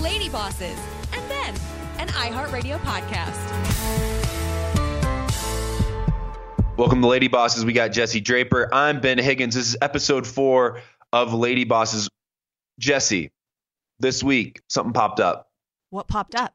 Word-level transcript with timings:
Lady 0.00 0.30
Bosses, 0.30 0.78
and 1.12 1.30
then 1.30 1.54
an 1.98 2.08
iHeartRadio 2.08 2.78
podcast. 2.78 3.36
Welcome 6.78 7.02
to 7.02 7.06
Lady 7.06 7.28
Bosses. 7.28 7.66
We 7.66 7.74
got 7.74 7.92
Jesse 7.92 8.20
Draper. 8.20 8.70
I'm 8.72 9.00
Ben 9.00 9.18
Higgins. 9.18 9.54
This 9.54 9.68
is 9.68 9.76
episode 9.82 10.26
four 10.26 10.80
of 11.12 11.34
Lady 11.34 11.64
Bosses. 11.64 12.08
Jesse, 12.78 13.30
this 13.98 14.24
week 14.24 14.62
something 14.68 14.94
popped 14.94 15.20
up. 15.20 15.50
What 15.90 16.08
popped 16.08 16.34
up? 16.34 16.54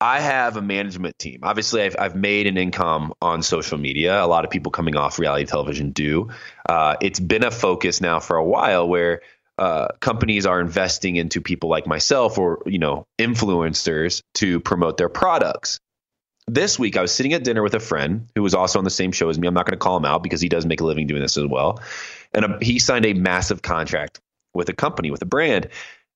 I 0.00 0.18
have 0.18 0.56
a 0.56 0.62
management 0.62 1.16
team. 1.20 1.40
Obviously, 1.44 1.82
I've, 1.82 1.94
I've 1.96 2.16
made 2.16 2.48
an 2.48 2.58
income 2.58 3.14
on 3.22 3.42
social 3.42 3.78
media. 3.78 4.22
A 4.22 4.26
lot 4.26 4.44
of 4.44 4.50
people 4.50 4.72
coming 4.72 4.96
off 4.96 5.20
reality 5.20 5.44
television 5.44 5.92
do. 5.92 6.30
Uh, 6.68 6.96
it's 7.00 7.20
been 7.20 7.44
a 7.44 7.52
focus 7.52 8.00
now 8.00 8.18
for 8.18 8.36
a 8.36 8.44
while 8.44 8.88
where 8.88 9.20
uh, 9.58 9.88
companies 10.00 10.46
are 10.46 10.60
investing 10.60 11.16
into 11.16 11.40
people 11.40 11.68
like 11.68 11.86
myself 11.86 12.38
or 12.38 12.62
you 12.66 12.78
know 12.78 13.06
influencers 13.18 14.22
to 14.34 14.60
promote 14.60 14.96
their 14.96 15.08
products. 15.08 15.78
This 16.46 16.78
week, 16.78 16.96
I 16.96 17.02
was 17.02 17.12
sitting 17.12 17.32
at 17.32 17.44
dinner 17.44 17.62
with 17.62 17.74
a 17.74 17.80
friend 17.80 18.28
who 18.34 18.42
was 18.42 18.54
also 18.54 18.78
on 18.78 18.84
the 18.84 18.90
same 18.90 19.12
show 19.12 19.30
as 19.30 19.38
me. 19.38 19.48
I'm 19.48 19.54
not 19.54 19.64
going 19.64 19.78
to 19.78 19.82
call 19.82 19.96
him 19.96 20.04
out 20.04 20.22
because 20.22 20.40
he 20.40 20.48
does 20.48 20.66
make 20.66 20.80
a 20.80 20.84
living 20.84 21.06
doing 21.06 21.22
this 21.22 21.38
as 21.38 21.46
well, 21.46 21.80
and 22.32 22.44
a, 22.44 22.58
he 22.60 22.78
signed 22.78 23.06
a 23.06 23.14
massive 23.14 23.62
contract 23.62 24.20
with 24.54 24.68
a 24.68 24.74
company 24.74 25.10
with 25.10 25.22
a 25.22 25.26
brand. 25.26 25.68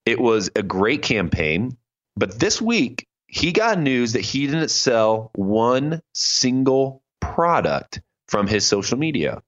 It 0.05 0.21
was 0.21 0.51
a 0.57 0.63
great 0.63 1.03
campaign, 1.03 1.77
but 2.17 2.39
this 2.39 2.61
week 2.61 3.07
he 3.29 3.53
got 3.53 3.79
news 3.79 4.15
that 4.15 4.23
he 4.23 4.47
didn't 4.47 4.71
sell 4.71 5.31
one 5.35 6.03
single 6.15 7.03
product 7.21 8.01
from 8.27 8.47
his 8.47 8.67
social 8.67 8.99
media 8.99 9.43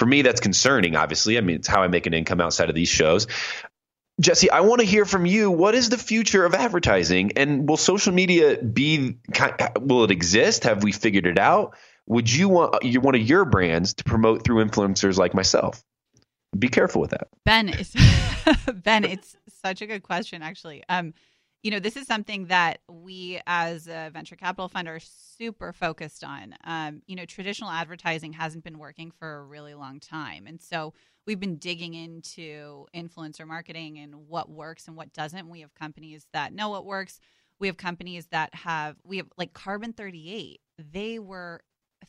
for 0.00 0.06
me, 0.06 0.22
that's 0.22 0.40
concerning, 0.40 0.96
obviously. 0.96 1.36
I 1.36 1.42
mean, 1.42 1.56
it's 1.56 1.68
how 1.68 1.82
I 1.82 1.88
make 1.88 2.06
an 2.06 2.14
income 2.14 2.40
outside 2.40 2.70
of 2.70 2.74
these 2.74 2.88
shows. 2.88 3.26
Jesse, 4.18 4.50
I 4.50 4.60
want 4.60 4.80
to 4.80 4.86
hear 4.86 5.04
from 5.04 5.26
you. 5.26 5.50
What 5.50 5.74
is 5.74 5.90
the 5.90 5.98
future 5.98 6.46
of 6.46 6.54
advertising? 6.54 7.32
And 7.36 7.68
will 7.68 7.76
social 7.76 8.14
media 8.14 8.56
be, 8.62 9.18
will 9.78 10.04
it 10.04 10.10
exist? 10.10 10.64
Have 10.64 10.82
we 10.82 10.92
figured 10.92 11.26
it 11.26 11.38
out? 11.38 11.76
Would 12.06 12.32
you 12.32 12.48
want 12.48 12.82
you, 12.82 13.02
one 13.02 13.14
of 13.14 13.20
your 13.20 13.44
brands 13.44 13.92
to 13.92 14.04
promote 14.04 14.42
through 14.42 14.64
influencers 14.64 15.18
like 15.18 15.34
myself? 15.34 15.84
Be 16.58 16.68
careful 16.68 17.02
with 17.02 17.10
that. 17.10 17.28
Ben, 17.44 17.68
is, 17.68 17.94
Ben, 18.74 19.04
it's 19.04 19.36
such 19.62 19.82
a 19.82 19.86
good 19.86 20.02
question, 20.02 20.40
actually. 20.40 20.82
Um, 20.88 21.12
you 21.62 21.70
know, 21.70 21.78
this 21.78 21.96
is 21.96 22.06
something 22.06 22.46
that 22.46 22.80
we 22.88 23.40
as 23.46 23.86
a 23.86 24.10
venture 24.12 24.36
capital 24.36 24.68
fund 24.68 24.88
are 24.88 25.00
super 25.00 25.72
focused 25.72 26.24
on. 26.24 26.54
Um, 26.64 27.02
you 27.06 27.16
know, 27.16 27.26
traditional 27.26 27.70
advertising 27.70 28.32
hasn't 28.32 28.64
been 28.64 28.78
working 28.78 29.10
for 29.10 29.36
a 29.36 29.44
really 29.44 29.74
long 29.74 30.00
time. 30.00 30.46
And 30.46 30.60
so 30.60 30.94
we've 31.26 31.40
been 31.40 31.56
digging 31.56 31.92
into 31.92 32.86
influencer 32.96 33.46
marketing 33.46 33.98
and 33.98 34.26
what 34.26 34.48
works 34.48 34.88
and 34.88 34.96
what 34.96 35.12
doesn't. 35.12 35.50
We 35.50 35.60
have 35.60 35.74
companies 35.74 36.26
that 36.32 36.54
know 36.54 36.70
what 36.70 36.86
works. 36.86 37.20
We 37.58 37.66
have 37.66 37.76
companies 37.76 38.28
that 38.28 38.54
have, 38.54 38.96
we 39.04 39.18
have 39.18 39.26
like 39.36 39.52
Carbon 39.52 39.92
38. 39.92 40.60
They 40.78 41.18
were 41.18 41.60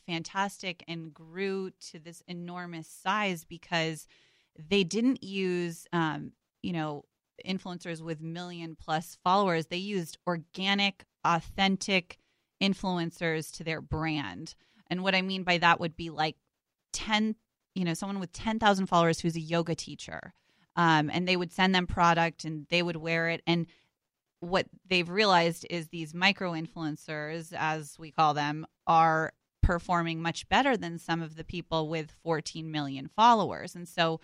fantastic 0.08 0.82
and 0.88 1.14
grew 1.14 1.72
to 1.92 2.00
this 2.00 2.24
enormous 2.26 2.88
size 2.88 3.44
because 3.44 4.08
they 4.58 4.86
didn't 4.86 5.24
use, 5.24 5.88
um, 5.92 6.32
you 6.62 6.72
know, 6.72 7.04
influencers 7.46 8.02
with 8.02 8.22
million 8.22 8.76
plus 8.76 9.18
followers, 9.24 9.68
they 9.68 9.78
used 9.78 10.18
organic, 10.28 11.06
authentic 11.24 12.18
influencers 12.62 13.52
to 13.58 13.64
their 13.64 13.82
brand. 13.82 14.56
And 14.88 15.04
what 15.04 15.16
I 15.16 15.22
mean 15.22 15.44
by 15.44 15.58
that 15.58 15.80
would 15.80 15.96
be 15.96 16.10
like 16.10 16.36
10, 16.94 17.36
you 17.76 17.86
know, 17.86 17.94
someone 17.94 18.20
with 18.20 18.34
10,000 18.34 18.86
followers 18.88 19.20
who's 19.20 19.36
a 19.36 19.42
yoga 19.42 19.76
teacher. 19.76 20.34
Um, 20.76 21.10
and 21.12 21.28
they 21.28 21.36
would 21.36 21.52
send 21.52 21.76
them 21.76 21.88
product 21.88 22.46
and 22.46 22.66
they 22.70 22.82
would 22.82 22.96
wear 22.96 23.30
it. 23.30 23.42
And 23.46 23.68
what 24.40 24.68
they've 24.88 25.10
realized 25.10 25.66
is 25.70 25.88
these 25.88 26.14
micro 26.14 26.54
influencers, 26.54 27.54
as 27.56 27.98
we 28.00 28.12
call 28.12 28.34
them, 28.34 28.66
are 28.88 29.34
performing 29.62 30.22
much 30.22 30.48
better 30.50 30.76
than 30.76 30.98
some 30.98 31.22
of 31.22 31.36
the 31.36 31.44
people 31.44 31.88
with 31.88 32.12
14 32.24 32.72
million 32.72 33.10
followers. 33.16 33.76
And 33.76 33.88
so 33.88 34.20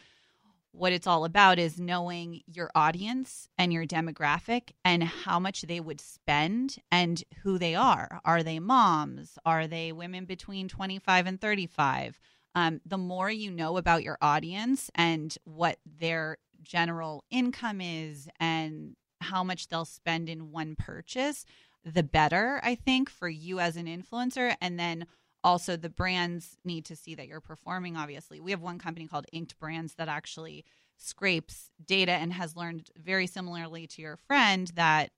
what 0.78 0.94
it's 0.94 1.08
all 1.08 1.26
about 1.26 1.58
is 1.58 1.80
knowing 1.80 2.42
your 2.46 2.70
audience 2.76 3.50
and 3.58 3.74
your 3.74 3.86
demographic 3.86 4.72
and 4.86 5.04
how 5.04 5.40
much 5.40 5.64
they 5.64 5.80
would 5.80 6.00
spend 6.00 6.78
and 6.92 7.24
who 7.42 7.58
they 7.58 7.74
are. 7.74 8.22
Are 8.24 8.44
they 8.44 8.60
moms? 8.60 9.38
Are 9.46 9.68
they 9.68 9.92
women 9.92 10.26
between 10.26 10.68
25 10.68 11.26
and 11.26 11.42
35? 11.42 12.20
Um, 12.54 12.82
the 12.86 12.98
more 12.98 13.30
you 13.30 13.52
know 13.52 13.78
about 13.78 14.04
your 14.04 14.18
audience 14.22 14.90
and 14.96 15.36
what 15.46 15.80
their 16.00 16.38
general 16.64 17.24
income 17.32 17.82
is 17.82 18.28
and 18.40 18.96
how 19.22 19.44
much 19.44 19.68
they'll 19.68 19.86
spend 19.86 20.30
in 20.30 20.52
one 20.52 20.76
purchase, 20.76 21.44
the 21.84 22.04
better, 22.04 22.60
I 22.64 22.76
think, 22.76 23.10
for 23.10 23.30
you 23.30 23.60
as 23.60 23.78
an 23.78 23.88
influencer. 23.88 24.56
And 24.62 24.80
then 24.80 25.08
also 25.44 25.76
the 25.76 25.90
brands 25.90 26.58
need 26.66 26.86
to 26.86 26.96
see 26.96 27.16
that 27.16 27.28
you're 27.28 27.42
performing 27.42 27.96
obviously 27.96 28.40
we 28.40 28.52
have 28.52 28.62
one 28.62 28.80
company 28.80 29.08
called 29.08 29.26
inked 29.32 29.58
brands 29.60 29.96
that 29.96 30.08
actually 30.08 30.66
scrapes 30.98 31.70
data 31.86 32.12
and 32.12 32.34
has 32.34 32.56
learned 32.56 32.90
very 32.98 33.28
similarly 33.28 33.86
to 33.86 34.02
your 34.02 34.18
friend 34.18 34.72
that 34.76 35.12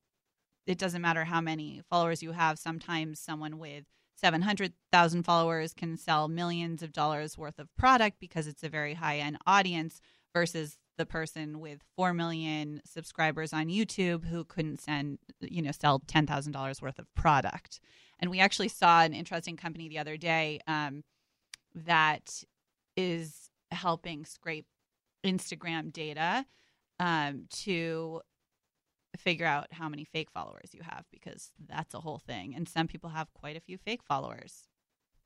it 0.67 0.77
doesn't 0.77 1.01
matter 1.01 1.23
how 1.25 1.41
many 1.41 1.81
followers 1.89 2.21
you 2.21 2.31
have 2.31 2.59
sometimes 2.59 3.19
someone 3.19 3.57
with 3.57 3.85
700,000 4.19 5.23
followers 5.23 5.73
can 5.73 5.97
sell 5.97 6.27
millions 6.27 6.83
of 6.83 6.91
dollars 6.91 7.37
worth 7.37 7.57
of 7.57 7.73
product 7.77 8.17
because 8.19 8.47
it's 8.47 8.63
a 8.63 8.69
very 8.69 8.95
high 8.95 9.17
end 9.17 9.37
audience 9.47 10.01
versus 10.33 10.77
the 10.97 11.05
person 11.05 11.59
with 11.59 11.79
4 11.95 12.13
million 12.13 12.81
subscribers 12.85 13.53
on 13.53 13.67
YouTube 13.67 14.25
who 14.25 14.43
couldn't 14.43 14.81
send, 14.81 15.19
you 15.39 15.61
know, 15.61 15.71
sell 15.71 16.01
$10,000 16.01 16.81
worth 16.81 16.99
of 16.99 17.13
product. 17.15 17.79
And 18.19 18.29
we 18.29 18.39
actually 18.39 18.67
saw 18.67 19.01
an 19.01 19.13
interesting 19.13 19.57
company 19.57 19.87
the 19.89 19.99
other 19.99 20.17
day 20.17 20.59
um, 20.67 21.03
that 21.73 22.43
is 22.97 23.49
helping 23.71 24.25
scrape 24.25 24.65
Instagram 25.23 25.91
data 25.91 26.45
um, 26.99 27.45
to 27.51 28.21
figure 29.17 29.45
out 29.45 29.67
how 29.71 29.89
many 29.89 30.03
fake 30.05 30.29
followers 30.31 30.69
you 30.73 30.81
have 30.83 31.05
because 31.11 31.51
that's 31.67 31.93
a 31.93 31.99
whole 31.99 32.19
thing. 32.19 32.55
And 32.55 32.67
some 32.67 32.87
people 32.87 33.09
have 33.09 33.33
quite 33.33 33.57
a 33.57 33.61
few 33.61 33.77
fake 33.77 34.03
followers. 34.03 34.67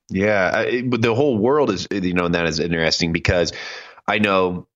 Yeah, 0.10 0.82
but 0.86 1.02
the 1.02 1.16
whole 1.16 1.38
world 1.38 1.70
is 1.70 1.88
you 1.90 2.14
know, 2.14 2.26
and 2.26 2.36
that 2.36 2.46
is 2.46 2.60
interesting 2.60 3.14
because 3.14 3.54
I 4.08 4.20
know 4.20 4.68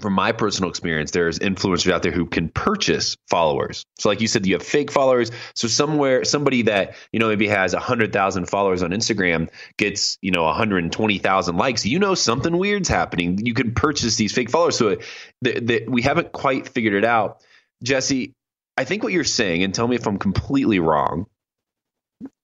from 0.00 0.14
my 0.14 0.32
personal 0.32 0.68
experience, 0.68 1.12
there's 1.12 1.38
influencers 1.38 1.92
out 1.92 2.02
there 2.02 2.12
who 2.12 2.26
can 2.26 2.48
purchase 2.48 3.16
followers. 3.28 3.84
So, 3.98 4.08
like 4.08 4.20
you 4.20 4.26
said, 4.26 4.46
you 4.46 4.54
have 4.54 4.62
fake 4.62 4.90
followers. 4.90 5.30
So 5.54 5.68
somewhere, 5.68 6.24
somebody 6.24 6.62
that 6.62 6.96
you 7.12 7.20
know 7.20 7.28
maybe 7.28 7.46
has 7.48 7.72
hundred 7.72 8.12
thousand 8.12 8.46
followers 8.46 8.82
on 8.82 8.90
Instagram 8.90 9.50
gets 9.76 10.18
you 10.20 10.32
know 10.32 10.44
120,000 10.44 11.56
likes. 11.56 11.86
You 11.86 11.98
know 11.98 12.14
something 12.14 12.56
weird's 12.56 12.88
happening. 12.88 13.46
You 13.46 13.54
can 13.54 13.74
purchase 13.74 14.16
these 14.16 14.32
fake 14.32 14.50
followers. 14.50 14.76
So 14.76 14.96
the, 15.40 15.84
we 15.88 16.02
haven't 16.02 16.32
quite 16.32 16.68
figured 16.68 16.94
it 16.94 17.04
out, 17.04 17.42
Jesse. 17.82 18.34
I 18.76 18.84
think 18.84 19.02
what 19.02 19.12
you're 19.12 19.24
saying, 19.24 19.62
and 19.62 19.74
tell 19.74 19.86
me 19.86 19.96
if 19.96 20.06
I'm 20.06 20.18
completely 20.18 20.80
wrong, 20.80 21.26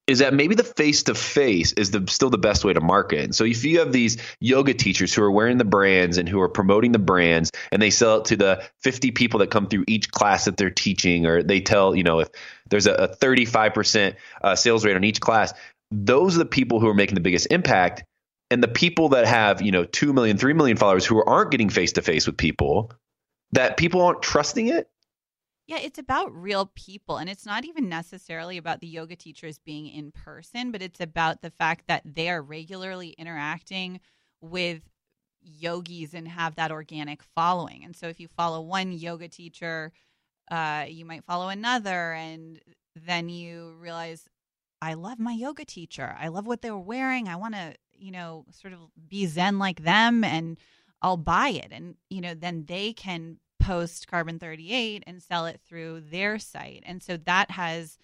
is 0.09 0.21
that 0.21 0.33
maybe 0.33 0.55
the 0.55 0.65
face 0.65 1.03
to 1.05 1.15
face 1.15 1.73
is 1.73 1.91
the 1.91 2.05
still 2.09 2.31
the 2.31 2.39
best 2.39 2.65
way 2.65 2.73
to 2.73 2.81
market. 2.81 3.21
And 3.21 3.35
so 3.35 3.45
if 3.45 3.63
you 3.63 3.79
have 3.81 3.93
these 3.93 4.17
yoga 4.41 4.73
teachers 4.73 5.13
who 5.13 5.23
are 5.23 5.31
wearing 5.31 5.59
the 5.59 5.67
brands 5.67 6.17
and 6.17 6.27
who 6.27 6.41
are 6.41 6.49
promoting 6.49 6.93
the 6.93 6.99
brands 6.99 7.53
and 7.71 7.81
they 7.81 7.91
sell 7.91 8.21
it 8.21 8.25
to 8.27 8.37
the 8.37 8.65
50 8.81 9.11
people 9.11 9.41
that 9.41 9.51
come 9.51 9.69
through 9.69 9.85
each 9.87 10.11
class 10.11 10.47
that 10.47 10.57
they're 10.57 10.71
teaching 10.71 11.27
or 11.27 11.43
they 11.43 11.61
tell, 11.61 11.95
you 11.95 12.05
know, 12.05 12.21
if 12.21 12.31
there's 12.71 12.87
a, 12.87 12.95
a 12.95 13.09
35% 13.17 14.17
uh, 14.43 14.57
sales 14.57 14.85
rate 14.85 14.97
on 14.97 15.05
each 15.05 15.21
class, 15.21 15.53
those 15.91 16.37
are 16.37 16.41
the 16.41 16.47
people 16.47 16.81
who 16.81 16.89
are 16.89 16.95
making 16.95 17.15
the 17.15 17.21
biggest 17.21 17.49
impact. 17.51 18.03
And 18.51 18.63
the 18.63 18.69
people 18.69 19.11
that 19.11 19.27
have, 19.27 19.61
you 19.61 19.73
know, 19.73 19.85
2 19.85 20.15
million, 20.15 20.39
3 20.39 20.55
million 20.55 20.79
followers 20.79 21.05
who 21.05 21.23
aren't 21.23 21.51
getting 21.51 21.69
face 21.69 21.93
to 21.93 22.03
face 22.03 22.27
with 22.27 22.39
people, 22.39 22.93
that 23.53 23.77
people 23.77 24.01
aren't 24.01 24.23
trusting 24.23 24.69
it, 24.69 24.89
yeah, 25.69 25.76
it's 25.76 25.99
about 25.99 26.35
real 26.35 26.73
people. 26.75 27.19
And 27.19 27.29
it's 27.29 27.44
not 27.44 27.67
even 27.67 27.91
necessarily 27.91 28.56
about 28.56 28.81
the 28.81 28.87
yoga 28.87 29.15
teachers 29.15 29.59
being 29.59 29.87
in 29.87 30.11
person, 30.12 30.73
but 30.73 30.81
it's 30.81 30.99
about 30.99 31.43
the 31.43 31.50
fact 31.50 31.85
that 31.88 32.03
they 32.06 32.31
are 32.31 32.41
regularly 32.41 33.11
interacting 33.11 34.00
with 34.41 34.81
yogis 35.43 36.15
and 36.15 36.26
have 36.26 36.56
that 36.56 36.73
organic 36.73 37.23
following. 37.23 37.85
And 37.85 37.94
so 37.94 38.09
if 38.09 38.19
you 38.19 38.29
follow 38.29 38.62
one 38.62 38.93
yoga 38.93 39.29
teacher, 39.29 39.93
uh, 40.50 40.87
you 40.88 41.05
might 41.05 41.25
follow 41.25 41.50
another. 41.50 42.14
And 42.14 42.59
then 42.97 43.29
you 43.29 43.76
realize, 43.79 44.26
I 44.81 44.94
love 44.94 45.19
my 45.19 45.32
yoga 45.32 45.67
teacher. 45.67 46.17
I 46.19 46.29
love 46.29 46.47
what 46.47 46.62
they're 46.62 46.79
wearing. 46.79 47.29
I 47.29 47.37
want 47.37 47.55
to, 47.55 47.75
you 47.93 48.11
know, 48.11 48.47
sort 48.53 48.73
of 48.73 48.79
be 49.06 49.26
Zen 49.26 49.59
like 49.59 49.82
them 49.82 50.25
and 50.25 50.56
I'll 51.03 51.19
buy 51.19 51.50
it. 51.50 51.69
And, 51.73 51.97
you 52.09 52.23
know, 52.23 52.32
then 52.32 52.64
they 52.67 52.94
can 52.94 53.38
post 53.69 54.09
carbon 54.09 54.38
38 54.38 55.05
and 55.06 55.23
sell 55.23 55.44
it 55.44 55.61
through 55.69 56.00
their 56.00 56.38
site. 56.38 56.82
And 56.87 57.03
so 57.03 57.19
that 57.19 57.50
has 57.50 57.99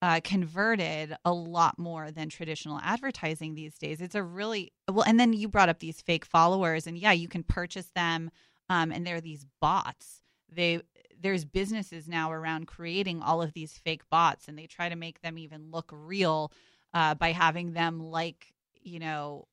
uh, 0.00 0.20
converted 0.22 1.16
a 1.24 1.32
lot 1.32 1.80
more 1.80 2.12
than 2.12 2.28
traditional 2.28 2.78
advertising 2.80 3.56
these 3.56 3.76
days. 3.76 4.00
It's 4.00 4.14
a 4.14 4.22
really 4.22 4.72
well, 4.88 5.04
and 5.04 5.18
then 5.18 5.32
you 5.32 5.48
brought 5.48 5.68
up 5.68 5.80
these 5.80 6.00
fake 6.00 6.24
followers, 6.24 6.86
and 6.86 6.96
yeah, 6.96 7.10
you 7.10 7.26
can 7.26 7.42
purchase 7.42 7.90
them, 7.96 8.30
um, 8.68 8.92
and 8.92 9.04
they're 9.04 9.20
these 9.20 9.46
bots. 9.60 10.22
They 10.48 10.80
there's 11.20 11.44
businesses 11.44 12.08
now 12.08 12.30
around 12.30 12.68
creating 12.68 13.20
all 13.20 13.42
of 13.42 13.52
these 13.52 13.72
fake 13.72 14.08
bots, 14.10 14.46
and 14.46 14.56
they 14.56 14.68
try 14.68 14.88
to 14.88 14.96
make 14.96 15.22
them 15.22 15.38
even 15.38 15.72
look 15.72 15.90
real 15.92 16.52
uh, 16.94 17.16
by 17.16 17.32
having 17.32 17.72
them 17.72 17.98
like 17.98 18.54
you 18.80 19.00
know 19.00 19.48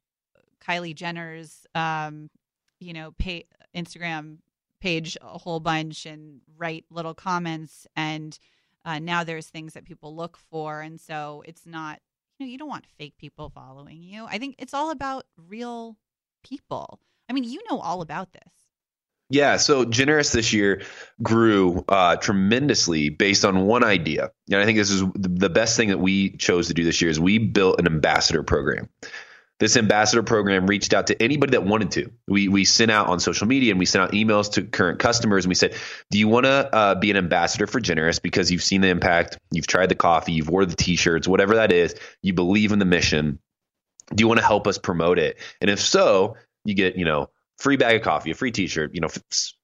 Kylie 0.63 0.95
Jenner's 0.95 1.65
um, 1.73 2.29
you 2.79 2.93
know 2.93 3.11
pay 3.17 3.45
Instagram 3.75 4.37
page 4.79 5.17
a 5.21 5.37
whole 5.37 5.59
bunch 5.59 6.05
and 6.05 6.41
write 6.57 6.85
little 6.89 7.13
comments 7.13 7.87
and 7.95 8.37
uh, 8.87 8.99
now 8.99 9.21
there's 9.25 9.47
things 9.47 9.73
that 9.73 9.83
people 9.83 10.15
look 10.15 10.37
for. 10.49 10.79
And 10.79 10.99
so 10.99 11.43
it's 11.45 11.65
not 11.65 11.99
you 12.39 12.45
know 12.45 12.51
you 12.51 12.57
don't 12.57 12.69
want 12.69 12.85
fake 12.97 13.15
people 13.17 13.49
following 13.49 14.01
you. 14.01 14.25
I 14.25 14.37
think 14.37 14.55
it's 14.59 14.73
all 14.73 14.91
about 14.91 15.25
real 15.49 15.97
people. 16.43 16.99
I 17.29 17.33
mean 17.33 17.43
you 17.43 17.61
know 17.69 17.79
all 17.79 18.01
about 18.01 18.31
this. 18.31 18.53
Yeah, 19.29 19.57
so 19.57 19.83
Generous 19.83 20.31
this 20.31 20.53
year 20.53 20.83
grew 21.21 21.83
uh, 21.89 22.15
tremendously 22.15 23.09
based 23.09 23.43
on 23.43 23.65
one 23.65 23.83
idea, 23.83 24.31
and 24.49 24.61
I 24.61 24.63
think 24.63 24.77
this 24.77 24.89
is 24.89 25.03
the 25.15 25.49
best 25.49 25.75
thing 25.75 25.89
that 25.89 25.99
we 25.99 26.37
chose 26.37 26.69
to 26.69 26.73
do 26.73 26.85
this 26.85 27.01
year 27.01 27.11
is 27.11 27.19
we 27.19 27.37
built 27.37 27.77
an 27.77 27.87
ambassador 27.87 28.41
program 28.41 28.87
this 29.59 29.75
ambassador 29.75 30.21
program 30.21 30.67
reached 30.67 30.93
out 30.93 31.07
to 31.07 31.21
anybody 31.21 31.51
that 31.51 31.63
wanted 31.65 31.91
to. 31.91 32.11
We 32.27 32.47
we 32.47 32.65
sent 32.65 32.91
out 32.91 33.07
on 33.07 33.19
social 33.19 33.47
media 33.47 33.71
and 33.71 33.79
we 33.79 33.85
sent 33.85 34.03
out 34.03 34.11
emails 34.11 34.51
to 34.53 34.63
current 34.63 34.99
customers 34.99 35.45
and 35.45 35.49
we 35.49 35.55
said, 35.55 35.75
"Do 36.11 36.19
you 36.19 36.27
want 36.27 36.45
to 36.45 36.75
uh, 36.75 36.95
be 36.95 37.09
an 37.09 37.17
ambassador 37.17 37.65
for 37.65 37.79
Generous 37.79 38.19
because 38.19 38.51
you've 38.51 38.63
seen 38.63 38.81
the 38.81 38.89
impact, 38.89 39.39
you've 39.51 39.67
tried 39.67 39.89
the 39.89 39.95
coffee, 39.95 40.33
you've 40.33 40.49
wore 40.49 40.65
the 40.65 40.75
t-shirts, 40.75 41.27
whatever 41.27 41.55
that 41.55 41.71
is, 41.71 41.95
you 42.21 42.33
believe 42.33 42.71
in 42.71 42.79
the 42.79 42.85
mission. 42.85 43.39
Do 44.13 44.21
you 44.21 44.27
want 44.27 44.39
to 44.39 44.45
help 44.45 44.67
us 44.67 44.77
promote 44.77 45.19
it? 45.19 45.37
And 45.59 45.69
if 45.69 45.79
so, 45.79 46.35
you 46.63 46.75
get 46.75 46.95
you 46.95 47.05
know 47.05 47.29
free 47.57 47.77
bag 47.77 47.95
of 47.95 48.01
coffee, 48.03 48.31
a 48.31 48.35
free 48.35 48.51
t-shirt, 48.51 48.93
you 48.93 49.01
know 49.01 49.09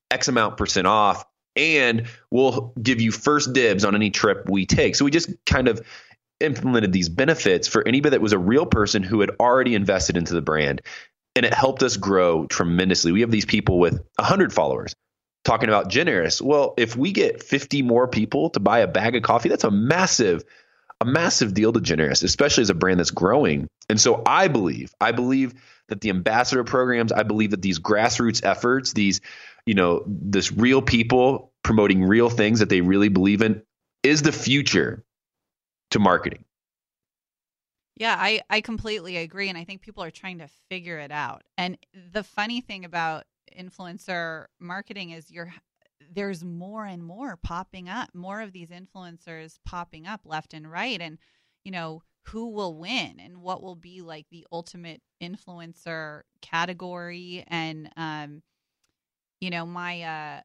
X 0.10 0.28
amount 0.28 0.58
percent 0.58 0.88
off, 0.88 1.24
and 1.56 2.08
we'll 2.32 2.74
give 2.82 3.00
you 3.00 3.12
first 3.12 3.54
dibs 3.54 3.86
on 3.86 3.94
any 3.94 4.10
trip 4.10 4.50
we 4.50 4.66
take. 4.66 4.96
So 4.96 5.06
we 5.06 5.12
just 5.12 5.30
kind 5.46 5.68
of 5.68 5.86
implemented 6.40 6.92
these 6.92 7.10
benefits 7.10 7.68
for 7.68 7.88
anybody 7.88 8.12
that 8.12 8.22
was 8.22 8.34
a 8.34 8.38
real 8.38 8.66
person 8.66 9.04
who 9.04 9.22
had 9.22 9.32
already 9.40 9.76
invested 9.76 10.18
into 10.18 10.34
the 10.34 10.42
brand. 10.42 10.82
And 11.36 11.46
it 11.46 11.54
helped 11.54 11.82
us 11.82 11.98
grow 11.98 12.46
tremendously. 12.46 13.12
We 13.12 13.22
have 13.22 13.32
these 13.32 13.46
people 13.46 13.80
with 13.80 13.94
100 14.18 14.54
followers 14.54 14.94
talking 15.44 15.70
about 15.70 15.90
generous. 15.90 16.42
Well, 16.42 16.74
if 16.78 16.96
we 16.96 17.12
get 17.12 17.44
50 17.44 17.82
more 17.82 18.08
people 18.08 18.50
to 18.52 18.60
buy 18.60 18.80
a 18.80 18.88
bag 18.88 19.16
of 19.16 19.24
coffee, 19.24 19.50
that's 19.50 19.64
a 19.64 19.72
massive 19.72 20.44
a 21.02 21.06
massive 21.06 21.54
deal 21.54 21.74
to 21.74 21.82
generous, 21.82 22.24
especially 22.24 22.62
as 22.62 22.70
a 22.70 22.74
brand 22.74 23.00
that's 23.00 23.12
growing. 23.12 23.68
And 23.90 24.00
so 24.00 24.24
I 24.26 24.48
believe, 24.48 24.94
I 25.02 25.12
believe 25.12 25.54
that 25.90 26.00
the 26.00 26.10
ambassador 26.10 26.64
programs, 26.64 27.12
I 27.12 27.24
believe 27.24 27.52
that 27.52 27.62
these 27.62 27.78
grassroots 27.78 28.46
efforts, 28.46 28.94
these, 28.94 29.20
you 29.66 29.74
know, 29.74 30.04
this 30.08 30.52
real 30.54 30.82
people 30.82 31.52
promoting 31.62 32.06
real 32.06 32.30
things 32.30 32.60
that 32.60 32.70
they 32.70 32.80
really 32.80 33.10
believe 33.10 33.42
in 33.42 33.64
is 34.02 34.22
the 34.22 34.32
future 34.32 35.04
to 35.94 36.00
marketing. 36.00 36.44
Yeah, 37.96 38.16
I, 38.20 38.42
I 38.50 38.62
completely 38.62 39.18
agree. 39.18 39.50
And 39.50 39.58
I 39.58 39.64
think 39.64 39.82
people 39.82 40.04
are 40.04 40.12
trying 40.12 40.40
to 40.40 40.50
figure 40.70 40.98
it 40.98 41.12
out. 41.12 41.44
And 41.58 41.78
the 42.12 42.24
funny 42.24 42.60
thing 42.62 42.86
about 42.86 43.26
influencer 43.58 44.46
marketing 44.60 45.12
is 45.12 45.32
you're 45.32 45.54
there's 46.12 46.44
more 46.44 46.86
and 46.86 47.04
more 47.04 47.38
popping 47.38 47.88
up, 47.90 48.10
more 48.14 48.42
of 48.42 48.52
these 48.52 48.70
influencers 48.70 49.58
popping 49.66 50.06
up 50.06 50.22
left 50.26 50.54
and 50.54 50.70
right. 50.70 51.00
And, 51.00 51.18
you 51.64 51.72
know, 51.72 52.04
who 52.24 52.50
will 52.50 52.78
win 52.78 53.20
and 53.20 53.38
what 53.38 53.62
will 53.62 53.76
be 53.76 54.02
like 54.02 54.26
the 54.32 54.46
ultimate 54.52 55.02
influencer 55.22 56.22
category. 56.42 57.44
And 57.48 57.90
um, 57.96 58.42
you 59.40 59.50
know, 59.50 59.66
my 59.66 60.02
uh 60.02 60.42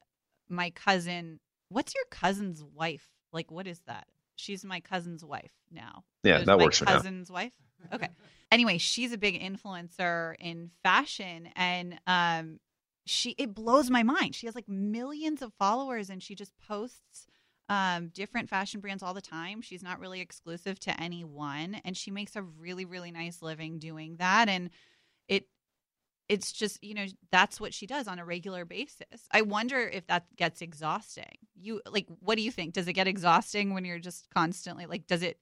my 0.48 0.70
cousin 0.70 1.40
what's 1.70 1.94
your 1.94 2.04
cousin's 2.10 2.62
wife? 2.62 3.08
Like 3.32 3.50
what 3.50 3.66
is 3.66 3.80
that? 3.86 4.06
She's 4.38 4.64
my 4.64 4.80
cousin's 4.80 5.24
wife 5.24 5.52
now. 5.70 6.04
Yeah, 6.22 6.42
that 6.44 6.58
works. 6.58 6.80
cousin's 6.80 7.30
wife. 7.30 7.52
Okay. 7.92 8.08
anyway, 8.50 8.78
she's 8.78 9.12
a 9.12 9.18
big 9.18 9.40
influencer 9.40 10.34
in 10.38 10.70
fashion, 10.82 11.48
and 11.54 11.98
um, 12.06 12.60
she 13.06 13.30
it 13.38 13.54
blows 13.54 13.90
my 13.90 14.02
mind. 14.02 14.34
She 14.34 14.46
has 14.46 14.54
like 14.54 14.68
millions 14.68 15.42
of 15.42 15.52
followers, 15.54 16.10
and 16.10 16.22
she 16.22 16.34
just 16.34 16.52
posts 16.66 17.26
um, 17.68 18.08
different 18.08 18.48
fashion 18.48 18.80
brands 18.80 19.02
all 19.02 19.14
the 19.14 19.20
time. 19.20 19.60
She's 19.60 19.82
not 19.82 20.00
really 20.00 20.20
exclusive 20.20 20.80
to 20.80 21.00
any 21.00 21.24
one, 21.24 21.80
and 21.84 21.96
she 21.96 22.10
makes 22.10 22.36
a 22.36 22.42
really 22.42 22.84
really 22.84 23.10
nice 23.10 23.42
living 23.42 23.78
doing 23.78 24.16
that. 24.16 24.48
And 24.48 24.70
it 25.28 25.46
it's 26.28 26.52
just 26.52 26.82
you 26.82 26.94
know 26.94 27.06
that's 27.30 27.60
what 27.60 27.72
she 27.72 27.86
does 27.86 28.06
on 28.06 28.18
a 28.18 28.24
regular 28.24 28.64
basis. 28.64 29.28
I 29.30 29.42
wonder 29.42 29.80
if 29.80 30.06
that 30.08 30.24
gets 30.36 30.62
exhausting. 30.62 31.38
You 31.54 31.80
like 31.90 32.06
what 32.20 32.36
do 32.36 32.42
you 32.42 32.50
think? 32.50 32.74
Does 32.74 32.88
it 32.88 32.92
get 32.92 33.08
exhausting 33.08 33.74
when 33.74 33.84
you're 33.84 33.98
just 33.98 34.28
constantly 34.30 34.86
like 34.86 35.06
does 35.06 35.22
it 35.22 35.38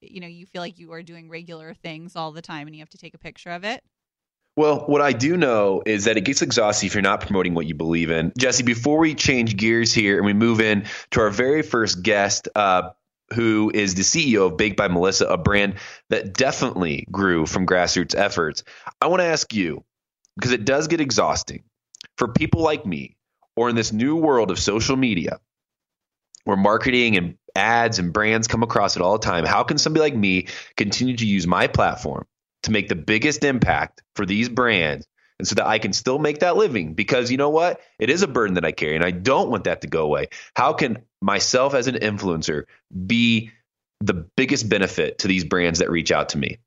you 0.00 0.20
know 0.20 0.26
you 0.26 0.46
feel 0.46 0.62
like 0.62 0.78
you 0.78 0.92
are 0.92 1.02
doing 1.02 1.28
regular 1.28 1.74
things 1.74 2.16
all 2.16 2.32
the 2.32 2.42
time 2.42 2.66
and 2.66 2.74
you 2.74 2.82
have 2.82 2.90
to 2.90 2.98
take 2.98 3.14
a 3.14 3.18
picture 3.18 3.50
of 3.50 3.64
it? 3.64 3.82
Well, 4.56 4.80
what 4.86 5.02
I 5.02 5.12
do 5.12 5.36
know 5.36 5.82
is 5.84 6.04
that 6.06 6.16
it 6.16 6.22
gets 6.22 6.40
exhausting 6.40 6.86
if 6.86 6.94
you're 6.94 7.02
not 7.02 7.20
promoting 7.20 7.52
what 7.52 7.66
you 7.66 7.74
believe 7.74 8.10
in. 8.10 8.32
Jesse, 8.38 8.62
before 8.62 8.98
we 8.98 9.14
change 9.14 9.54
gears 9.56 9.92
here 9.92 10.16
and 10.16 10.24
we 10.24 10.32
move 10.32 10.62
in 10.62 10.86
to 11.10 11.20
our 11.20 11.28
very 11.28 11.60
first 11.60 12.02
guest, 12.02 12.48
uh, 12.56 12.90
who 13.34 13.70
is 13.74 13.94
the 13.94 14.02
CEO 14.02 14.46
of 14.46 14.56
Baked 14.56 14.78
by 14.78 14.88
Melissa, 14.88 15.26
a 15.26 15.36
brand 15.36 15.74
that 16.08 16.32
definitely 16.32 17.06
grew 17.10 17.44
from 17.44 17.66
grassroots 17.66 18.16
efforts, 18.16 18.64
I 19.02 19.08
want 19.08 19.20
to 19.20 19.26
ask 19.26 19.52
you 19.52 19.84
because 20.36 20.52
it 20.52 20.64
does 20.64 20.88
get 20.88 21.00
exhausting 21.00 21.64
for 22.16 22.28
people 22.28 22.62
like 22.62 22.86
me 22.86 23.16
or 23.56 23.68
in 23.68 23.76
this 23.76 23.92
new 23.92 24.16
world 24.16 24.50
of 24.50 24.58
social 24.58 24.96
media 24.96 25.40
where 26.44 26.56
marketing 26.56 27.16
and 27.16 27.36
ads 27.56 27.98
and 27.98 28.12
brands 28.12 28.46
come 28.46 28.62
across 28.62 28.96
it 28.96 29.02
all 29.02 29.18
the 29.18 29.24
time, 29.26 29.44
how 29.44 29.64
can 29.64 29.78
somebody 29.78 30.02
like 30.02 30.16
me 30.16 30.46
continue 30.76 31.16
to 31.16 31.26
use 31.26 31.46
my 31.46 31.66
platform 31.66 32.26
to 32.62 32.70
make 32.70 32.88
the 32.88 32.94
biggest 32.94 33.44
impact 33.44 34.02
for 34.14 34.26
these 34.26 34.48
brands 34.48 35.06
and 35.38 35.46
so 35.46 35.56
that 35.56 35.66
I 35.66 35.78
can 35.78 35.92
still 35.92 36.18
make 36.18 36.40
that 36.40 36.56
living 36.56 36.94
because 36.94 37.30
you 37.30 37.36
know 37.36 37.50
what? 37.50 37.80
It 37.98 38.10
is 38.10 38.22
a 38.22 38.28
burden 38.28 38.54
that 38.54 38.64
I 38.64 38.72
carry 38.72 38.96
and 38.96 39.04
I 39.04 39.10
don't 39.10 39.50
want 39.50 39.64
that 39.64 39.82
to 39.82 39.86
go 39.86 40.04
away. 40.04 40.28
How 40.54 40.72
can 40.72 40.98
myself 41.20 41.74
as 41.74 41.88
an 41.88 41.96
influencer 41.96 42.64
be 43.06 43.50
the 44.00 44.14
biggest 44.14 44.68
benefit 44.68 45.18
to 45.18 45.28
these 45.28 45.44
brands 45.44 45.80
that 45.80 45.90
reach 45.90 46.12
out 46.12 46.30
to 46.30 46.38
me? 46.38 46.58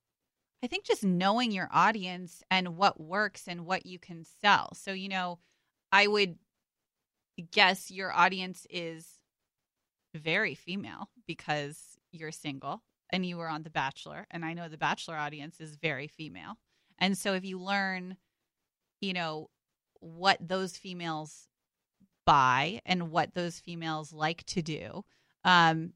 I 0.64 0.68
think 0.68 0.86
just 0.86 1.04
knowing 1.04 1.52
your 1.52 1.70
audience 1.72 2.44
and 2.52 2.76
what 2.76 3.00
works 3.00 3.48
and 3.48 3.66
what 3.66 3.86
you 3.86 3.98
can 3.98 4.26
sell. 4.42 4.74
So, 4.76 4.92
you 4.92 5.10
know, 5.10 5.40
I 5.92 6.08
would 6.08 6.38
guess 7.52 7.90
your 7.90 8.12
audience 8.12 8.68
is 8.70 9.08
very 10.14 10.56
female 10.56 11.10
because 11.26 11.98
you're 12.12 12.32
single 12.32 12.84
and 13.12 13.26
you 13.26 13.38
were 13.38 13.48
on 13.48 13.64
The 13.64 13.70
Bachelor. 13.70 14.28
And 14.32 14.44
I 14.44 14.54
know 14.54 14.68
the 14.68 14.78
Bachelor 14.78 15.16
audience 15.16 15.62
is 15.62 15.78
very 15.78 16.08
female. 16.08 16.58
And 17.00 17.18
so 17.18 17.34
if 17.34 17.46
you 17.46 17.60
learn, 17.60 18.18
you 19.00 19.14
know, 19.14 19.50
what 20.02 20.38
those 20.46 20.76
females 20.76 21.48
buy 22.26 22.82
and 22.86 23.12
what 23.12 23.34
those 23.34 23.60
females 23.60 24.12
like 24.12 24.44
to 24.48 24.62
do, 24.62 25.06
um, 25.46 25.94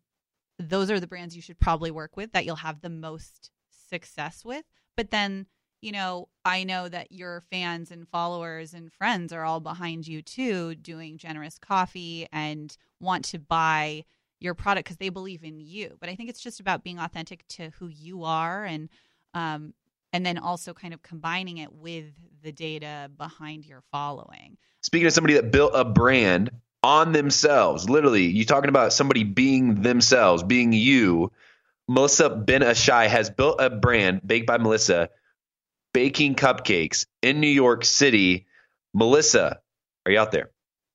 those 0.58 0.90
are 0.90 1.00
the 1.00 1.08
brands 1.08 1.36
you 1.36 1.42
should 1.42 1.60
probably 1.60 1.92
work 1.92 2.16
with 2.16 2.32
that 2.32 2.46
you'll 2.46 2.56
have 2.56 2.82
the 2.82 2.90
most 2.90 3.52
success 3.94 4.44
with. 4.44 4.66
But 4.98 5.12
then, 5.12 5.46
you 5.82 5.92
know, 5.92 6.30
I 6.44 6.64
know 6.64 6.90
that 6.90 7.12
your 7.12 7.42
fans 7.52 7.92
and 7.92 8.08
followers 8.08 8.74
and 8.74 8.92
friends 8.92 9.32
are 9.32 9.44
all 9.44 9.60
behind 9.60 10.08
you 10.08 10.24
too, 10.24 10.74
doing 10.76 11.18
generous 11.18 11.60
coffee 11.60 12.28
and 12.32 12.76
want 13.00 13.26
to 13.26 13.40
buy 13.40 14.06
your 14.40 14.56
product 14.56 14.86
because 14.86 14.98
they 14.98 15.10
believe 15.10 15.44
in 15.44 15.60
you. 15.60 15.96
But 16.00 16.10
I 16.10 16.16
think 16.16 16.30
it's 16.30 16.42
just 16.42 16.60
about 16.60 16.84
being 16.84 16.98
authentic 16.98 17.48
to 17.50 17.70
who 17.78 17.88
you 17.88 18.24
are 18.24 18.66
and 18.66 18.90
um, 19.36 19.74
and 20.12 20.26
then 20.26 20.38
also 20.38 20.74
kind 20.74 20.94
of 20.94 21.02
combining 21.02 21.58
it 21.58 21.74
with 21.74 22.14
the 22.44 22.52
data 22.52 23.10
behind 23.18 23.66
your 23.66 23.84
following. 23.92 24.58
Speaking 24.82 25.08
of 25.08 25.14
somebody 25.14 25.36
that 25.36 25.52
built 25.52 25.72
a 25.74 25.86
brand 25.86 26.52
on 26.84 27.14
themselves, 27.14 27.90
literally, 27.90 28.26
you 28.26 28.46
talking 28.46 28.70
about 28.70 28.94
somebody 28.94 29.24
being 29.24 29.82
themselves, 29.82 30.44
being 30.44 30.74
you. 30.74 31.32
Melissa 31.88 32.30
Ben-Ishay 32.30 33.08
has 33.08 33.30
built 33.30 33.60
a 33.60 33.70
brand, 33.70 34.22
Baked 34.26 34.48
by 34.48 34.58
Melissa, 34.58 35.10
baking 35.94 36.36
cupcakes 36.36 37.06
in 37.22 37.40
New 37.40 37.48
York 37.48 37.86
City. 37.86 38.46
Melissa, 38.94 39.60
are 40.06 40.12
you 40.12 40.20
out 40.20 40.32
there? 40.32 40.52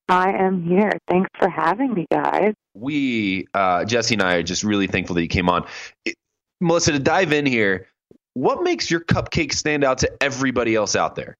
I 0.08 0.32
am 0.32 0.62
here. 0.62 0.92
Thanks 1.08 1.28
for 1.38 1.48
having 1.50 1.92
me, 1.92 2.06
guys. 2.10 2.54
We, 2.74 3.46
uh, 3.52 3.84
Jesse 3.84 4.14
and 4.14 4.22
I, 4.22 4.34
are 4.36 4.42
just 4.42 4.64
really 4.64 4.86
thankful 4.86 5.14
that 5.16 5.22
you 5.22 5.28
came 5.28 5.48
on. 5.50 5.66
It, 6.04 6.14
Melissa, 6.60 6.92
to 6.92 6.98
dive 6.98 7.32
in 7.32 7.44
here, 7.44 7.88
what 8.34 8.62
makes 8.62 8.90
your 8.90 9.00
cupcakes 9.00 9.54
stand 9.54 9.84
out 9.84 9.98
to 9.98 10.22
everybody 10.22 10.74
else 10.74 10.96
out 10.96 11.14
there? 11.14 11.36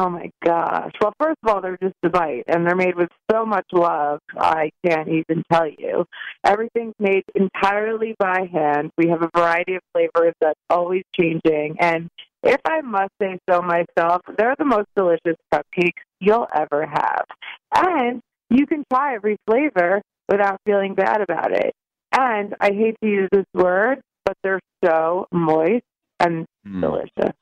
Oh 0.00 0.08
my 0.08 0.30
gosh. 0.44 0.92
Well, 1.00 1.12
first 1.18 1.38
of 1.42 1.48
all, 1.52 1.60
they're 1.60 1.76
just 1.82 1.96
a 2.04 2.08
bite 2.08 2.44
and 2.46 2.64
they're 2.64 2.76
made 2.76 2.94
with 2.94 3.08
so 3.32 3.44
much 3.44 3.66
love. 3.72 4.20
I 4.36 4.70
can't 4.86 5.08
even 5.08 5.42
tell 5.52 5.66
you. 5.66 6.04
Everything's 6.44 6.94
made 7.00 7.24
entirely 7.34 8.14
by 8.16 8.48
hand. 8.52 8.92
We 8.96 9.08
have 9.08 9.22
a 9.22 9.30
variety 9.36 9.74
of 9.74 9.82
flavors 9.92 10.34
that's 10.40 10.60
always 10.70 11.02
changing. 11.18 11.78
And 11.80 12.08
if 12.44 12.60
I 12.64 12.80
must 12.80 13.10
say 13.20 13.40
so 13.50 13.60
myself, 13.60 14.22
they're 14.36 14.54
the 14.56 14.64
most 14.64 14.86
delicious 14.94 15.36
cupcakes 15.52 16.04
you'll 16.20 16.46
ever 16.54 16.86
have. 16.86 17.24
And 17.74 18.20
you 18.50 18.66
can 18.66 18.84
try 18.92 19.16
every 19.16 19.36
flavor 19.48 20.00
without 20.28 20.60
feeling 20.64 20.94
bad 20.94 21.22
about 21.22 21.50
it. 21.50 21.72
And 22.12 22.54
I 22.60 22.70
hate 22.70 22.94
to 23.02 23.10
use 23.10 23.28
this 23.32 23.46
word, 23.52 24.00
but 24.24 24.36
they're 24.44 24.60
so 24.84 25.26
moist 25.32 25.82
and 26.20 26.46
mm. 26.64 26.80
delicious. 26.80 27.34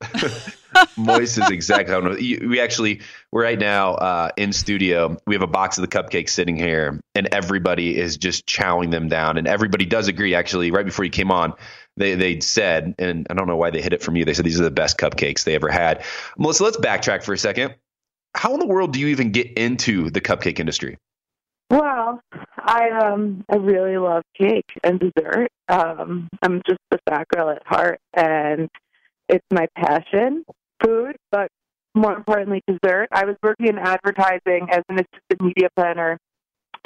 Moist 0.96 1.38
is 1.38 1.50
exactly 1.50 1.94
how 1.94 2.00
we 2.10 2.60
actually 2.60 3.00
we're 3.32 3.42
right 3.42 3.58
now 3.58 3.94
uh, 3.94 4.30
in 4.36 4.52
studio. 4.52 5.16
We 5.26 5.34
have 5.34 5.42
a 5.42 5.46
box 5.46 5.78
of 5.78 5.82
the 5.82 5.88
cupcakes 5.88 6.30
sitting 6.30 6.56
here, 6.56 7.00
and 7.14 7.28
everybody 7.32 7.96
is 7.96 8.16
just 8.16 8.46
chowing 8.46 8.90
them 8.90 9.08
down. 9.08 9.38
And 9.38 9.46
everybody 9.46 9.86
does 9.86 10.08
agree. 10.08 10.34
Actually, 10.34 10.70
right 10.70 10.84
before 10.84 11.04
you 11.04 11.10
came 11.10 11.30
on, 11.30 11.54
they 11.96 12.14
they 12.14 12.40
said, 12.40 12.94
and 12.98 13.26
I 13.30 13.34
don't 13.34 13.46
know 13.46 13.56
why 13.56 13.70
they 13.70 13.80
hid 13.80 13.94
it 13.94 14.02
from 14.02 14.16
you. 14.16 14.24
They 14.24 14.34
said 14.34 14.44
these 14.44 14.60
are 14.60 14.64
the 14.64 14.70
best 14.70 14.98
cupcakes 14.98 15.44
they 15.44 15.54
ever 15.54 15.70
had. 15.70 16.04
Melissa, 16.36 16.64
let's 16.64 16.76
backtrack 16.76 17.22
for 17.22 17.32
a 17.32 17.38
second. 17.38 17.74
How 18.34 18.52
in 18.52 18.60
the 18.60 18.66
world 18.66 18.92
do 18.92 19.00
you 19.00 19.08
even 19.08 19.32
get 19.32 19.52
into 19.52 20.10
the 20.10 20.20
cupcake 20.20 20.60
industry? 20.60 20.98
Well, 21.70 22.20
I 22.58 22.90
um 22.90 23.44
I 23.50 23.56
really 23.56 23.96
love 23.96 24.22
cake 24.36 24.70
and 24.84 25.00
dessert. 25.00 25.48
Um, 25.68 26.28
I'm 26.42 26.62
just 26.66 26.78
a 26.92 27.24
girl 27.34 27.50
at 27.50 27.66
heart, 27.66 27.98
and 28.14 28.68
it's 29.28 29.46
my 29.52 29.66
passion, 29.76 30.44
food, 30.82 31.16
but 31.30 31.48
more 31.94 32.14
importantly, 32.14 32.62
dessert. 32.66 33.08
I 33.10 33.24
was 33.24 33.36
working 33.42 33.68
in 33.68 33.78
advertising 33.78 34.68
as 34.70 34.82
an 34.88 34.96
assistant 34.96 35.40
media 35.40 35.68
planner 35.76 36.18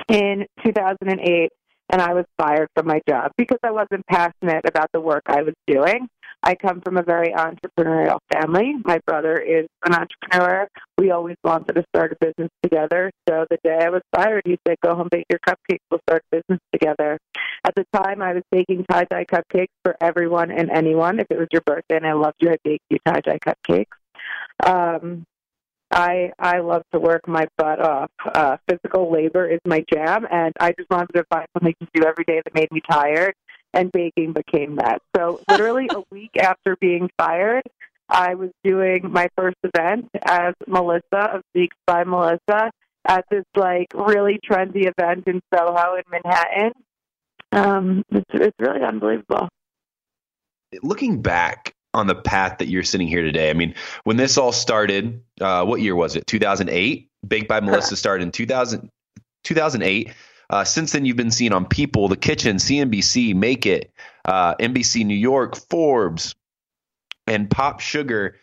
in 0.09 0.47
2008, 0.65 1.51
and 1.93 2.01
I 2.01 2.15
was 2.15 2.25
fired 2.39 2.69
from 2.75 2.87
my 2.87 3.01
job 3.09 3.33
because 3.37 3.59
I 3.63 3.73
wasn't 3.73 4.07
passionate 4.09 4.65
about 4.67 4.89
the 4.93 5.01
work 5.01 5.23
I 5.27 5.43
was 5.43 5.55
doing. 5.67 6.09
I 6.43 6.55
come 6.55 6.81
from 6.81 6.97
a 6.97 7.03
very 7.03 7.33
entrepreneurial 7.33 8.19
family. 8.33 8.75
My 8.85 8.99
brother 9.07 9.37
is 9.37 9.67
an 9.85 9.95
entrepreneur. 9.95 10.69
We 10.97 11.11
always 11.11 11.37
wanted 11.45 11.75
to 11.75 11.85
start 11.95 12.13
a 12.13 12.25
business 12.25 12.51
together. 12.63 13.11
So 13.29 13.47
the 13.51 13.59
day 13.63 13.79
I 13.83 13.91
was 13.91 14.03
fired, 14.15 14.43
he 14.47 14.59
said, 14.67 14.77
Go 14.83 14.95
home, 14.95 15.09
bake 15.11 15.27
your 15.29 15.41
cupcakes. 15.47 15.81
We'll 15.91 16.01
start 16.09 16.23
a 16.33 16.37
business 16.37 16.61
together. 16.73 17.19
At 17.65 17.75
the 17.75 17.85
time, 17.95 18.23
I 18.23 18.33
was 18.33 18.43
baking 18.51 18.87
tie 18.91 19.05
dye 19.05 19.27
cupcakes 19.27 19.69
for 19.85 19.97
everyone 20.01 20.51
and 20.51 20.71
anyone. 20.71 21.21
If 21.21 21.27
it 21.31 21.39
was 21.39 21.49
your 21.53 21.63
birthday 21.63 21.97
and 21.97 22.07
I 22.07 22.15
loved 22.15 22.37
you, 22.41 22.51
I'd 22.51 22.63
bake 22.65 22.81
you 22.89 22.99
tie 23.07 23.21
dye 23.21 23.39
cupcakes. 23.39 23.87
Um, 24.65 25.27
I 25.91 26.33
I 26.39 26.61
love 26.61 26.83
to 26.93 27.01
work 27.01 27.27
my 27.27 27.49
butt 27.59 27.81
off. 27.81 28.11
Uh, 28.25 28.57
physical 28.69 29.13
labor 29.13 29.47
is 29.49 29.59
my 29.67 29.85
jam, 29.93 30.27
and 30.31 30.55
I 30.61 30.73
just 30.79 30.89
wanted 30.89 31.13
to 31.15 31.25
find 31.29 31.47
something 31.53 31.75
to 31.81 31.89
do 31.95 32.07
every 32.07 32.25
day 32.25 32.41
that 32.45 32.55
made 32.55 32.71
me 32.71 32.81
tired 32.89 33.35
and 33.73 33.91
baking 33.93 34.33
became 34.33 34.77
that. 34.77 35.03
So 35.17 35.41
literally 35.49 35.89
a 35.91 36.03
week 36.11 36.37
after 36.39 36.77
being 36.81 37.11
fired, 37.17 37.65
I 38.09 38.35
was 38.35 38.51
doing 38.65 39.11
my 39.11 39.29
first 39.37 39.57
event 39.63 40.09
as 40.23 40.55
Melissa 40.67 41.35
of 41.35 41.43
Baked 41.55 41.77
by 41.87 42.05
Melissa 42.05 42.71
at 43.07 43.25
this 43.31 43.45
like 43.57 43.89
really 43.95 44.39
trendy 44.49 44.89
event 44.89 45.27
in 45.27 45.41
Soho 45.55 45.95
in 45.95 46.03
Manhattan. 46.11 46.73
Um, 47.53 48.05
it's, 48.11 48.25
it's 48.33 48.57
really 48.59 48.83
unbelievable. 48.83 49.49
Looking 50.83 51.23
back 51.23 51.75
on 51.95 52.07
the 52.07 52.15
path 52.15 52.59
that 52.59 52.69
you're 52.69 52.83
sitting 52.83 53.09
here 53.09 53.23
today, 53.23 53.51
I 53.51 53.55
mean, 53.55 53.75
when 54.05 54.17
this 54.17 54.39
all 54.39 54.53
started, 54.53 55.23
uh, 55.41 55.65
what 55.65 55.81
year 55.81 55.97
was 55.97 56.17
it? 56.17 56.27
2008. 56.27 57.09
Baked 57.27 57.49
by 57.49 57.61
Melissa 57.61 57.97
started 57.97 58.25
in 58.25 58.33
2000, 58.33 58.89
2008. 59.45 60.13
Uh, 60.51 60.65
since 60.65 60.93
then, 60.93 61.05
you've 61.05 61.17
been 61.17 61.31
seen 61.31 61.53
on 61.53 61.65
People, 61.65 62.09
The 62.09 62.17
Kitchen, 62.17 62.57
CNBC, 62.57 63.37
Make 63.37 63.67
It, 63.67 63.93
uh, 64.25 64.57
NBC 64.57 65.07
New 65.07 65.15
York, 65.15 65.57
Forbes, 65.71 66.35
and 67.29 67.49
Pop 67.49 67.79
Sugar, 67.79 68.37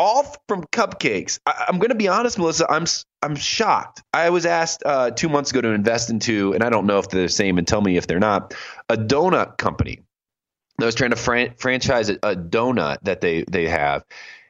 all 0.00 0.36
from 0.48 0.64
cupcakes. 0.64 1.38
I, 1.46 1.66
am 1.68 1.78
going 1.78 1.90
to 1.90 1.94
be 1.96 2.08
honest, 2.08 2.38
Melissa. 2.38 2.66
I'm 2.68 2.86
I'm 3.22 3.36
shocked. 3.36 4.02
I 4.12 4.30
was 4.30 4.46
asked 4.46 4.82
uh, 4.84 5.12
two 5.12 5.28
months 5.28 5.52
ago 5.52 5.60
to 5.60 5.68
invest 5.68 6.10
into, 6.10 6.52
and 6.52 6.64
I 6.64 6.70
don't 6.70 6.86
know 6.86 6.98
if 6.98 7.08
they're 7.08 7.22
the 7.22 7.28
same, 7.28 7.56
and 7.56 7.66
tell 7.66 7.80
me 7.80 7.96
if 7.96 8.08
they're 8.08 8.18
not, 8.18 8.54
a 8.88 8.96
donut 8.96 9.56
company. 9.56 10.00
I 10.80 10.84
was 10.84 10.96
trying 10.96 11.10
to 11.10 11.16
fran- 11.16 11.54
franchise 11.56 12.10
a, 12.10 12.14
a 12.22 12.36
donut 12.36 12.98
that 13.02 13.20
they 13.20 13.44
they 13.48 13.68
have, 13.68 14.04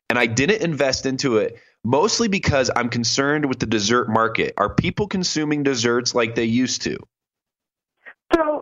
and 0.09 0.19
I 0.19 0.25
didn't 0.25 0.63
invest 0.63 1.05
into 1.05 1.37
it 1.37 1.61
mostly 1.87 2.27
because 2.27 2.69
I'm 2.75 2.89
concerned 2.89 3.47
with 3.47 3.61
the 3.61 3.67
dessert 3.67 4.09
market. 4.09 4.55
Are 4.57 4.75
people 4.75 5.07
consuming 5.07 5.63
desserts 5.63 6.15
like 6.15 6.35
they 6.35 6.45
used 6.45 6.83
to? 6.83 6.99
So, 8.35 8.61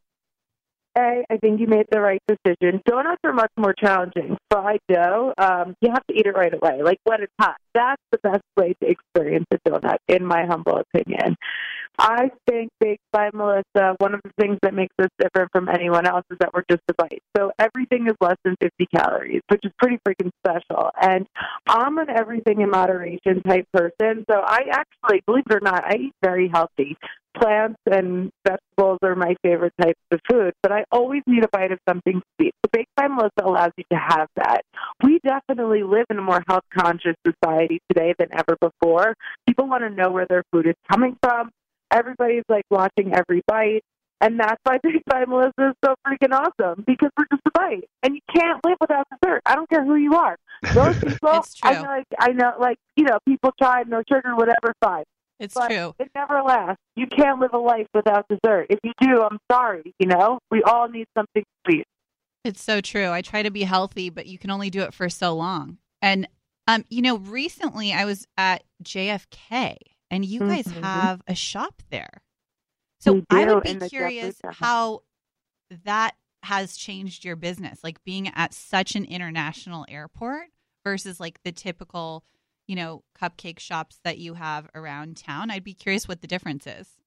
I, 0.95 1.25
I 1.31 1.39
think 1.39 1.59
you 1.59 1.67
made 1.67 1.87
the 1.91 2.01
right 2.01 2.23
decision. 2.29 2.83
Donuts 2.87 3.21
are 3.25 3.33
much 3.33 3.51
more 3.57 3.73
challenging. 3.73 4.37
Fried 4.51 4.79
dough, 4.89 5.33
um, 5.39 5.75
you 5.81 5.91
have 5.91 6.07
to 6.07 6.15
eat 6.15 6.27
it 6.27 6.37
right 6.37 6.53
away, 6.53 6.83
like 6.83 7.01
when 7.05 7.23
it's 7.23 7.33
hot. 7.41 7.57
That's 7.75 8.03
the 8.13 8.19
best 8.19 8.45
way 8.57 8.75
to 8.83 8.89
experience 8.89 9.47
a 9.51 9.59
donut, 9.69 9.97
in 10.07 10.25
my 10.25 10.45
humble 10.45 10.79
opinion. 10.79 11.37
I 11.99 12.31
think 12.49 12.71
Baked 12.81 13.03
by 13.13 13.31
Melissa, 13.33 13.95
one 13.99 14.15
of 14.15 14.21
the 14.25 14.33
things 14.41 14.59
that 14.63 14.75
makes 14.75 14.95
us 15.01 15.09
different 15.19 15.51
from 15.53 15.69
anyone 15.69 16.07
else 16.07 16.25
is 16.31 16.39
that 16.41 16.53
we're 16.53 16.65
just 16.69 16.83
a 16.91 16.95
bite. 16.95 17.23
So 17.37 17.53
everything 17.59 18.07
is 18.07 18.15
less 18.21 18.37
than 18.45 18.57
50 18.61 18.87
calories, 18.95 19.43
which 19.49 19.65
is 19.65 19.73
pretty 19.79 19.99
freaking 20.07 20.31
special. 20.45 20.91
And 21.01 21.27
I'm 21.69 21.99
an 21.99 22.11
everything 22.11 22.61
in 22.61 22.71
moderation 22.71 23.43
type 23.43 23.67
person. 23.73 24.25
So 24.31 24.41
I 24.45 24.63
actually, 24.71 25.23
believe 25.27 25.45
it 25.49 25.55
or 25.55 25.61
not, 25.61 25.85
I 25.85 25.97
eat 25.97 26.15
very 26.23 26.49
healthy. 26.53 26.97
Plants 27.41 27.81
and 27.91 28.31
vegetables 28.47 28.99
are 29.03 29.17
my 29.17 29.35
favorite 29.43 29.75
types 29.81 29.99
of 30.13 30.21
food, 30.31 30.53
but 30.63 30.71
I 30.71 30.85
always 30.93 31.23
need 31.27 31.45
a 31.45 31.49
bite 31.49 31.73
of 31.73 31.81
something 31.89 32.23
sweet. 32.37 32.55
So 32.65 32.71
Baked 32.73 32.95
by 32.97 33.09
Melissa 33.09 33.43
allows 33.43 33.73
you 33.77 33.85
to 33.91 33.99
have 33.99 34.29
that 34.37 34.63
we 35.03 35.19
definitely 35.25 35.83
live 35.83 36.07
in 36.11 36.19
a 36.19 36.23
more 36.23 36.43
health 36.49 36.65
conscious 36.77 37.17
society 37.27 37.81
today 37.89 38.15
than 38.19 38.29
ever 38.33 38.57
before. 38.61 39.15
People 39.47 39.69
want 39.69 39.83
to 39.83 39.91
know 39.91 40.11
where 40.11 40.27
their 40.29 40.45
food 40.53 40.67
is 40.67 40.75
coming 40.91 41.17
from. 41.23 41.51
Everybody's 41.95 42.45
like 42.49 42.65
watching 42.71 43.15
every 43.15 43.43
bite. 43.47 43.83
And 44.21 44.41
that's 44.41 44.61
why 44.65 44.79
Baked 44.83 45.05
by 45.07 45.25
Melissa 45.27 45.71
is 45.71 45.75
so 45.85 45.95
freaking 46.07 46.33
awesome 46.33 46.85
because 46.87 47.11
we're 47.19 47.27
just 47.31 47.43
a 47.47 47.51
bite, 47.53 47.89
and 48.03 48.15
you 48.15 48.21
can't 48.35 48.65
live 48.65 48.77
without 48.81 49.07
dessert. 49.11 49.43
I 49.45 49.55
don't 49.55 49.69
care 49.69 49.85
who 49.85 49.97
you 49.97 50.15
are. 50.15 50.37
Those 50.73 50.99
people, 51.05 51.45
I 51.63 51.75
know, 51.75 51.83
like 51.83 52.07
I 52.19 52.29
know, 52.33 52.53
like 52.59 52.79
you 52.97 53.05
know, 53.05 53.19
people 53.27 53.53
try 53.61 53.83
no 53.87 54.03
sugar, 54.09 54.35
whatever, 54.35 54.73
fine. 54.83 55.05
It's 55.41 55.55
but 55.55 55.69
true. 55.69 55.95
It 55.99 56.11
never 56.15 56.43
lasts. 56.43 56.81
You 56.97 57.07
can't 57.07 57.41
live 57.41 57.53
a 57.53 57.59
life 57.59 57.89
without 57.93 58.27
dessert. 58.29 58.67
If 58.71 58.79
you 58.83 58.93
do, 59.01 59.23
I'm 59.23 59.39
sorry. 59.51 59.93
You 59.99 60.07
know, 60.07 60.39
we 60.51 60.63
all 60.63 60.89
need 60.89 61.07
something 61.17 61.45
sweet. 61.67 61.85
It's 62.45 62.63
so 62.63 62.81
true. 62.81 63.11
I 63.11 63.21
try 63.21 63.43
to 63.43 63.51
be 63.51 63.63
healthy, 63.63 64.11
but 64.11 64.27
you 64.27 64.39
can 64.39 64.51
only 64.51 64.71
do 64.71 64.83
it 64.83 64.95
for 64.95 65.09
so 65.09 65.35
long. 65.35 65.79
And 66.01 66.29
um, 66.67 66.85
you 66.89 67.03
know, 67.03 67.19
recently 67.19 67.93
I 67.93 68.05
was 68.05 68.27
at 68.39 68.63
JFK, 68.83 69.77
and 70.15 70.25
you 70.25 70.41
guys 70.41 70.67
Mhm. 70.67 70.81
have 70.83 71.23
a 71.27 71.35
shop 71.35 71.83
there. 71.91 72.23
So 73.01 73.13
We 73.15 73.25
I 73.31 73.45
would 73.47 73.63
be 73.65 73.89
curious 73.89 74.41
how 74.45 75.03
that 75.71 76.17
has 76.45 76.77
changed 76.77 77.25
your 77.25 77.37
business, 77.37 77.83
like 77.83 78.03
being 78.05 78.29
at 78.29 78.55
such 78.55 78.95
an 78.95 79.05
international 79.05 79.87
airport 79.89 80.49
versus 80.85 81.19
like 81.19 81.43
the 81.43 81.53
typical, 81.53 82.25
you 82.67 82.77
know, 82.77 83.03
cupcake 83.21 83.59
shops 83.59 83.99
that 84.05 84.19
you 84.19 84.35
have 84.35 84.69
around 84.75 85.17
town. 85.17 85.51
I'd 85.51 85.65
be 85.65 85.75
curious 85.75 86.07
what 86.07 86.21
the 86.21 86.27
difference 86.27 86.67
is. 86.67 86.99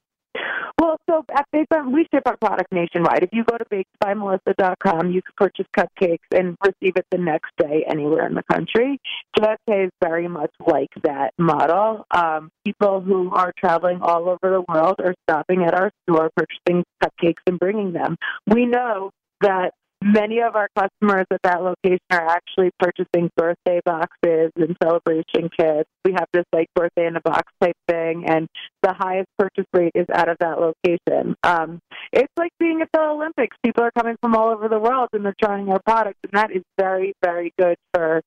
Well, 0.79 0.97
so 1.09 1.25
at 1.35 1.45
Baked 1.51 1.69
by, 1.69 1.81
we 1.81 2.05
ship 2.13 2.23
our 2.27 2.37
product 2.37 2.71
nationwide. 2.71 3.23
If 3.23 3.29
you 3.33 3.43
go 3.43 3.57
to 3.57 3.65
bakedbymelissa.com, 3.65 5.11
you 5.11 5.21
can 5.23 5.33
purchase 5.35 5.65
cupcakes 5.75 6.19
and 6.31 6.55
receive 6.63 6.97
it 6.97 7.05
the 7.09 7.17
next 7.17 7.51
day 7.57 7.83
anywhere 7.87 8.27
in 8.27 8.35
the 8.35 8.43
country. 8.43 8.99
JFK 9.39 9.85
is 9.85 9.91
very 10.03 10.27
much 10.27 10.51
like 10.65 10.89
that 11.03 11.33
model. 11.39 12.05
Um, 12.11 12.51
people 12.63 13.01
who 13.01 13.31
are 13.33 13.51
traveling 13.57 14.01
all 14.01 14.29
over 14.29 14.37
the 14.43 14.63
world 14.69 14.95
are 14.99 15.15
stopping 15.27 15.63
at 15.63 15.73
our 15.73 15.91
store, 16.03 16.29
purchasing 16.35 16.83
cupcakes 17.03 17.41
and 17.47 17.57
bringing 17.57 17.93
them. 17.93 18.15
We 18.45 18.67
know 18.67 19.09
that 19.41 19.71
many 20.03 20.39
of 20.41 20.55
our 20.55 20.69
customers 20.77 21.25
at 21.31 21.41
that 21.43 21.61
location 21.63 21.99
are 22.11 22.27
actually 22.27 22.71
purchasing 22.79 23.29
birthday 23.35 23.81
boxes 23.83 24.51
and 24.55 24.75
celebration 24.81 25.49
kits. 25.57 25.89
We 26.05 26.13
have 26.13 26.27
this 26.33 26.45
like 26.53 26.67
birthday 26.75 27.07
in 27.07 27.15
a 27.15 27.21
box 27.21 27.51
type 27.61 27.75
thing, 27.87 28.25
and 28.27 28.47
the 28.83 28.93
highest 28.93 29.29
purchase 29.37 29.65
rate 29.73 29.93
is 29.95 30.05
out 30.13 30.29
of 30.29 30.37
that 30.39 30.59
location. 30.59 31.35
Um, 31.43 31.79
it's 32.11 32.31
like 32.37 32.51
being 32.59 32.81
at 32.81 32.89
the 32.93 33.01
Olympics. 33.01 33.57
People 33.63 33.83
are 33.83 33.91
coming 33.91 34.17
from 34.21 34.35
all 34.35 34.49
over 34.49 34.67
the 34.69 34.79
world 34.79 35.09
and 35.13 35.25
they're 35.25 35.35
trying 35.41 35.69
our 35.69 35.81
products, 35.85 36.19
and 36.23 36.33
that 36.33 36.51
is 36.55 36.63
very, 36.77 37.13
very 37.23 37.53
good 37.57 37.77
for 37.93 38.21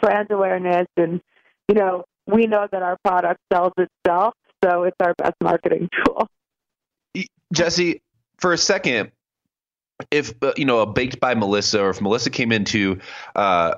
brand 0.00 0.30
awareness. 0.30 0.86
And 0.96 1.20
you 1.68 1.74
know, 1.74 2.04
we 2.26 2.46
know 2.46 2.66
that 2.70 2.82
our 2.82 2.96
product 3.04 3.40
sells 3.52 3.72
itself, 3.76 4.34
so 4.64 4.84
it's 4.84 4.96
our 5.00 5.14
best 5.18 5.34
marketing 5.42 5.88
tool. 6.04 6.28
Jesse, 7.52 8.00
for 8.38 8.52
a 8.52 8.58
second, 8.58 9.12
if 10.10 10.34
uh, 10.42 10.52
you 10.56 10.64
know 10.64 10.80
a 10.80 10.86
baked 10.86 11.20
by 11.20 11.34
Melissa, 11.34 11.82
or 11.82 11.90
if 11.90 12.00
Melissa 12.00 12.30
came 12.30 12.52
in 12.52 12.64
to 12.66 12.98
uh, 13.36 13.74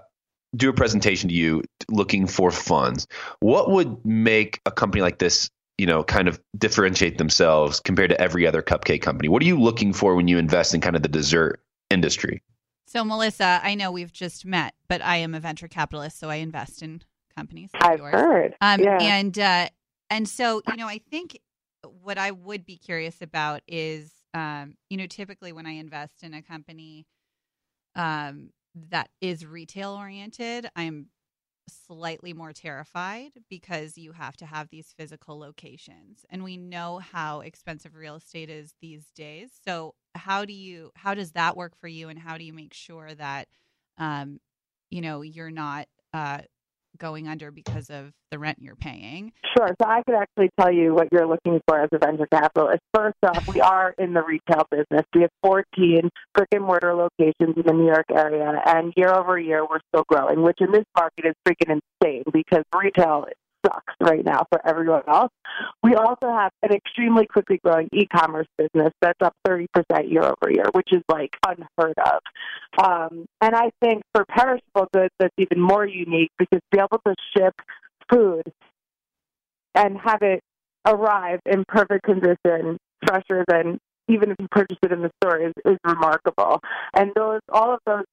do 0.54 0.68
a 0.68 0.72
presentation 0.72 1.28
to 1.28 1.34
you 1.34 1.62
looking 1.90 2.26
for 2.26 2.50
funds, 2.50 3.06
what 3.40 3.70
would 3.70 4.04
make 4.04 4.60
a 4.66 4.70
company 4.70 5.02
like 5.02 5.18
this, 5.18 5.50
you 5.78 5.86
know, 5.86 6.02
kind 6.04 6.28
of 6.28 6.40
differentiate 6.56 7.18
themselves 7.18 7.80
compared 7.80 8.10
to 8.10 8.20
every 8.20 8.46
other 8.46 8.62
cupcake 8.62 9.02
company? 9.02 9.28
What 9.28 9.42
are 9.42 9.46
you 9.46 9.60
looking 9.60 9.92
for 9.92 10.14
when 10.14 10.28
you 10.28 10.38
invest 10.38 10.74
in 10.74 10.80
kind 10.80 10.96
of 10.96 11.02
the 11.02 11.08
dessert 11.08 11.60
industry? 11.90 12.42
So, 12.86 13.04
Melissa, 13.04 13.60
I 13.62 13.74
know 13.74 13.90
we've 13.90 14.12
just 14.12 14.44
met, 14.44 14.74
but 14.88 15.02
I 15.02 15.16
am 15.16 15.34
a 15.34 15.40
venture 15.40 15.68
capitalist, 15.68 16.18
so 16.18 16.30
I 16.30 16.36
invest 16.36 16.82
in 16.82 17.02
companies. 17.36 17.70
Like 17.74 17.84
I've 17.84 17.98
yours. 17.98 18.12
heard. 18.12 18.54
Um, 18.60 18.80
yeah. 18.80 18.98
And 19.00 19.38
uh, 19.38 19.68
and 20.10 20.28
so 20.28 20.62
you 20.68 20.76
know, 20.76 20.86
I 20.86 20.98
think 21.10 21.40
what 22.02 22.18
I 22.18 22.30
would 22.30 22.64
be 22.64 22.76
curious 22.76 23.20
about 23.20 23.62
is, 23.66 24.12
um, 24.34 24.74
you 24.90 24.96
know, 24.98 25.06
typically 25.06 25.52
when 25.52 25.66
I 25.66 25.72
invest 25.72 26.22
in 26.22 26.34
a 26.34 26.42
company 26.42 27.06
um, 27.94 28.50
that 28.90 29.10
is 29.20 29.46
retail 29.46 29.92
oriented, 29.92 30.68
I'm 30.76 31.08
slightly 31.68 32.32
more 32.34 32.52
terrified 32.52 33.32
because 33.50 33.98
you 33.98 34.12
have 34.12 34.36
to 34.38 34.46
have 34.46 34.68
these 34.70 34.94
physical 34.98 35.38
locations 35.38 36.24
and 36.30 36.44
we 36.44 36.56
know 36.58 36.98
how 36.98 37.40
expensive 37.40 37.94
real 37.94 38.16
estate 38.16 38.50
is 38.50 38.74
these 38.82 39.06
days. 39.16 39.50
So 39.66 39.94
how 40.14 40.44
do 40.44 40.52
you 40.52 40.90
how 40.96 41.14
does 41.14 41.32
that 41.32 41.56
work 41.56 41.76
for 41.80 41.88
you 41.88 42.08
and 42.08 42.18
how 42.18 42.38
do 42.38 42.44
you 42.44 42.52
make 42.52 42.74
sure 42.74 43.14
that 43.14 43.48
um 43.98 44.40
you 44.90 45.00
know 45.00 45.22
you're 45.22 45.50
not 45.50 45.86
uh 46.12 46.40
going 46.98 47.28
under 47.28 47.50
because 47.50 47.90
of 47.90 48.12
the 48.30 48.38
rent 48.38 48.58
you're 48.60 48.76
paying 48.76 49.32
Sure. 49.56 49.68
So 49.80 49.88
I 49.88 50.02
could 50.02 50.16
actually 50.16 50.50
tell 50.58 50.72
you 50.72 50.94
what 50.94 51.08
you're 51.12 51.26
looking 51.26 51.60
for 51.66 51.80
as 51.80 51.88
a 51.92 51.98
venture 51.98 52.26
capitalist. 52.26 52.80
First 52.92 53.16
off, 53.22 53.46
we 53.46 53.60
are 53.60 53.94
in 53.98 54.12
the 54.12 54.22
retail 54.22 54.66
business. 54.70 55.04
We 55.14 55.22
have 55.22 55.30
14 55.42 56.10
brick 56.34 56.48
and 56.52 56.64
mortar 56.64 56.94
locations 56.94 57.56
in 57.56 57.62
the 57.64 57.72
New 57.72 57.86
York 57.86 58.06
area, 58.14 58.60
and 58.66 58.92
year 58.96 59.14
over 59.14 59.38
year, 59.38 59.64
we're 59.64 59.80
still 59.88 60.04
growing, 60.08 60.42
which 60.42 60.58
in 60.60 60.72
this 60.72 60.84
market 60.96 61.26
is 61.26 61.34
freaking 61.46 61.80
insane 62.02 62.24
because 62.32 62.64
retail 62.74 63.26
sucks 63.64 63.94
right 64.00 64.24
now 64.24 64.44
for 64.50 64.60
everyone 64.66 65.02
else. 65.08 65.32
We 65.82 65.94
also 65.94 66.28
have 66.30 66.52
an 66.62 66.72
extremely 66.72 67.26
quickly 67.26 67.58
growing 67.64 67.88
e-commerce 67.92 68.46
business 68.58 68.92
that's 69.00 69.20
up 69.22 69.34
30% 69.46 69.66
year 70.10 70.22
over 70.22 70.50
year, 70.50 70.66
which 70.72 70.92
is 70.92 71.02
like 71.08 71.36
unheard 71.46 71.98
of. 71.98 72.20
Um, 72.84 73.26
and 73.40 73.54
I 73.54 73.70
think 73.80 74.02
for 74.14 74.24
perishable 74.26 74.88
goods, 74.92 75.12
that's 75.18 75.34
even 75.38 75.60
more 75.60 75.86
unique 75.86 76.30
because 76.38 76.60
to 76.60 76.76
be 76.76 76.78
able 76.78 77.00
to 77.06 77.14
ship 77.36 77.54
food 78.10 78.44
and 79.74 79.98
have 79.98 80.22
it 80.22 80.40
arrive 80.86 81.40
in 81.46 81.64
perfect 81.66 82.04
condition, 82.04 82.78
fresher 83.06 83.44
than 83.48 83.78
even 84.08 84.30
if 84.30 84.36
you 84.38 84.46
purchase 84.50 84.78
it 84.82 84.92
in 84.92 85.00
the 85.00 85.10
store, 85.22 85.40
is, 85.40 85.52
is 85.64 85.78
remarkable. 85.84 86.60
And 86.94 87.10
those, 87.16 87.40
all 87.50 87.72
of 87.72 87.80
those 87.86 88.04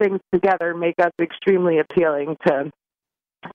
things 0.00 0.20
together 0.32 0.74
make 0.74 0.98
us 0.98 1.12
extremely 1.20 1.78
appealing 1.78 2.36
to 2.46 2.70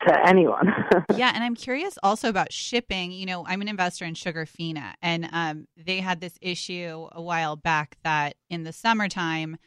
to 0.08 0.28
anyone. 0.28 0.74
yeah, 1.16 1.32
and 1.34 1.44
I'm 1.44 1.56
curious 1.56 1.98
also 2.04 2.30
about 2.30 2.52
shipping. 2.52 3.12
You 3.12 3.26
know, 3.26 3.46
I'm 3.46 3.62
an 3.62 3.68
investor 3.68 4.06
in 4.06 4.14
Sugarfina, 4.14 4.94
and 5.02 5.30
um, 5.32 5.68
they 5.78 6.00
had 6.00 6.22
this 6.22 6.38
issue 6.42 7.08
a 7.12 7.22
while 7.22 7.56
back 7.56 7.98
that 8.04 8.36
in 8.50 8.64
the 8.64 8.74
summertime, 8.74 9.58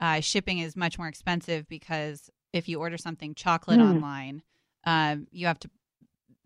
uh, 0.00 0.20
shipping 0.20 0.58
is 0.58 0.76
much 0.76 0.98
more 0.98 1.08
expensive 1.08 1.68
because 1.68 2.30
if 2.52 2.68
you 2.68 2.78
order 2.80 2.96
something 2.96 3.34
chocolate 3.34 3.80
Mm. 3.80 3.90
online, 3.90 4.42
um, 4.84 5.26
you 5.30 5.46
have 5.46 5.58
to 5.60 5.70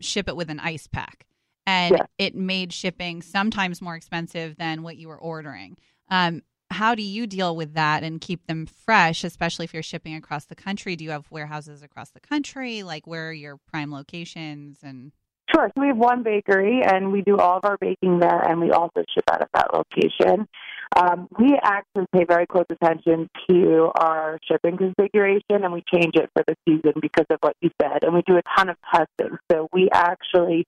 ship 0.00 0.28
it 0.28 0.36
with 0.36 0.48
an 0.48 0.60
ice 0.60 0.86
pack, 0.86 1.26
and 1.66 1.96
Yeah. 1.96 2.06
it 2.18 2.34
made 2.34 2.72
shipping 2.72 3.20
sometimes 3.22 3.82
more 3.82 3.96
expensive 3.96 4.56
than 4.56 4.82
what 4.82 4.96
you 4.96 5.08
were 5.08 5.18
ordering. 5.18 5.76
Um, 6.08 6.42
how 6.78 6.94
do 6.94 7.02
you 7.02 7.26
deal 7.26 7.56
with 7.56 7.74
that 7.74 8.04
and 8.04 8.20
keep 8.20 8.46
them 8.46 8.64
fresh, 8.64 9.24
especially 9.24 9.64
if 9.64 9.74
you're 9.74 9.82
shipping 9.82 10.14
across 10.14 10.44
the 10.44 10.54
country? 10.54 10.94
Do 10.94 11.02
you 11.02 11.10
have 11.10 11.28
warehouses 11.28 11.82
across 11.82 12.10
the 12.10 12.20
country? 12.20 12.84
Like, 12.84 13.04
where 13.04 13.30
are 13.30 13.32
your 13.32 13.56
prime 13.56 13.90
locations? 13.90 14.78
And 14.84 15.10
Sure. 15.52 15.68
So 15.74 15.80
we 15.80 15.88
have 15.88 15.96
one 15.96 16.22
bakery, 16.22 16.82
and 16.84 17.10
we 17.10 17.22
do 17.22 17.38
all 17.38 17.56
of 17.56 17.64
our 17.64 17.78
baking 17.80 18.20
there, 18.20 18.40
and 18.40 18.60
we 18.60 18.70
also 18.70 19.02
ship 19.12 19.24
out 19.32 19.42
of 19.42 19.48
that 19.54 19.72
location. 19.72 20.46
Um, 20.94 21.26
we 21.38 21.58
actually 21.62 22.06
pay 22.14 22.24
very 22.24 22.46
close 22.46 22.66
attention 22.70 23.28
to 23.48 23.90
our 23.96 24.38
shipping 24.46 24.76
configuration, 24.76 25.64
and 25.64 25.72
we 25.72 25.82
change 25.92 26.14
it 26.14 26.30
for 26.32 26.44
the 26.46 26.54
season 26.64 26.92
because 27.00 27.26
of 27.30 27.38
what 27.40 27.56
you 27.60 27.70
said. 27.82 28.04
And 28.04 28.14
we 28.14 28.22
do 28.26 28.36
a 28.36 28.42
ton 28.56 28.68
of 28.68 28.76
testing. 28.94 29.36
So 29.50 29.68
we 29.72 29.88
actually 29.92 30.66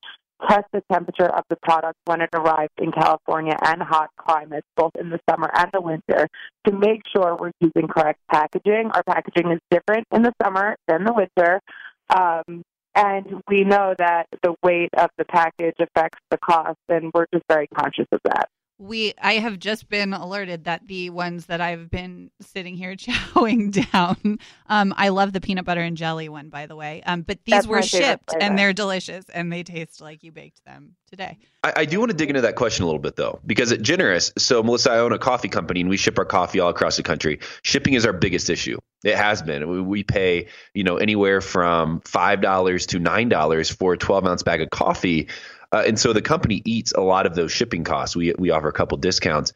test 0.48 0.66
the 0.72 0.82
temperature 0.92 1.28
of 1.28 1.44
the 1.50 1.56
product 1.62 1.98
when 2.04 2.20
it 2.20 2.30
arrives 2.34 2.72
in 2.78 2.92
California 2.92 3.56
and 3.62 3.82
hot 3.82 4.10
climates, 4.16 4.66
both 4.76 4.92
in 4.98 5.10
the 5.10 5.20
summer 5.28 5.50
and 5.54 5.70
the 5.72 5.80
winter, 5.80 6.28
to 6.66 6.72
make 6.72 7.02
sure 7.14 7.36
we're 7.36 7.52
using 7.60 7.88
correct 7.88 8.20
packaging. 8.30 8.90
Our 8.92 9.02
packaging 9.02 9.50
is 9.52 9.60
different 9.70 10.06
in 10.12 10.22
the 10.22 10.32
summer 10.42 10.76
than 10.88 11.04
the 11.04 11.12
winter. 11.12 11.60
Um, 12.08 12.62
and 12.94 13.42
we 13.48 13.64
know 13.64 13.94
that 13.98 14.26
the 14.42 14.54
weight 14.62 14.90
of 14.96 15.10
the 15.16 15.24
package 15.24 15.76
affects 15.78 16.18
the 16.30 16.38
cost, 16.38 16.78
and 16.88 17.10
we're 17.14 17.26
just 17.32 17.44
very 17.48 17.68
conscious 17.68 18.06
of 18.10 18.20
that. 18.24 18.48
We, 18.80 19.12
I 19.20 19.34
have 19.34 19.58
just 19.58 19.90
been 19.90 20.14
alerted 20.14 20.64
that 20.64 20.86
the 20.86 21.10
ones 21.10 21.46
that 21.46 21.60
I've 21.60 21.90
been 21.90 22.30
sitting 22.40 22.74
here 22.74 22.94
chowing 22.96 23.90
down. 23.92 24.38
Um, 24.68 24.94
I 24.96 25.10
love 25.10 25.32
the 25.34 25.40
peanut 25.40 25.66
butter 25.66 25.82
and 25.82 25.96
jelly 25.96 26.30
one, 26.30 26.48
by 26.48 26.66
the 26.66 26.74
way. 26.74 27.02
Um, 27.04 27.20
but 27.20 27.38
these 27.44 27.52
That's 27.52 27.66
were 27.66 27.82
shipped 27.82 28.30
flavor. 28.30 28.42
and 28.42 28.58
they're 28.58 28.72
delicious 28.72 29.26
and 29.28 29.52
they 29.52 29.62
taste 29.62 30.00
like 30.00 30.22
you 30.22 30.32
baked 30.32 30.64
them 30.64 30.96
today. 31.10 31.38
I, 31.62 31.72
I 31.76 31.84
do 31.84 31.98
want 31.98 32.10
to 32.10 32.16
dig 32.16 32.30
into 32.30 32.40
that 32.40 32.56
question 32.56 32.82
a 32.84 32.86
little 32.86 33.00
bit 33.00 33.16
though, 33.16 33.38
because 33.44 33.70
at 33.70 33.82
Generous, 33.82 34.32
so 34.38 34.62
Melissa, 34.62 34.92
I 34.92 34.98
own 34.98 35.12
a 35.12 35.18
coffee 35.18 35.48
company 35.48 35.82
and 35.82 35.90
we 35.90 35.98
ship 35.98 36.18
our 36.18 36.24
coffee 36.24 36.58
all 36.58 36.70
across 36.70 36.96
the 36.96 37.02
country. 37.02 37.38
Shipping 37.62 37.92
is 37.92 38.06
our 38.06 38.14
biggest 38.14 38.48
issue. 38.48 38.78
It 39.04 39.16
has 39.16 39.42
been. 39.42 39.68
We, 39.68 39.80
we 39.80 40.02
pay, 40.04 40.48
you 40.74 40.84
know, 40.84 40.96
anywhere 40.96 41.40
from 41.40 42.00
five 42.00 42.40
dollars 42.40 42.86
to 42.86 42.98
nine 42.98 43.28
dollars 43.28 43.70
for 43.70 43.94
a 43.94 43.98
twelve 43.98 44.26
ounce 44.26 44.42
bag 44.42 44.60
of 44.60 44.70
coffee, 44.70 45.28
uh, 45.72 45.84
and 45.86 45.98
so 45.98 46.12
the 46.12 46.22
company 46.22 46.62
eats 46.64 46.92
a 46.92 47.00
lot 47.00 47.26
of 47.26 47.34
those 47.34 47.52
shipping 47.52 47.84
costs. 47.84 48.16
We 48.16 48.34
we 48.38 48.50
offer 48.50 48.68
a 48.68 48.72
couple 48.72 48.96
discounts. 48.98 49.52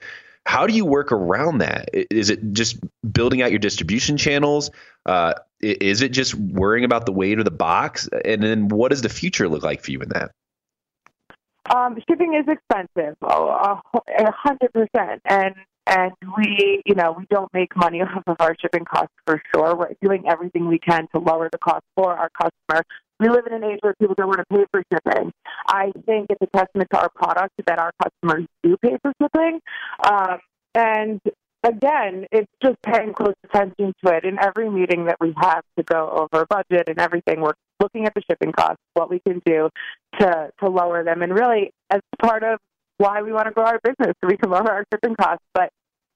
How 0.46 0.66
do 0.66 0.74
you 0.74 0.84
work 0.84 1.10
around 1.10 1.58
that? 1.58 1.88
Is 1.92 2.28
it 2.28 2.52
just 2.52 2.78
building 3.10 3.40
out 3.40 3.50
your 3.50 3.58
distribution 3.58 4.18
channels? 4.18 4.70
Uh, 5.06 5.34
Is 5.60 6.02
it 6.02 6.10
just 6.10 6.34
worrying 6.34 6.84
about 6.84 7.06
the 7.06 7.12
weight 7.12 7.38
of 7.38 7.46
the 7.46 7.50
box? 7.50 8.08
And 8.24 8.42
then 8.42 8.68
what 8.68 8.90
does 8.90 9.00
the 9.00 9.08
future 9.08 9.48
look 9.48 9.62
like 9.62 9.82
for 9.82 9.90
you 9.90 10.00
in 10.00 10.10
that? 10.10 10.32
Um, 11.74 11.96
shipping 12.06 12.34
is 12.34 12.44
expensive, 12.46 13.16
a 13.22 13.80
hundred 14.32 14.70
percent, 14.74 15.22
and 15.24 15.54
and 15.86 16.12
we, 16.36 16.82
you 16.86 16.94
know, 16.94 17.12
we 17.12 17.26
don't 17.30 17.52
make 17.52 17.76
money 17.76 18.00
off 18.02 18.22
of 18.26 18.36
our 18.40 18.54
shipping 18.60 18.84
costs 18.84 19.14
for 19.26 19.42
sure. 19.54 19.76
We're 19.76 19.94
doing 20.02 20.24
everything 20.28 20.68
we 20.68 20.78
can 20.78 21.08
to 21.14 21.20
lower 21.20 21.48
the 21.50 21.58
cost 21.58 21.84
for 21.94 22.14
our 22.14 22.30
customer. 22.30 22.84
We 23.20 23.28
live 23.28 23.46
in 23.46 23.54
an 23.54 23.64
age 23.64 23.78
where 23.80 23.94
people 23.94 24.14
don't 24.16 24.28
want 24.28 24.40
to 24.40 24.56
pay 24.56 24.64
for 24.70 24.82
shipping. 24.92 25.32
I 25.66 25.92
think 26.06 26.26
it's 26.30 26.40
a 26.42 26.56
testament 26.56 26.90
to 26.92 27.00
our 27.00 27.10
product 27.14 27.54
that 27.66 27.78
our 27.78 27.92
customers 28.02 28.46
do 28.62 28.76
pay 28.78 28.98
for 29.02 29.12
shipping. 29.20 29.60
Um, 30.04 30.38
and 30.74 31.20
again, 31.64 32.26
it's 32.30 32.50
just 32.62 32.80
paying 32.82 33.12
close 33.12 33.34
attention 33.44 33.94
to 34.04 34.12
it 34.12 34.24
in 34.24 34.38
every 34.40 34.70
meeting 34.70 35.06
that 35.06 35.16
we 35.20 35.32
have 35.36 35.62
to 35.78 35.82
go 35.82 36.28
over 36.32 36.46
budget 36.46 36.88
and 36.88 36.98
everything. 36.98 37.40
We're 37.40 37.54
looking 37.80 38.06
at 38.06 38.14
the 38.14 38.22
shipping 38.30 38.52
costs, 38.52 38.82
what 38.94 39.10
we 39.10 39.20
can 39.20 39.40
do 39.44 39.70
to 40.20 40.50
to 40.62 40.68
lower 40.68 41.04
them, 41.04 41.22
and 41.22 41.32
really 41.32 41.72
as 41.90 42.00
part 42.20 42.42
of 42.42 42.58
why 42.98 43.22
we 43.22 43.32
want 43.32 43.46
to 43.46 43.52
grow 43.52 43.64
our 43.64 43.80
business, 43.82 44.14
so 44.20 44.28
we 44.28 44.36
can 44.36 44.50
lower 44.50 44.70
our 44.70 44.84
shipping 44.92 45.16
costs. 45.16 45.44
But 45.52 45.70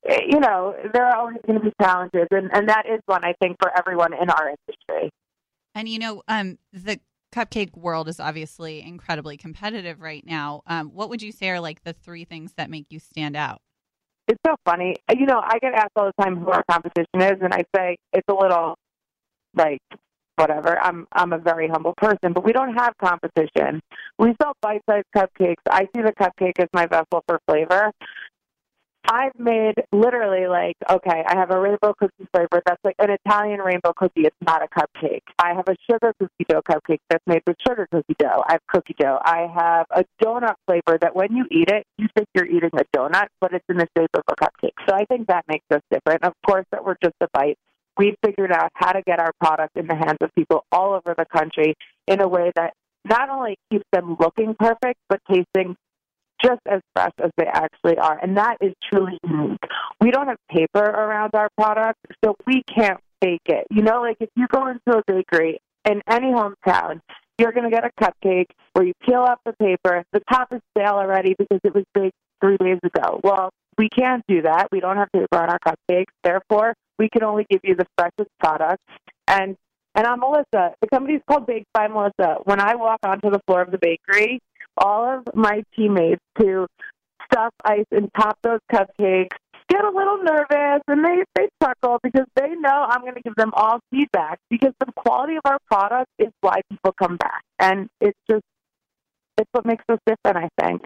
eh, 0.07 0.21
you 0.29 0.41
know, 0.41 0.75
there 0.93 1.07
are 1.07 1.17
always 1.17 1.39
going 1.47 1.59
to 1.59 1.65
be 1.65 1.73
challenges, 1.81 2.29
and 2.31 2.51
and 2.53 2.69
that 2.69 2.87
is 2.87 3.01
one 3.07 3.25
I 3.25 3.35
think 3.41 3.57
for 3.61 3.77
everyone 3.77 4.13
in 4.13 4.31
our 4.31 4.51
industry. 4.51 5.11
And 5.75 5.89
you 5.89 5.99
know, 5.99 6.23
um, 6.29 6.59
the 6.73 7.01
cupcake 7.33 7.77
world 7.77 8.09
is 8.09 8.21
obviously 8.21 8.83
incredibly 8.83 9.37
competitive 9.37 10.01
right 10.01 10.25
now. 10.27 10.63
Um, 10.67 10.91
what 10.91 11.11
would 11.11 11.23
you 11.23 11.33
say 11.33 11.51
are 11.51 11.61
like 11.61 11.85
the 11.85 11.93
three 11.93 12.25
things 12.25 12.55
that 12.57 12.71
make 12.71 12.87
you 12.91 12.99
stand 12.99 13.37
out? 13.37 13.61
It's 14.27 14.41
so 14.47 14.57
funny. 14.65 14.97
You 15.11 15.27
know, 15.27 15.41
I 15.43 15.59
get 15.59 15.75
asked 15.75 15.93
all 15.97 16.11
the 16.17 16.23
time 16.23 16.37
who 16.37 16.51
our 16.51 16.63
competition 16.71 17.21
is, 17.21 17.41
and 17.41 17.55
I 17.55 17.65
say 17.75 17.97
it's 18.13 18.29
a 18.29 18.35
little 18.35 18.77
like 19.55 19.81
whatever. 20.37 20.79
I'm 20.81 21.07
I'm 21.13 21.33
a 21.33 21.39
very 21.39 21.69
humble 21.69 21.95
person, 21.97 22.33
but 22.33 22.45
we 22.45 22.53
don't 22.53 22.75
have 22.75 22.93
competition. 23.03 23.81
We 24.19 24.35
sell 24.41 24.53
bite-sized 24.63 25.07
cupcakes. 25.17 25.63
I 25.71 25.89
see 25.95 26.03
the 26.03 26.13
cupcake 26.13 26.59
as 26.59 26.69
my 26.73 26.87
vessel 26.87 27.23
for 27.27 27.41
flavor. 27.49 27.91
I've 29.11 29.39
made 29.39 29.75
literally 29.91 30.47
like, 30.49 30.77
okay, 30.91 31.25
I 31.27 31.35
have 31.37 31.51
a 31.51 31.59
rainbow 31.59 31.95
cookie 31.99 32.29
flavor 32.31 32.63
that's 32.67 32.83
like 32.85 32.97
an 32.99 33.09
Italian 33.11 33.61
rainbow 33.61 33.95
cookie. 33.97 34.21
It's 34.21 34.37
not 34.45 34.63
a 34.63 34.69
cupcake. 34.69 35.23
I 35.39 35.55
have 35.55 35.67
a 35.67 35.77
sugar 35.91 36.13
cookie 36.21 36.45
dough 36.47 36.61
cupcake 36.61 36.99
that's 37.09 37.25
made 37.27 37.41
with 37.47 37.57
sugar 37.67 37.89
cookie 37.91 38.17
dough. 38.19 38.43
I 38.47 38.53
have 38.53 38.61
cookie 38.69 38.95
dough. 38.99 39.19
I 39.25 39.47
have 39.55 39.87
a 39.91 40.05
donut 40.23 40.57
flavor 40.67 40.99
that 41.01 41.17
when 41.17 41.35
you 41.35 41.47
eat 41.51 41.71
it, 41.71 41.87
you 41.97 42.09
think 42.15 42.29
you're 42.35 42.47
eating 42.47 42.71
a 42.75 42.85
donut, 42.95 43.29
but 43.41 43.55
it's 43.55 43.65
in 43.71 43.79
the 43.79 43.89
shape 43.97 44.11
of 44.13 44.23
a 44.29 44.35
cupcake. 44.37 44.77
So 44.87 44.95
I 44.95 45.07
think 45.07 45.29
that 45.29 45.47
makes 45.49 45.65
us 45.71 45.81
different. 45.91 46.25
Of 46.25 46.35
course, 46.47 46.67
that 46.73 46.85
we're 46.85 46.97
just 47.03 47.17
a 47.23 47.29
bite. 47.33 47.57
We've 47.97 48.17
figured 48.23 48.53
out 48.53 48.71
how 48.75 48.93
to 48.93 49.01
get 49.03 49.21
our 49.21 49.33
product 49.41 49.77
in 49.79 49.87
the 49.87 49.97
hands 49.97 50.19
of 50.21 50.35
people 50.35 50.65
all 50.71 50.93
over 50.93 51.15
the 51.17 51.25
country 51.25 51.75
in 52.07 52.21
a 52.21 52.29
way 52.29 52.53
that 52.57 52.75
not 53.09 53.31
only 53.31 53.57
keeps 53.71 53.87
them 53.91 54.17
looking 54.21 54.55
perfect, 54.59 55.01
but 55.09 55.21
tasting 55.31 55.77
just 56.43 56.61
as 56.71 56.81
fresh 56.95 57.13
as 57.23 57.31
they 57.37 57.47
actually 57.47 57.99
are. 57.99 58.19
And 58.23 58.37
that 58.37 58.59
is 58.61 58.73
truly 58.89 59.19
unique. 59.25 59.59
We 60.01 60.11
don't 60.11 60.29
have 60.29 60.39
paper 60.51 60.85
around 60.85 61.35
our 61.35 61.49
product, 61.57 61.99
so 62.25 62.37
we 62.47 62.63
can't 62.63 63.01
fake 63.21 63.43
it. 63.47 63.67
You 63.71 63.83
know, 63.83 64.01
like 64.03 64.17
if 64.21 64.31
you 64.37 64.47
go 64.49 64.69
into 64.69 64.99
a 64.99 65.03
bakery 65.07 65.61
in 65.85 66.03
any 66.09 66.29
hometown, 66.33 67.01
you're 67.39 67.53
going 67.53 67.71
to 67.71 67.71
get 67.71 67.85
a 67.85 67.91
cupcake 68.01 68.49
where 68.73 68.85
you 68.85 68.93
peel 69.05 69.21
off 69.21 69.39
the 69.45 69.53
paper. 69.55 70.05
The 70.13 70.21
top 70.31 70.53
is 70.53 70.61
stale 70.77 70.95
already 70.95 71.35
because 71.39 71.61
it 71.63 71.75
was 71.75 71.85
baked 71.95 72.17
three 72.41 72.57
days 72.57 72.79
ago. 72.83 73.21
Well, 73.23 73.51
we 73.77 73.89
can't 73.89 74.25
do 74.27 74.43
that. 74.43 74.69
We 74.73 74.81
don't 74.81 74.97
have 74.97 75.09
paper 75.13 75.37
on 75.37 75.49
our 75.49 75.59
cupcakes. 75.59 76.13
Therefore, 76.25 76.75
we 76.99 77.09
can 77.09 77.23
only 77.23 77.47
give 77.49 77.61
you 77.63 77.77
the 77.77 77.87
freshest 77.97 78.31
product. 78.41 78.83
And 79.27 79.57
and 79.95 80.07
I'm 80.07 80.21
Melissa. 80.21 80.75
The 80.81 80.89
company's 80.93 81.23
called 81.29 81.47
Baked 81.47 81.73
by 81.73 81.89
Melissa. 81.89 82.37
When 82.45 82.61
I 82.61 82.77
walk 82.77 83.01
onto 83.03 83.31
the 83.31 83.41
floor 83.47 83.63
of 83.63 83.71
the 83.71 83.79
bakery, 83.79 84.41
all 84.79 85.19
of 85.19 85.35
my 85.35 85.63
teammates 85.77 86.23
to 86.41 86.67
stuff 87.31 87.53
ice 87.65 87.85
and 87.91 88.09
top 88.17 88.39
those 88.43 88.61
cupcakes 88.73 89.37
get 89.69 89.85
a 89.85 89.91
little 89.91 90.19
nervous 90.23 90.83
and 90.89 91.05
they, 91.05 91.23
they 91.37 91.49
chuckle 91.63 91.99
because 92.03 92.27
they 92.35 92.49
know 92.59 92.87
I'm 92.89 93.03
going 93.03 93.15
to 93.15 93.21
give 93.21 93.35
them 93.37 93.51
all 93.55 93.81
feedback 93.91 94.39
because 94.51 94.73
the 94.81 94.91
quality 94.97 95.37
of 95.37 95.43
our 95.45 95.59
product 95.71 96.11
is 96.19 96.29
why 96.41 96.61
people 96.71 96.93
come 96.99 97.17
back. 97.17 97.43
And 97.59 97.89
it's 98.01 98.19
just, 98.31 98.45
it's 99.37 99.49
what 99.53 99.67
makes 99.67 99.85
us 99.89 99.99
different, 100.07 100.39
I 100.39 100.65
think. 100.65 100.83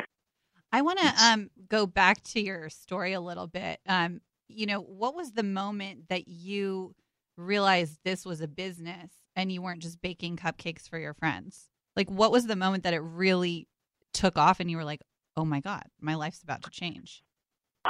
I 0.73 0.83
want 0.83 0.99
to 0.99 1.25
um, 1.25 1.51
go 1.69 1.87
back 1.87 2.23
to 2.25 2.41
your 2.41 2.69
story 2.71 3.13
a 3.13 3.21
little 3.21 3.47
bit. 3.47 3.79
Um, 3.87 4.21
you 4.49 4.67
know, 4.67 4.81
what 4.81 5.15
was 5.15 5.33
the 5.33 5.43
moment 5.43 6.09
that 6.09 6.29
you 6.29 6.95
realized 7.37 7.99
this 8.05 8.25
was 8.25 8.41
a 8.41 8.49
business 8.49 9.11
and 9.37 9.53
you 9.53 9.63
weren't 9.63 9.83
just 9.83 10.01
baking 10.03 10.37
cupcakes 10.37 10.89
for 10.89 10.99
your 10.99 11.15
friends? 11.15 11.69
Like, 11.95 12.11
what 12.11 12.33
was 12.33 12.47
the 12.47 12.57
moment 12.57 12.85
that 12.85 12.95
it 12.95 13.01
really 13.01 13.69
took 14.13 14.37
off 14.39 14.61
and 14.61 14.71
you 14.71 14.77
were 14.77 14.85
like, 14.85 15.01
oh 15.37 15.45
my 15.45 15.61
God, 15.61 15.85
my 16.01 16.15
life's 16.15 16.43
about 16.43 16.63
to 16.63 16.71
change? 16.71 17.23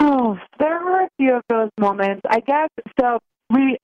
Oh, 0.00 0.36
there 0.58 0.80
were 0.84 1.02
a 1.02 1.08
few 1.18 1.34
of 1.34 1.42
those 1.48 1.70
moments. 1.78 2.22
I 2.28 2.40
guess 2.40 2.68
so. 2.98 3.18
We, 3.50 3.76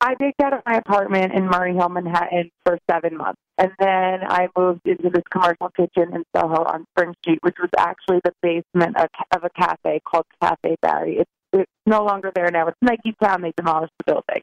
I 0.00 0.14
baked 0.18 0.42
out 0.42 0.52
of 0.52 0.60
my 0.66 0.74
apartment 0.74 1.32
in 1.32 1.46
Murray 1.46 1.74
Hill, 1.74 1.88
Manhattan 1.88 2.50
for 2.64 2.78
seven 2.90 3.16
months. 3.16 3.40
And 3.56 3.70
then 3.78 4.20
I 4.28 4.48
moved 4.56 4.82
into 4.84 5.10
this 5.10 5.22
commercial 5.30 5.70
kitchen 5.76 6.14
in 6.14 6.24
Soho 6.36 6.64
on 6.64 6.84
Spring 6.90 7.14
Street, 7.22 7.38
which 7.42 7.56
was 7.60 7.70
actually 7.78 8.20
the 8.24 8.32
basement 8.42 8.96
of, 8.98 9.08
of 9.34 9.44
a 9.44 9.50
cafe 9.50 10.00
called 10.04 10.26
Cafe 10.42 10.76
Barry. 10.82 11.18
It's, 11.18 11.30
it's 11.52 11.70
no 11.86 12.04
longer 12.04 12.32
there 12.34 12.50
now. 12.50 12.66
It's 12.66 12.78
Nike 12.82 13.14
Town. 13.22 13.42
They 13.42 13.52
demolished 13.56 13.92
the 13.98 14.12
building. 14.12 14.42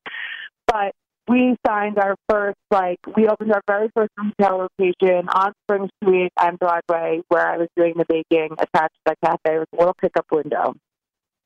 But 0.65 0.93
we 1.29 1.55
signed 1.65 1.99
our 1.99 2.15
first, 2.27 2.57
like, 2.71 2.99
we 3.15 3.27
opened 3.27 3.53
our 3.53 3.61
very 3.67 3.89
first 3.95 4.11
retail 4.17 4.67
location 4.79 5.29
on 5.29 5.53
Spring 5.63 5.89
Street 6.01 6.31
and 6.41 6.57
Broadway, 6.57 7.21
where 7.27 7.47
I 7.47 7.57
was 7.57 7.67
doing 7.77 7.93
the 7.95 8.05
baking 8.09 8.53
attached 8.53 8.95
to 9.05 9.13
the 9.13 9.15
cafe. 9.23 9.55
It 9.55 9.59
was 9.59 9.67
a 9.73 9.77
little 9.77 9.93
pickup 9.93 10.25
window. 10.31 10.73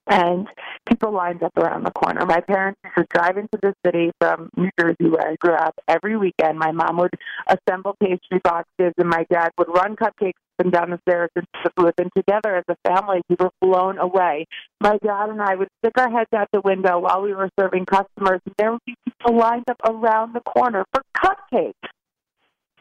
And 0.06 0.48
people 0.86 1.14
lined 1.14 1.44
up 1.44 1.58
around 1.58 1.86
the 1.86 1.92
corner. 1.92 2.26
My 2.26 2.42
parents 2.42 2.80
used 2.84 2.96
to 2.96 3.06
drive 3.10 3.38
into 3.38 3.58
the 3.62 3.74
city 3.86 4.12
from 4.20 4.50
New 4.58 4.70
Jersey, 4.80 5.10
where 5.10 5.30
I 5.30 5.36
grew 5.36 5.54
up, 5.54 5.76
every 5.88 6.18
weekend. 6.18 6.60
My 6.60 6.72
mom 6.72 6.98
would 6.98 7.14
assemble 7.48 7.96
pastry 8.02 8.40
boxes, 8.44 8.94
and 8.98 9.10
my 9.10 9.26
dad 9.32 9.52
would 9.58 9.70
run 9.70 9.96
cupcakes 9.96 10.34
and 10.60 10.72
down 10.72 10.92
the 10.92 11.00
stairs 11.08 11.30
into 11.36 11.48
the 11.64 11.72
booth. 11.76 11.94
And 11.98 12.10
together 12.16 12.56
as 12.56 12.64
a 12.68 12.76
family, 12.88 13.22
we 13.30 13.36
were 13.40 13.52
blown 13.62 13.98
away. 13.98 14.46
My 14.80 14.98
dad 15.04 15.30
and 15.30 15.42
I 15.42 15.56
would 15.56 15.70
stick 15.80 15.94
our 15.98 16.10
heads 16.10 16.30
out 16.36 16.48
the 16.52 16.62
window 16.62 17.00
while 17.00 17.22
we 17.22 17.34
were 17.34 17.50
serving 17.60 17.86
customers, 17.86 18.42
and 18.46 18.56
there 18.58 18.72
would 18.72 18.86
be 18.86 18.96
people 19.06 19.38
lined 19.38 19.66
up 19.70 19.78
around 19.88 20.34
the 20.34 20.42
corner 20.42 20.86
for 20.94 21.02
cupcakes. 21.16 21.74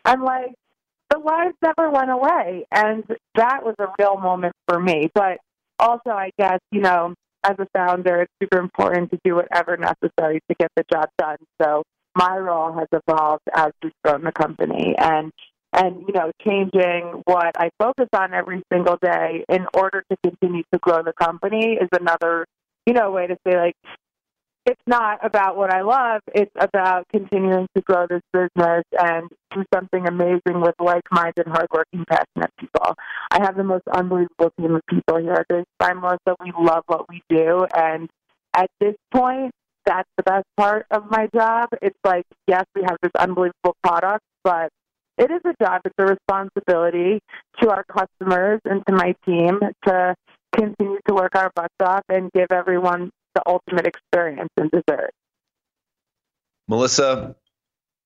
I'm 0.05 0.23
like, 0.23 0.55
the 1.11 1.19
lives 1.19 1.55
never 1.63 1.91
went 1.91 2.11
away. 2.11 2.65
And 2.73 3.05
that 3.37 3.65
was 3.65 3.75
a 3.79 3.87
real 3.99 4.17
moment 4.17 4.55
for 4.67 4.81
me. 4.81 5.11
But 5.15 5.39
also, 5.79 6.11
I 6.11 6.31
guess, 6.39 6.59
you 6.71 6.81
know, 6.81 7.15
as 7.45 7.57
a 7.59 7.67
founder, 7.75 8.23
it's 8.23 8.33
super 8.43 8.59
important 8.59 9.11
to 9.11 9.19
do 9.25 9.37
whatever 9.37 9.77
necessary 9.77 10.41
to 10.49 10.55
get 10.59 10.71
the 10.77 10.85
job 10.91 11.09
done. 11.19 11.39
So 11.61 11.83
my 12.15 12.37
role 12.37 12.73
has 12.73 12.89
evolved 12.93 13.43
as 13.55 13.73
we've 13.83 13.93
grown 14.05 14.23
the 14.25 14.33
company. 14.33 14.95
And 14.99 15.33
and 15.73 16.05
you 16.07 16.13
know 16.13 16.31
changing 16.45 17.23
what 17.25 17.53
I 17.57 17.71
focus 17.79 18.09
on 18.15 18.35
every 18.35 18.63
single 18.73 18.99
day 19.01 19.45
in 19.49 19.67
order 19.75 20.05
to 20.11 20.17
continue 20.23 20.63
to 20.73 20.79
grow 20.79 21.03
the 21.03 21.13
company 21.13 21.79
is 21.81 21.89
another 21.93 22.47
you 22.87 22.93
know 22.95 23.11
way 23.11 23.27
to 23.27 23.37
say 23.47 23.57
like 23.57 23.75
it's 24.65 24.81
not 24.87 25.25
about 25.25 25.57
what 25.57 25.73
I 25.73 25.81
love 25.83 26.21
it's 26.35 26.53
about 26.59 27.07
continuing 27.09 27.67
to 27.75 27.83
grow 27.83 28.07
this 28.09 28.23
business 28.33 28.85
and 28.99 29.29
do 29.55 29.65
something 29.75 30.07
amazing 30.07 30.61
with 30.61 30.75
like-minded 30.79 31.49
hardworking 31.49 32.05
passionate 32.09 32.53
people. 32.59 32.95
I 33.31 33.43
have 33.43 33.57
the 33.57 33.65
most 33.65 33.85
unbelievable 33.93 34.53
team 34.61 34.77
of 34.77 34.83
people 34.89 35.19
here 35.19 35.33
at 35.33 35.47
this 35.49 35.65
time 35.81 36.01
Melissa 36.01 36.37
we 36.41 36.53
love 36.57 36.85
what 36.87 37.09
we 37.09 37.23
do 37.29 37.67
and 37.75 38.09
at 38.55 38.69
this 38.81 38.95
point 39.13 39.53
that's 39.85 40.09
the 40.17 40.23
best 40.23 40.47
part 40.57 40.87
of 40.93 41.11
my 41.11 41.29
job. 41.35 41.71
It's 41.81 41.99
like 42.05 42.27
yes 42.47 42.65
we 42.77 42.83
have 42.83 42.99
this 43.03 43.13
unbelievable 43.19 43.75
product 43.83 44.23
but 44.45 44.71
it 45.19 45.31
is 45.31 45.41
a 45.45 45.55
job. 45.63 45.83
It's 45.85 45.95
a 45.99 46.05
responsibility 46.05 47.21
to 47.61 47.71
our 47.71 47.85
customers 47.85 48.61
and 48.65 48.83
to 48.87 48.95
my 48.95 49.15
team 49.27 49.61
to 49.87 50.15
continue 50.55 50.99
to 51.09 51.15
work 51.15 51.35
our 51.35 51.51
butts 51.55 51.75
off 51.81 52.03
and 52.09 52.31
give 52.33 52.49
everyone 52.51 53.11
the 53.35 53.43
ultimate 53.47 53.87
experience 53.87 54.51
and 54.57 54.71
dessert. 54.71 55.11
Melissa, 56.69 57.35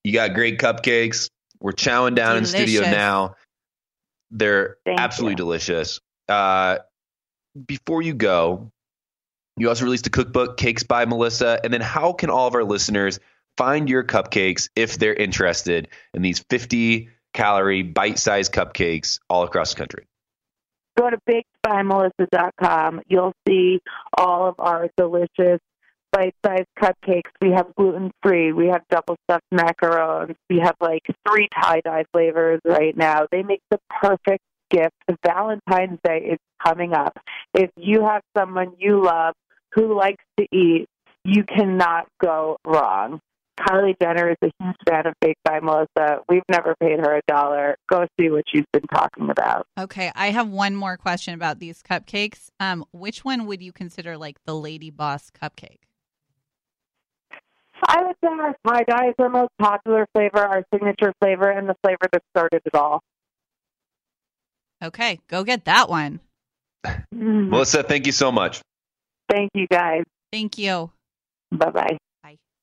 you 0.05 0.13
got 0.13 0.35
great 0.35 0.59
cupcakes. 0.59 1.31
We're 1.61 1.73
chowing 1.73 2.15
down 2.15 2.37
delicious. 2.37 2.55
in 2.55 2.69
studio 2.69 2.91
now. 2.91 3.37
They're 4.31 4.77
Thank 4.85 5.01
absolutely 5.01 5.33
you. 5.33 5.37
delicious. 5.37 6.01
Uh, 6.29 6.79
before 7.67 8.03
you 8.03 8.15
go, 8.15 8.71
you 9.57 9.69
also 9.69 9.85
released 9.85 10.07
a 10.07 10.11
cookbook, 10.11 10.57
Cakes 10.59 10.83
by 10.83 11.05
Melissa. 11.07 11.61
And 11.63 11.73
then, 11.73 11.81
how 11.81 12.13
can 12.13 12.29
all 12.29 12.47
of 12.47 12.55
our 12.55 12.65
listeners 12.65 13.19
find 13.57 13.89
your 13.89 14.05
cupcakes 14.05 14.69
if 14.77 14.99
they're 14.99 15.15
interested 15.15 15.89
in 16.15 16.23
these 16.23 16.45
50 16.51 17.09
calorie 17.33 17.83
bite 17.83 18.19
sized 18.19 18.53
cupcakes 18.53 19.19
all 19.29 19.43
across 19.45 19.75
the 19.75 19.79
country? 19.79 20.07
Go 20.99 21.11
to 21.11 21.19
bakedbymelissa.com. 21.29 23.03
You'll 23.07 23.35
see 23.47 23.81
all 24.17 24.49
of 24.49 24.55
our 24.59 24.89
delicious 24.97 25.61
bite-sized 26.17 26.69
cupcakes. 26.79 27.31
We 27.43 27.51
have 27.51 27.75
gluten-free. 27.77 28.53
We 28.53 28.69
have 28.69 28.83
double 28.89 29.17
stuffed 29.25 29.45
macarons. 29.53 30.35
We 30.49 30.61
have 30.61 30.77
like 30.81 31.03
three 31.29 31.49
tie-dye 31.61 32.05
flavors 32.13 32.61
right 32.65 32.97
now. 32.97 33.27
They 33.31 33.43
make 33.43 33.61
the 33.71 33.79
perfect 34.01 34.43
gift. 34.71 34.95
Valentine's 35.25 35.99
Day 36.03 36.31
is 36.33 36.39
coming 36.65 36.95
up. 36.95 37.19
If 37.55 37.71
you 37.77 38.03
have 38.03 38.23
someone 38.37 38.73
you 38.79 39.03
love 39.03 39.35
who 39.75 39.97
likes 39.97 40.25
to 40.39 40.47
eat, 40.51 40.87
you 41.25 41.45
cannot 41.45 42.07
go 42.23 42.57
wrong. 42.65 43.21
Kylie 43.59 43.95
Jenner 44.01 44.31
is 44.31 44.37
a 44.43 44.51
huge 44.63 44.77
fan 44.89 45.07
of 45.07 45.15
Baked 45.21 45.43
by 45.43 45.61
Melissa. 45.61 46.21
We've 46.29 46.43
never 46.51 46.75
paid 46.79 46.99
her 47.01 47.17
a 47.17 47.23
dollar. 47.27 47.77
Go 47.89 48.07
see 48.21 48.29
what 48.29 48.45
she's 48.49 48.65
been 48.73 48.87
talking 48.93 49.31
about. 49.31 49.67
Okay, 49.79 50.13
I 50.15 50.31
have 50.31 50.49
one 50.49 50.77
more 50.77 50.97
question 50.97 51.35
about 51.35 51.59
these 51.59 51.83
cupcakes. 51.83 52.51
Um, 52.61 52.85
which 52.93 53.25
one 53.25 53.47
would 53.47 53.63
you 53.63 53.73
consider 53.73 54.17
like 54.17 54.37
the 54.45 54.55
Lady 54.55 54.91
Boss 54.91 55.31
cupcake? 55.31 55.79
I 57.87 58.03
would 58.03 58.17
say 58.23 58.29
our 58.29 58.57
tie 58.67 58.85
dye 58.85 59.09
is 59.09 59.15
our 59.19 59.29
most 59.29 59.51
popular 59.59 60.07
flavor, 60.15 60.39
our 60.39 60.65
signature 60.73 61.13
flavor, 61.21 61.51
and 61.51 61.69
the 61.69 61.77
flavor 61.83 62.07
that 62.13 62.23
started 62.31 62.63
it 62.65 62.75
all. 62.75 63.03
Okay, 64.83 65.21
go 65.29 65.45
get 65.45 65.65
that 65.65 65.89
one. 65.89 66.21
Melissa, 67.13 67.83
thank 67.83 68.07
you 68.07 68.13
so 68.13 68.31
much. 68.31 68.61
Thank 69.31 69.51
you, 69.55 69.67
guys. 69.67 70.05
Thank 70.33 70.59
you. 70.59 70.91
Bye 71.51 71.71
bye. 71.71 71.99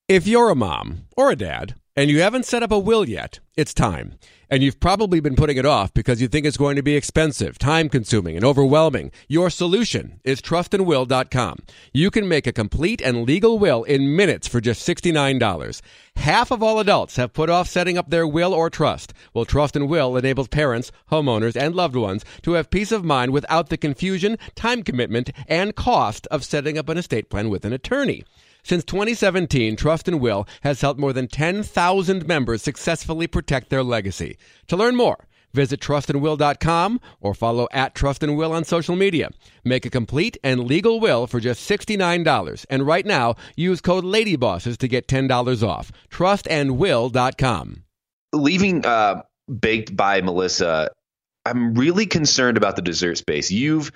If 0.09 0.27
you're 0.27 0.49
a 0.49 0.55
mom 0.55 1.05
or 1.15 1.31
a 1.31 1.35
dad 1.37 1.75
and 1.95 2.09
you 2.09 2.19
haven't 2.19 2.45
set 2.45 2.61
up 2.61 2.73
a 2.73 2.77
will 2.77 3.07
yet, 3.07 3.39
it's 3.55 3.73
time. 3.73 4.15
And 4.49 4.61
you've 4.61 4.81
probably 4.81 5.21
been 5.21 5.37
putting 5.37 5.55
it 5.55 5.65
off 5.65 5.93
because 5.93 6.21
you 6.21 6.27
think 6.27 6.45
it's 6.45 6.57
going 6.57 6.75
to 6.75 6.83
be 6.83 6.97
expensive, 6.97 7.57
time 7.57 7.87
consuming, 7.87 8.35
and 8.35 8.43
overwhelming. 8.43 9.11
Your 9.29 9.49
solution 9.49 10.19
is 10.25 10.41
trustandwill.com. 10.41 11.59
You 11.93 12.11
can 12.11 12.27
make 12.27 12.45
a 12.45 12.51
complete 12.51 13.01
and 13.01 13.25
legal 13.25 13.57
will 13.57 13.85
in 13.85 14.13
minutes 14.13 14.45
for 14.45 14.59
just 14.59 14.85
$69. 14.85 15.81
Half 16.17 16.51
of 16.51 16.61
all 16.61 16.79
adults 16.79 17.15
have 17.15 17.31
put 17.31 17.49
off 17.49 17.69
setting 17.69 17.97
up 17.97 18.09
their 18.09 18.27
will 18.27 18.53
or 18.53 18.69
trust. 18.69 19.13
Well, 19.33 19.45
Trust 19.45 19.77
and 19.77 19.87
Will 19.87 20.17
enables 20.17 20.49
parents, 20.49 20.91
homeowners, 21.11 21.55
and 21.55 21.73
loved 21.73 21.95
ones 21.95 22.25
to 22.41 22.51
have 22.53 22.69
peace 22.69 22.91
of 22.91 23.05
mind 23.05 23.31
without 23.31 23.69
the 23.69 23.77
confusion, 23.77 24.37
time 24.53 24.83
commitment, 24.83 25.31
and 25.47 25.77
cost 25.77 26.27
of 26.27 26.43
setting 26.43 26.77
up 26.77 26.89
an 26.89 26.97
estate 26.97 27.29
plan 27.29 27.49
with 27.49 27.63
an 27.63 27.71
attorney. 27.71 28.25
Since 28.63 28.85
2017, 28.85 29.75
Trust 29.75 30.07
and 30.07 30.21
Will 30.21 30.47
has 30.61 30.79
helped 30.81 30.99
more 30.99 31.11
than 31.11 31.27
10,000 31.27 32.25
members 32.25 32.63
successfully 32.63 33.27
protect 33.27 33.69
their 33.69 33.83
legacy. 33.83 34.37
To 34.67 34.77
learn 34.77 34.95
more, 34.95 35.27
visit 35.53 35.81
trustandwill.com 35.81 37.01
or 37.19 37.33
follow 37.33 37.67
at 37.71 37.93
Trust 37.93 38.23
and 38.23 38.37
Will 38.37 38.53
on 38.53 38.63
social 38.63 38.95
media. 38.95 39.29
Make 39.65 39.85
a 39.85 39.89
complete 39.89 40.37
and 40.43 40.63
legal 40.63 41.01
will 41.01 41.27
for 41.27 41.41
just 41.41 41.69
$69. 41.69 42.65
And 42.69 42.87
right 42.87 43.05
now, 43.05 43.35
use 43.57 43.81
code 43.81 44.05
LADYBOSSES 44.05 44.77
to 44.77 44.87
get 44.87 45.07
$10 45.07 45.67
off. 45.67 45.91
Trustandwill.com. 46.09 47.83
Leaving 48.31 48.85
uh, 48.85 49.21
Baked 49.59 49.95
by 49.95 50.21
Melissa, 50.21 50.89
I'm 51.45 51.73
really 51.73 52.05
concerned 52.05 52.55
about 52.55 52.77
the 52.77 52.81
dessert 52.81 53.17
space. 53.17 53.51
You've, 53.51 53.91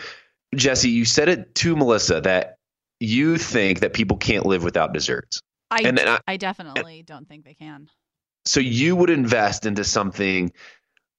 Jesse, 0.54 0.90
you 0.90 1.06
said 1.06 1.30
it 1.30 1.56
to 1.56 1.76
Melissa 1.76 2.20
that 2.22 2.57
you 3.00 3.38
think 3.38 3.82
that 3.82 3.94
people 3.94 4.18
can't 4.18 4.46
live 4.46 4.64
without 4.64 4.94
desserts. 4.94 5.42
I, 5.70 5.82
And 5.84 5.98
then 5.98 6.08
I- 6.08 6.20
I 6.28 6.38
definitely 6.38 7.04
don't 7.04 7.28
think 7.28 7.44
they 7.44 7.54
can. 7.54 7.90
So 8.46 8.60
you 8.60 8.96
would 8.96 9.10
invest 9.10 9.66
into 9.66 9.84
something 9.84 10.52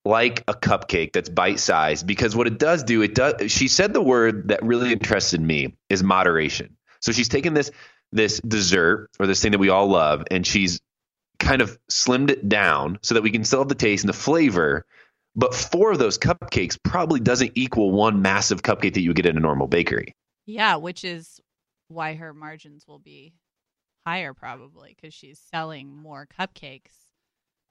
like 0.04 0.42
a 0.48 0.54
cupcake 0.54 1.12
that's 1.12 1.28
bite 1.28 1.60
sized 1.60 2.06
because 2.06 2.34
what 2.34 2.46
it 2.46 2.58
does 2.58 2.82
do, 2.82 3.02
it 3.02 3.14
does. 3.14 3.52
She 3.52 3.68
said 3.68 3.92
the 3.92 4.00
word 4.00 4.48
that 4.48 4.62
really 4.62 4.92
interested 4.92 5.40
me 5.40 5.76
is 5.90 6.02
moderation. 6.02 6.76
So 7.00 7.12
she's 7.12 7.28
taken 7.28 7.54
this 7.54 7.70
this 8.10 8.40
dessert 8.40 9.10
or 9.20 9.26
this 9.26 9.42
thing 9.42 9.52
that 9.52 9.58
we 9.58 9.68
all 9.68 9.86
love, 9.86 10.24
and 10.30 10.46
she's 10.46 10.80
kind 11.38 11.60
of 11.60 11.78
slimmed 11.90 12.30
it 12.30 12.48
down 12.48 12.98
so 13.02 13.14
that 13.14 13.22
we 13.22 13.30
can 13.30 13.44
still 13.44 13.58
have 13.58 13.68
the 13.68 13.74
taste 13.74 14.02
and 14.02 14.08
the 14.08 14.16
flavor. 14.16 14.86
But 15.36 15.54
four 15.54 15.92
of 15.92 15.98
those 15.98 16.16
cupcakes 16.18 16.78
probably 16.82 17.20
doesn't 17.20 17.52
equal 17.54 17.92
one 17.92 18.22
massive 18.22 18.62
cupcake 18.62 18.94
that 18.94 19.02
you 19.02 19.10
would 19.10 19.16
get 19.16 19.26
in 19.26 19.36
a 19.36 19.40
normal 19.40 19.66
bakery. 19.66 20.14
Yeah, 20.46 20.76
which 20.76 21.04
is 21.04 21.38
why 21.88 22.14
her 22.14 22.32
margins 22.32 22.86
will 22.86 22.98
be 22.98 23.34
higher 24.06 24.32
probably 24.32 24.94
because 24.94 25.12
she's 25.12 25.40
selling 25.52 25.94
more 25.94 26.26
cupcakes. 26.38 26.92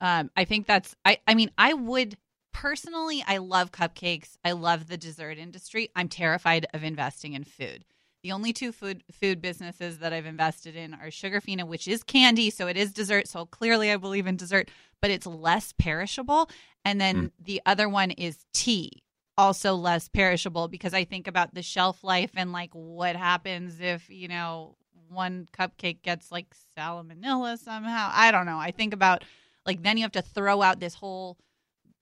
Um, 0.02 0.30
I 0.36 0.46
think 0.46 0.68
that's 0.68 0.96
I 1.06 1.18
I 1.26 1.34
mean 1.34 1.52
I 1.58 1.74
would 1.74 2.18
personally 2.54 3.24
I 3.28 3.38
love 3.38 3.72
cupcakes. 3.72 4.38
I 4.44 4.52
love 4.52 4.88
the 4.88 4.98
dessert 4.98 5.38
industry. 5.38 5.90
I'm 5.96 6.10
terrified 6.10 6.68
of 6.74 6.84
investing 6.84 7.34
in 7.34 7.44
food. 7.44 7.86
The 8.24 8.32
only 8.32 8.52
two 8.52 8.72
food 8.72 9.04
food 9.12 9.42
businesses 9.42 10.00
that 10.00 10.14
I've 10.14 10.26
invested 10.26 10.76
in 10.76 10.94
are 10.94 11.08
Sugarfina, 11.08 11.66
which 11.66 11.88
is 11.88 12.04
candy, 12.04 12.50
so 12.50 12.68
it 12.68 12.78
is 12.78 12.92
dessert. 12.92 13.28
So 13.28 13.46
clearly, 13.46 13.92
I 13.92 13.98
believe 13.98 14.28
in 14.28 14.38
dessert, 14.38 14.70
but 15.02 15.12
it's 15.12 15.26
less 15.26 15.74
perishable. 15.78 16.50
And 16.84 17.00
then 17.02 17.32
the 17.40 17.62
other 17.66 17.88
one 17.90 18.12
is 18.12 18.46
tea, 18.54 19.04
also 19.38 19.76
less 19.76 20.08
perishable 20.10 20.67
because 20.67 20.93
I 20.93 21.04
think 21.04 21.28
about 21.28 21.54
the 21.54 21.62
shelf 21.62 22.04
life 22.04 22.32
and 22.36 22.52
like 22.52 22.71
what 22.73 23.15
happens 23.15 23.80
if 23.80 24.10
you 24.10 24.28
know 24.28 24.76
one 25.10 25.47
cupcake 25.58 26.02
gets 26.02 26.32
like 26.32 26.47
salmonella 26.78 27.58
somehow. 27.58 28.10
I 28.12 28.32
don't 28.32 28.45
know. 28.45 28.60
I 28.60 28.71
think 28.71 28.93
about 28.93 29.23
like 29.65 29.84
then 29.84 29.97
you 29.97 30.04
have 30.04 30.12
to 30.13 30.21
throw 30.21 30.62
out 30.62 30.80
this 30.80 30.95
whole 30.95 31.38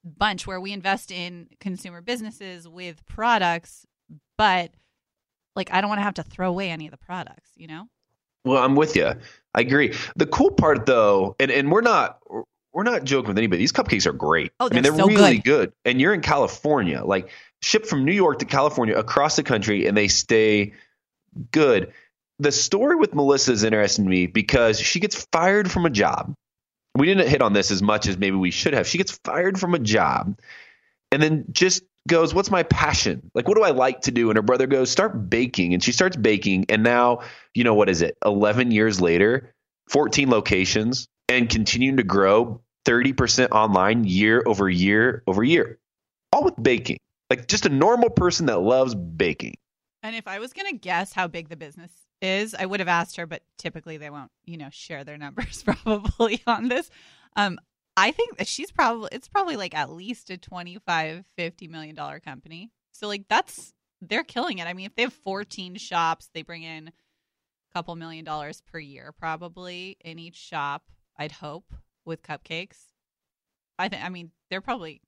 bunch 0.04 0.46
where 0.48 0.62
we 0.62 0.72
invest 0.72 1.12
in 1.12 1.48
consumer 1.60 2.02
businesses 2.02 2.68
with 2.68 3.06
products, 3.06 3.86
but 4.38 4.72
like 5.56 5.72
I 5.74 5.82
don't 5.82 5.90
want 5.90 6.00
to 6.00 6.04
have 6.04 6.14
to 6.16 6.24
throw 6.24 6.50
away 6.50 6.70
any 6.70 6.86
of 6.88 6.92
the 6.92 6.98
products, 6.98 7.52
you 7.56 7.68
know? 7.68 7.88
Well, 8.46 8.64
I'm 8.64 8.76
with 8.76 8.96
you. 8.96 9.12
I 9.56 9.62
agree. 9.62 9.94
The 10.16 10.28
cool 10.28 10.52
part, 10.52 10.86
though, 10.86 11.36
and, 11.40 11.50
and 11.50 11.72
we're 11.72 11.82
not 11.82 12.20
we're 12.76 12.84
not 12.84 13.06
joking 13.06 13.30
with 13.30 13.38
anybody. 13.38 13.60
These 13.60 13.72
cupcakes 13.72 14.06
are 14.06 14.12
great. 14.12 14.52
Oh, 14.60 14.68
I 14.70 14.74
mean, 14.74 14.84
they're 14.84 14.92
they're 14.92 15.00
so 15.00 15.08
really 15.08 15.38
good. 15.38 15.44
good. 15.44 15.74
And 15.86 16.02
you're 16.02 16.14
in 16.14 16.20
California, 16.20 17.02
like 17.06 17.30
shipped 17.62 17.88
from 17.88 18.04
New 18.04 18.14
York 18.14 18.40
to 18.40 18.46
California 18.46 18.96
across 18.96 19.38
the 19.38 19.44
country, 19.44 19.88
and 19.88 19.96
they 19.96 20.10
stay 20.10 20.74
good. 21.52 21.94
The 22.40 22.52
story 22.52 22.98
with 22.98 23.16
Melissa 23.16 23.54
is 23.54 23.64
interesting 23.64 24.04
to 24.04 24.12
me 24.12 24.28
because 24.28 24.78
she 24.78 25.00
gets 25.00 25.26
fired 25.32 25.72
from 25.72 25.86
a 25.86 25.90
job. 25.90 26.36
We 26.96 27.08
didn't 27.08 27.30
hit 27.30 27.42
on 27.42 27.54
this 27.54 27.72
as 27.72 27.82
much 27.82 28.08
as 28.08 28.18
maybe 28.18 28.36
we 28.36 28.52
should 28.52 28.74
have. 28.74 28.88
She 28.88 28.98
gets 28.98 29.20
fired 29.24 29.58
from 29.58 29.74
a 29.74 29.80
job, 29.80 30.38
and 31.14 31.24
then 31.24 31.46
just 31.54 31.82
goes, 32.10 32.34
What's 32.34 32.52
my 32.52 32.64
passion? 32.64 33.32
Like, 33.34 33.48
what 33.48 33.56
do 33.56 33.64
I 33.64 33.72
like 33.72 34.02
to 34.02 34.12
do? 34.12 34.30
And 34.30 34.36
her 34.36 34.44
brother 34.44 34.68
goes, 34.68 34.92
Start 34.92 35.30
baking. 35.30 35.74
And 35.74 35.82
she 35.82 35.94
starts 35.94 36.18
baking. 36.18 36.66
And 36.68 36.84
now, 36.84 37.22
you 37.54 37.64
know, 37.64 37.74
what 37.74 37.88
is 37.88 38.02
it? 38.02 38.18
11 38.26 38.72
years 38.72 39.00
later, 39.00 39.54
14 39.88 40.30
locations 40.30 41.08
and 41.30 41.50
continuing 41.50 41.98
to 41.98 42.04
grow 42.04 42.62
30% 42.86 43.52
online 43.52 44.04
year 44.04 44.44
over 44.46 44.70
year 44.70 45.24
over 45.28 45.44
year, 45.44 45.80
all 46.32 46.44
with 46.44 46.62
baking. 46.62 46.98
Like, 47.30 47.48
just 47.48 47.66
a 47.66 47.70
normal 47.70 48.10
person 48.10 48.46
that 48.46 48.60
loves 48.60 48.94
baking. 48.94 49.56
And 50.04 50.16
if 50.16 50.28
I 50.28 50.38
was 50.38 50.54
going 50.54 50.72
to 50.72 50.78
guess 50.78 51.14
how 51.14 51.28
big 51.28 51.50
the 51.50 51.56
business 51.56 51.92
is, 52.22 52.54
I 52.54 52.68
would 52.68 52.80
have 52.80 52.88
asked 52.88 53.18
her, 53.18 53.26
but 53.26 53.42
typically 53.58 53.98
they 53.98 54.12
won't, 54.12 54.30
you 54.46 54.58
know, 54.58 54.70
share 54.72 55.04
their 55.04 55.18
numbers 55.18 55.64
probably 55.84 56.44
on 56.46 56.68
this. 56.68 56.92
Um, 57.36 57.58
I 57.98 58.12
think 58.12 58.38
that 58.38 58.48
she's 58.48 58.72
probably, 58.72 59.10
it's 59.12 59.28
probably 59.28 59.56
like 59.56 59.74
at 59.74 59.90
least 59.90 60.30
a 60.30 60.38
25, 60.38 61.26
50 61.36 61.68
million 61.68 61.96
dollar 61.96 62.20
company. 62.20 62.70
So 62.92 63.08
like 63.08 63.26
that's, 63.28 63.74
they're 64.02 64.24
killing 64.24 64.60
it. 64.60 64.68
I 64.68 64.74
mean, 64.74 64.86
if 64.86 64.96
they 64.96 65.04
have 65.04 65.14
14 65.14 65.76
shops, 65.78 66.30
they 66.34 66.44
bring 66.44 66.64
in 66.64 66.90
a 66.90 66.94
couple 67.74 67.96
million 67.96 68.26
dollars 68.26 68.62
per 68.62 68.78
year 68.78 69.12
probably 69.18 69.98
in 70.06 70.20
each 70.20 70.36
shop, 70.36 70.84
I'd 71.18 71.32
hope, 71.32 71.74
with 72.06 72.22
cupcakes. 72.22 72.78
I 73.78 73.90
think, 73.90 74.04
I 74.04 74.10
mean, 74.10 74.32
they're 74.50 74.62
probably, 74.62 75.02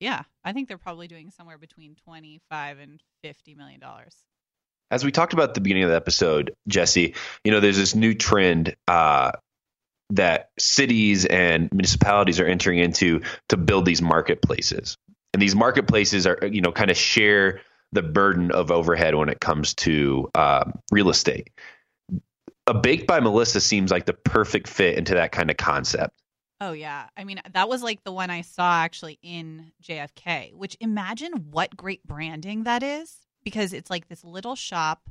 yeah, 0.00 0.22
I 0.44 0.52
think 0.52 0.68
they're 0.68 0.78
probably 0.78 1.08
doing 1.08 1.30
somewhere 1.30 1.58
between 1.58 1.96
25 2.04 2.78
and 2.78 3.02
50 3.22 3.54
million 3.54 3.80
dollars. 3.80 4.16
As 4.90 5.04
we 5.04 5.10
talked 5.10 5.32
about 5.32 5.50
at 5.50 5.54
the 5.54 5.60
beginning 5.60 5.84
of 5.84 5.90
the 5.90 5.96
episode, 5.96 6.54
Jesse, 6.68 7.14
you 7.42 7.50
know, 7.50 7.60
there's 7.60 7.78
this 7.78 7.94
new 7.94 8.14
trend 8.14 8.76
uh, 8.86 9.32
that 10.10 10.50
cities 10.58 11.24
and 11.24 11.68
municipalities 11.72 12.38
are 12.38 12.46
entering 12.46 12.78
into 12.78 13.22
to 13.48 13.56
build 13.56 13.86
these 13.86 14.02
marketplaces. 14.02 14.96
And 15.32 15.42
these 15.42 15.54
marketplaces 15.54 16.26
are, 16.26 16.38
you 16.46 16.60
know, 16.60 16.70
kind 16.70 16.90
of 16.90 16.96
share 16.96 17.62
the 17.92 18.02
burden 18.02 18.52
of 18.52 18.70
overhead 18.70 19.14
when 19.14 19.28
it 19.28 19.40
comes 19.40 19.74
to 19.74 20.30
um, 20.34 20.74
real 20.92 21.08
estate. 21.08 21.50
A 22.66 22.74
Baked 22.74 23.06
by 23.06 23.20
Melissa 23.20 23.60
seems 23.60 23.90
like 23.90 24.06
the 24.06 24.14
perfect 24.14 24.68
fit 24.68 24.96
into 24.96 25.14
that 25.14 25.32
kind 25.32 25.50
of 25.50 25.56
concept. 25.56 26.14
Oh 26.64 26.72
yeah. 26.72 27.08
I 27.14 27.24
mean, 27.24 27.40
that 27.52 27.68
was 27.68 27.82
like 27.82 28.04
the 28.04 28.12
one 28.12 28.30
I 28.30 28.40
saw 28.40 28.76
actually 28.76 29.18
in 29.22 29.72
JFK, 29.82 30.54
which 30.54 30.78
imagine 30.80 31.50
what 31.50 31.76
great 31.76 32.06
branding 32.06 32.64
that 32.64 32.82
is 32.82 33.18
because 33.44 33.74
it's 33.74 33.90
like 33.90 34.08
this 34.08 34.24
little 34.24 34.56
shop 34.56 35.10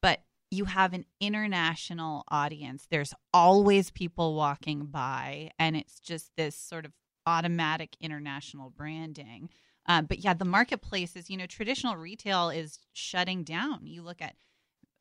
but 0.00 0.22
you 0.50 0.64
have 0.64 0.94
an 0.94 1.04
international 1.20 2.24
audience. 2.28 2.86
There's 2.90 3.12
always 3.34 3.90
people 3.90 4.34
walking 4.34 4.86
by 4.86 5.50
and 5.58 5.76
it's 5.76 6.00
just 6.00 6.30
this 6.36 6.56
sort 6.56 6.86
of 6.86 6.92
automatic 7.26 7.94
international 8.00 8.70
branding. 8.70 9.50
Um, 9.84 10.06
but 10.06 10.20
yeah, 10.20 10.32
the 10.32 10.46
marketplaces, 10.46 11.28
you 11.28 11.36
know, 11.36 11.46
traditional 11.46 11.96
retail 11.96 12.48
is 12.48 12.78
shutting 12.92 13.44
down. 13.44 13.86
You 13.86 14.02
look 14.02 14.22
at 14.22 14.34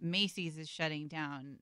Macy's 0.02 0.58
is 0.58 0.70
shutting 0.70 1.08
down 1.08 1.58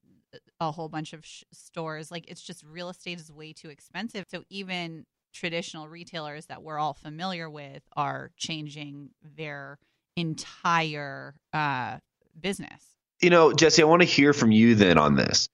a 0.60 0.72
whole 0.72 0.90
bunch 0.90 1.14
of 1.14 1.26
sh- 1.26 1.44
stores. 1.52 2.12
Like 2.12 2.30
it's 2.30 2.42
just 2.42 2.64
real 2.64 2.90
estate 2.90 3.20
is 3.20 3.32
way 3.32 3.54
too 3.54 3.70
expensive. 3.70 4.26
So 4.30 4.44
even 4.50 5.06
traditional 5.34 5.88
retailers 5.88 6.48
that 6.48 6.64
we're 6.64 6.80
all 6.80 6.94
familiar 6.94 7.50
with 7.50 7.84
are 7.96 8.32
changing 8.38 9.12
their 9.36 9.78
entire 10.16 11.36
uh, 11.54 11.98
business. 12.40 12.84
You 13.22 13.30
know, 13.30 13.54
Jesse, 13.54 13.82
I 13.82 13.86
want 13.86 14.02
to 14.02 14.08
hear 14.08 14.34
from 14.34 14.52
you 14.52 14.76
then 14.76 14.98
on 14.98 15.16
this. 15.16 15.50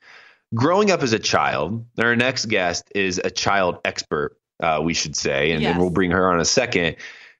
Growing 0.53 0.91
up 0.91 1.01
as 1.01 1.13
a 1.13 1.19
child, 1.19 1.85
our 1.97 2.15
next 2.15 2.45
guest 2.45 2.89
is 2.93 3.19
a 3.23 3.31
child 3.31 3.77
expert, 3.85 4.37
uh, 4.61 4.79
we 4.83 4.93
should 4.93 5.15
say, 5.15 5.51
and, 5.51 5.61
Yes. 5.61 5.71
and 5.71 5.81
we'll 5.81 5.89
bring 5.89 6.11
her 6.11 6.31
on 6.31 6.39
a 6.39 6.45
second. 6.45 6.97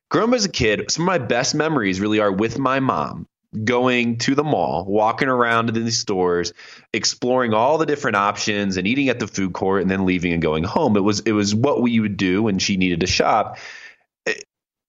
Growing 0.09 0.29
up 0.29 0.35
as 0.35 0.45
a 0.45 0.49
kid, 0.49 0.89
some 0.89 1.03
of 1.03 1.07
my 1.07 1.17
best 1.17 1.53
memories 1.55 1.99
really 1.99 2.19
are 2.19 2.31
with 2.31 2.57
my 2.57 2.79
mom 2.79 3.27
going 3.63 4.17
to 4.19 4.35
the 4.35 4.43
mall, 4.43 4.85
walking 4.85 5.27
around 5.27 5.69
in 5.69 5.83
these 5.83 5.99
stores, 5.99 6.53
exploring 6.93 7.53
all 7.53 7.77
the 7.77 7.85
different 7.85 8.15
options 8.15 8.77
and 8.77 8.87
eating 8.87 9.09
at 9.09 9.19
the 9.19 9.27
food 9.27 9.53
court 9.53 9.81
and 9.81 9.91
then 9.91 10.05
leaving 10.05 10.33
and 10.33 10.41
going 10.41 10.63
home. 10.63 10.97
It 10.97 11.01
was 11.03 11.19
it 11.21 11.31
was 11.33 11.53
what 11.53 11.81
we 11.81 11.99
would 11.99 12.17
do 12.17 12.43
when 12.43 12.59
she 12.59 12.77
needed 12.77 12.99
to 13.01 13.07
shop. 13.07 13.57
Eh, 14.25 14.33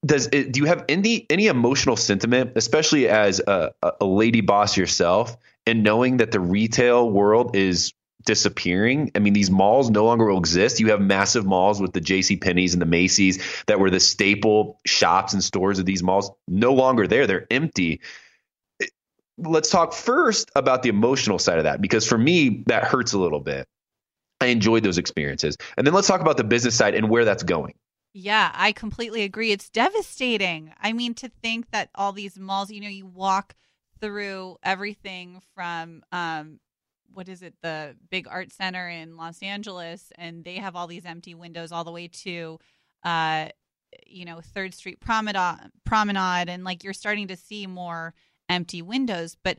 does 0.04 0.28
it, 0.32 0.52
do 0.52 0.60
you 0.60 0.66
have 0.66 0.84
any 0.88 1.26
any 1.30 1.46
emotional 1.46 1.96
sentiment, 1.96 2.52
especially 2.56 3.08
as 3.08 3.40
a, 3.40 3.72
a- 3.82 3.92
a 4.02 4.04
lady 4.06 4.40
boss 4.40 4.76
yourself, 4.76 5.36
and 5.66 5.82
knowing 5.82 6.18
that 6.18 6.30
the 6.30 6.40
retail 6.40 7.10
world 7.10 7.54
is 7.56 7.92
disappearing? 8.24 9.10
I 9.14 9.18
mean, 9.18 9.34
these 9.34 9.50
malls 9.50 9.90
no 9.90 10.04
longer 10.04 10.26
will 10.26 10.38
exist. 10.38 10.80
You 10.80 10.90
have 10.90 11.00
massive 11.00 11.44
malls 11.44 11.80
with 11.80 11.92
the 11.92 12.00
J.C. 12.00 12.36
Penney's 12.36 12.72
and 12.74 12.80
the 12.80 12.86
Macy's 12.86 13.42
that 13.66 13.78
were 13.78 13.90
the 13.90 14.00
staple 14.00 14.80
shops 14.86 15.34
and 15.34 15.44
stores 15.44 15.78
of 15.78 15.84
these 15.84 16.02
malls, 16.02 16.30
no 16.48 16.72
longer 16.72 17.06
there. 17.06 17.26
They're 17.26 17.46
empty 17.50 18.00
let's 19.38 19.70
talk 19.70 19.92
first 19.92 20.50
about 20.54 20.82
the 20.82 20.88
emotional 20.88 21.38
side 21.38 21.58
of 21.58 21.64
that 21.64 21.80
because 21.80 22.06
for 22.06 22.18
me 22.18 22.62
that 22.66 22.84
hurts 22.84 23.12
a 23.12 23.18
little 23.18 23.40
bit 23.40 23.66
i 24.40 24.46
enjoyed 24.46 24.82
those 24.82 24.98
experiences 24.98 25.56
and 25.76 25.86
then 25.86 25.94
let's 25.94 26.06
talk 26.06 26.20
about 26.20 26.36
the 26.36 26.44
business 26.44 26.74
side 26.74 26.94
and 26.94 27.08
where 27.08 27.24
that's 27.24 27.42
going 27.42 27.74
Yeah, 28.16 28.52
I 28.54 28.70
completely 28.70 29.22
agree. 29.22 29.50
It's 29.50 29.68
devastating. 29.68 30.72
I 30.80 30.92
mean, 30.92 31.14
to 31.14 31.28
think 31.42 31.72
that 31.72 31.90
all 31.96 32.12
these 32.12 32.38
malls, 32.38 32.70
you 32.70 32.80
know, 32.80 32.88
you 32.88 33.06
walk 33.06 33.56
through 34.00 34.56
everything 34.62 35.42
from 35.54 36.04
um 36.12 36.60
what 37.12 37.28
is 37.28 37.42
it, 37.42 37.54
the 37.62 37.96
big 38.10 38.26
art 38.28 38.52
center 38.52 38.88
in 38.88 39.16
Los 39.16 39.42
Angeles, 39.42 40.12
and 40.16 40.44
they 40.44 40.56
have 40.56 40.74
all 40.76 40.86
these 40.86 41.04
empty 41.04 41.34
windows 41.34 41.72
all 41.72 41.82
the 41.84 41.90
way 41.90 42.06
to 42.08 42.58
uh 43.02 43.48
you 44.06 44.24
know, 44.24 44.40
Third 44.40 44.74
Street 44.74 45.00
Promenade 45.00 45.70
promenade 45.84 46.48
and 46.48 46.62
like 46.62 46.84
you're 46.84 46.92
starting 46.92 47.28
to 47.28 47.36
see 47.36 47.66
more 47.66 48.14
empty 48.48 48.82
windows. 48.82 49.36
But 49.42 49.58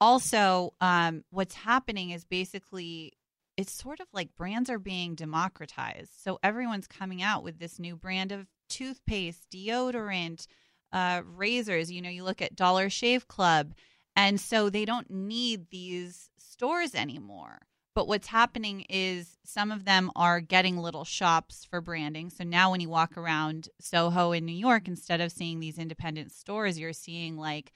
also, 0.00 0.74
um, 0.80 1.24
what's 1.30 1.54
happening 1.54 2.10
is 2.10 2.24
basically 2.24 3.12
it's 3.56 3.72
sort 3.72 4.00
of 4.00 4.06
like 4.12 4.34
brands 4.36 4.70
are 4.70 4.78
being 4.78 5.14
democratized. 5.14 6.10
So 6.22 6.38
everyone's 6.42 6.86
coming 6.86 7.22
out 7.22 7.44
with 7.44 7.58
this 7.58 7.78
new 7.78 7.96
brand 7.96 8.32
of 8.32 8.46
toothpaste, 8.68 9.50
deodorant, 9.50 10.46
uh, 10.92 11.22
razors. 11.24 11.90
You 11.90 12.02
know, 12.02 12.08
you 12.08 12.24
look 12.24 12.42
at 12.42 12.56
Dollar 12.56 12.88
Shave 12.88 13.28
Club, 13.28 13.74
and 14.16 14.40
so 14.40 14.70
they 14.70 14.84
don't 14.84 15.10
need 15.10 15.68
these 15.70 16.30
stores 16.38 16.94
anymore. 16.94 17.60
But 17.94 18.08
what's 18.08 18.28
happening 18.28 18.86
is 18.88 19.36
some 19.44 19.70
of 19.70 19.84
them 19.84 20.10
are 20.16 20.40
getting 20.40 20.78
little 20.78 21.04
shops 21.04 21.66
for 21.68 21.82
branding. 21.82 22.30
So 22.30 22.42
now 22.42 22.70
when 22.70 22.80
you 22.80 22.88
walk 22.88 23.18
around 23.18 23.68
Soho 23.80 24.32
in 24.32 24.46
New 24.46 24.52
York, 24.52 24.88
instead 24.88 25.20
of 25.20 25.30
seeing 25.30 25.60
these 25.60 25.78
independent 25.78 26.32
stores, 26.32 26.78
you're 26.78 26.94
seeing 26.94 27.36
like, 27.36 27.72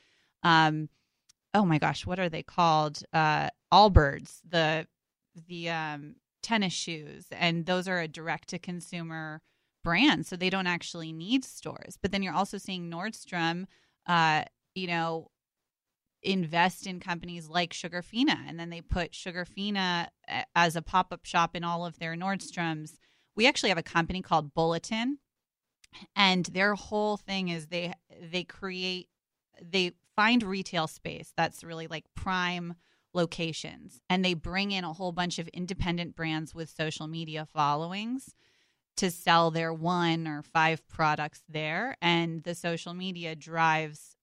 um, 0.47 0.89
oh 1.55 1.65
my 1.65 1.79
gosh, 1.79 2.07
what 2.07 2.21
are 2.21 2.29
they 2.29 2.43
called? 2.45 3.03
Uh, 3.13 3.49
Allbirds, 3.73 4.41
the 4.49 4.87
the 5.49 5.69
um, 5.71 6.15
tennis 6.43 6.73
shoes, 6.73 7.27
and 7.33 7.67
those 7.67 7.89
are 7.89 8.01
a 8.01 8.09
direct 8.09 8.49
to 8.51 8.59
consumer 8.59 9.43
brand, 9.83 10.25
so 10.25 10.37
they 10.37 10.51
don't 10.51 10.69
actually 10.69 11.13
need 11.13 11.45
stores. 11.45 11.99
But 12.01 12.13
then 12.13 12.23
you're 12.23 12.33
also 12.33 12.59
seeing 12.59 12.89
Nordstrom, 12.89 13.67
uh, 14.07 14.45
you 14.77 14.87
know, 14.87 15.31
invest 16.23 16.87
in 16.87 17.01
companies 17.01 17.49
like 17.49 17.73
Sugarfina, 17.73 18.39
and 18.47 18.59
then 18.59 18.71
they 18.71 18.81
put 18.81 19.13
Sugarfina 19.13 20.07
as 20.55 20.77
a 20.77 20.83
pop 20.83 21.13
up 21.13 21.25
shop 21.25 21.57
in 21.57 21.65
all 21.65 21.85
of 21.85 21.99
their 21.99 22.15
Nordstroms. 22.15 22.99
We 23.35 23.49
actually 23.49 23.71
have 23.71 23.79
a 23.79 23.83
company 23.83 24.23
called 24.23 24.55
Bulletin, 24.55 25.19
and 26.15 26.47
their 26.47 26.77
whole 26.77 27.17
thing 27.17 27.49
is 27.49 27.67
they 27.67 27.95
they 28.31 28.45
create 28.45 29.09
they 29.61 29.93
find 30.17 30.43
retail 30.43 30.87
space 30.87 31.33
that's 31.37 31.63
really 31.63 31.87
like 31.87 32.05
prime 32.15 32.75
locations 33.15 34.01
and 34.11 34.25
they 34.25 34.35
bring 34.35 34.73
in 34.73 34.85
a 34.85 34.93
whole 34.93 35.13
bunch 35.13 35.39
of 35.39 35.49
independent 35.49 36.17
brands 36.17 36.55
with 36.55 36.69
social 36.69 37.07
media 37.07 37.47
followings 37.47 38.35
to 38.97 39.11
sell 39.11 39.51
their 39.51 39.73
one 39.73 40.27
or 40.27 40.43
five 40.43 40.87
products 40.89 41.43
there 41.49 41.97
and 42.01 42.43
the 42.45 42.55
social 42.55 42.95
media 42.95 43.35
drives 43.37 44.17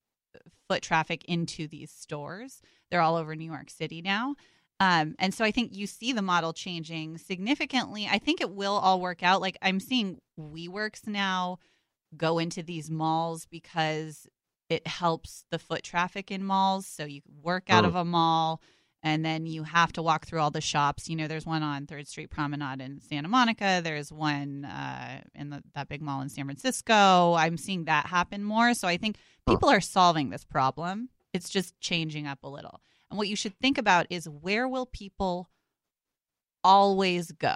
foot 0.68 0.82
traffic 0.82 1.24
into 1.26 1.68
these 1.68 1.90
stores. 1.90 2.60
They're 2.90 3.00
all 3.00 3.16
over 3.16 3.34
new 3.34 3.44
york 3.44 3.70
city 3.70 4.02
now. 4.02 4.34
Um, 4.80 5.14
and 5.18 5.32
so 5.32 5.44
i 5.44 5.50
think 5.50 5.74
you 5.74 5.86
see 5.86 6.12
the 6.12 6.22
model 6.22 6.52
changing 6.52 7.18
significantly. 7.18 8.08
I 8.10 8.18
think 8.18 8.40
it 8.40 8.50
will 8.50 8.74
all 8.74 9.00
work 9.00 9.22
out. 9.22 9.40
Like 9.40 9.58
i'm 9.62 9.80
seeing 9.80 10.18
weworks 10.38 11.06
now 11.06 11.58
go 12.16 12.38
into 12.38 12.62
these 12.62 12.90
malls 12.90 13.46
because 13.46 14.26
it 14.68 14.86
helps 14.86 15.44
the 15.50 15.58
foot 15.58 15.82
traffic 15.82 16.30
in 16.30 16.42
malls 16.44 16.86
so 16.86 17.04
you 17.04 17.20
work 17.42 17.64
out 17.68 17.84
Mm. 17.84 17.88
of 17.88 17.94
a 17.96 18.04
mall 18.04 18.60
and 19.02 19.22
then 19.24 19.44
you 19.44 19.64
have 19.64 19.92
to 19.92 20.02
walk 20.02 20.24
through 20.24 20.40
all 20.40 20.50
the 20.50 20.62
shops. 20.62 21.10
You 21.10 21.16
know, 21.16 21.28
there's 21.28 21.44
one 21.44 21.62
on 21.62 21.86
Third 21.86 22.08
Street 22.08 22.30
Promenade 22.30 22.80
in 22.80 23.00
Santa 23.02 23.28
Monica. 23.28 23.82
There's 23.84 24.10
one 24.10 24.64
uh, 24.64 25.20
in 25.34 25.50
the, 25.50 25.62
that 25.74 25.88
big 25.90 26.00
mall 26.00 26.22
in 26.22 26.30
San 26.30 26.46
Francisco. 26.46 27.34
I'm 27.34 27.58
seeing 27.58 27.84
that 27.84 28.06
happen 28.06 28.42
more. 28.42 28.72
So 28.72 28.88
I 28.88 28.96
think 28.96 29.18
people 29.46 29.68
are 29.68 29.82
solving 29.82 30.30
this 30.30 30.44
problem. 30.46 31.10
It's 31.34 31.50
just 31.50 31.78
changing 31.80 32.26
up 32.26 32.38
a 32.44 32.48
little. 32.48 32.80
And 33.10 33.18
what 33.18 33.28
you 33.28 33.36
should 33.36 33.58
think 33.60 33.76
about 33.76 34.06
is 34.08 34.26
where 34.26 34.66
will 34.66 34.86
people 34.86 35.50
always 36.62 37.30
go? 37.32 37.54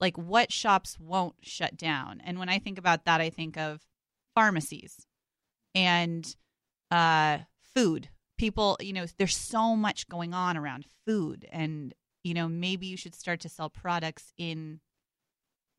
Like 0.00 0.16
what 0.18 0.50
shops 0.52 0.98
won't 0.98 1.36
shut 1.42 1.76
down? 1.76 2.20
And 2.24 2.38
when 2.38 2.48
I 2.48 2.58
think 2.58 2.78
about 2.78 3.04
that, 3.04 3.20
I 3.20 3.30
think 3.30 3.56
of 3.56 3.82
pharmacies 4.34 5.06
and 5.74 6.34
uh, 6.90 7.38
food. 7.74 8.08
People, 8.38 8.76
you 8.80 8.92
know, 8.92 9.06
there's 9.18 9.36
so 9.36 9.76
much 9.76 10.08
going 10.08 10.34
on 10.34 10.56
around 10.56 10.84
food, 11.06 11.46
and 11.52 11.94
you 12.24 12.34
know, 12.34 12.48
maybe 12.48 12.86
you 12.86 12.96
should 12.96 13.14
start 13.14 13.40
to 13.40 13.48
sell 13.48 13.68
products 13.70 14.32
in, 14.38 14.80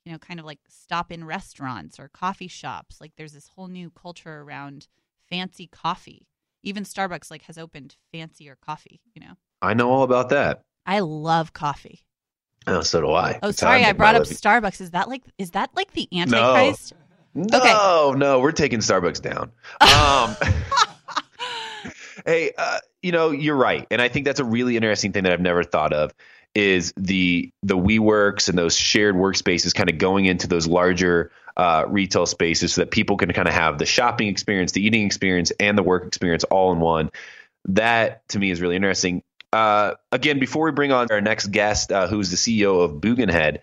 you 0.06 0.12
know, 0.12 0.18
kind 0.18 0.40
of 0.40 0.46
like 0.46 0.60
stop 0.68 1.12
in 1.12 1.26
restaurants 1.26 2.00
or 2.00 2.10
coffee 2.10 2.48
shops. 2.48 3.00
Like 3.02 3.14
there's 3.18 3.34
this 3.34 3.50
whole 3.56 3.68
new 3.68 3.90
culture 3.90 4.42
around 4.42 4.88
fancy 5.30 5.68
coffee. 5.68 6.28
Even 6.64 6.84
Starbucks 6.84 7.30
like 7.32 7.44
has 7.44 7.58
opened 7.58 7.96
fancier 8.12 8.58
coffee. 8.64 9.02
You 9.14 9.22
know, 9.26 9.34
i 9.62 9.74
know 9.74 9.90
all 9.92 10.04
about 10.04 10.30
that 10.30 10.64
I 10.86 11.00
love 11.00 11.54
coffee. 11.54 12.02
oh, 12.68 12.82
so 12.82 13.02
do 13.02 13.12
i 13.12 13.40
Oh, 13.44 13.52
sorry, 13.52 13.84
I 13.84 13.92
brought 13.94 14.16
up. 14.16 14.24
Starbucks. 14.24 14.80
Is 14.80 14.92
that 14.92 15.10
like 15.10 15.24
is 15.38 15.52
that 15.52 15.70
like 15.76 15.92
the 15.94 16.08
Antichrist? 16.14 16.94
no 16.94 16.98
no 17.36 18.14
no, 18.18 18.40
we're 18.40 18.52
taking 18.52 18.80
starbucks 18.80 19.22
down 19.22 19.52
um, 19.82 20.36
hey 22.26 22.52
uh, 22.58 22.80
you 23.02 23.12
know 23.12 23.32
you're 23.32 23.56
right 23.56 23.88
and 23.92 24.02
i 24.02 24.08
think 24.08 24.26
that's 24.26 24.40
a 24.40 24.46
really 24.46 24.76
interesting 24.76 25.12
thing 25.12 25.24
that 25.24 25.34
i've 25.34 25.42
never 25.42 25.64
thought 25.64 25.94
of 25.94 26.14
is 26.56 26.94
the 26.96 27.52
the 27.64 27.78
WeWorks 27.78 28.50
and 28.50 28.58
those 28.58 28.76
shared 28.76 29.16
workspaces 29.16 29.74
kind 29.74 29.90
of 29.90 29.98
going 29.98 30.26
into 30.26 30.48
those 30.48 30.68
larger 30.68 31.32
uh, 31.58 31.86
retail 31.88 32.26
spaces 32.26 32.74
so 32.74 32.82
that 32.82 32.92
people 32.92 33.18
can 33.18 33.32
kind 33.34 33.48
of 33.48 33.54
have 33.54 33.78
the 33.78 33.86
shopping 33.86 34.28
experience, 34.28 34.72
the 34.72 34.86
eating 34.86 35.06
experience, 35.06 35.52
and 35.60 35.78
the 35.78 35.84
work 35.84 36.06
experience 36.06 36.44
all 36.46 36.72
in 36.72 36.80
one. 36.80 37.12
That 37.66 38.28
to 38.30 38.40
me 38.40 38.52
is 38.52 38.62
really 38.62 38.76
interesting. 38.76 39.24
Uh, 39.52 39.94
again, 40.12 40.40
before 40.40 40.66
we 40.66 40.72
bring 40.72 40.92
on 40.92 41.08
our 41.12 41.22
next 41.22 41.48
guest, 41.48 41.92
uh, 41.92 42.08
who's 42.08 42.32
the 42.32 42.38
CEO 42.38 42.84
of 42.84 42.94
Booginhead, 42.94 43.60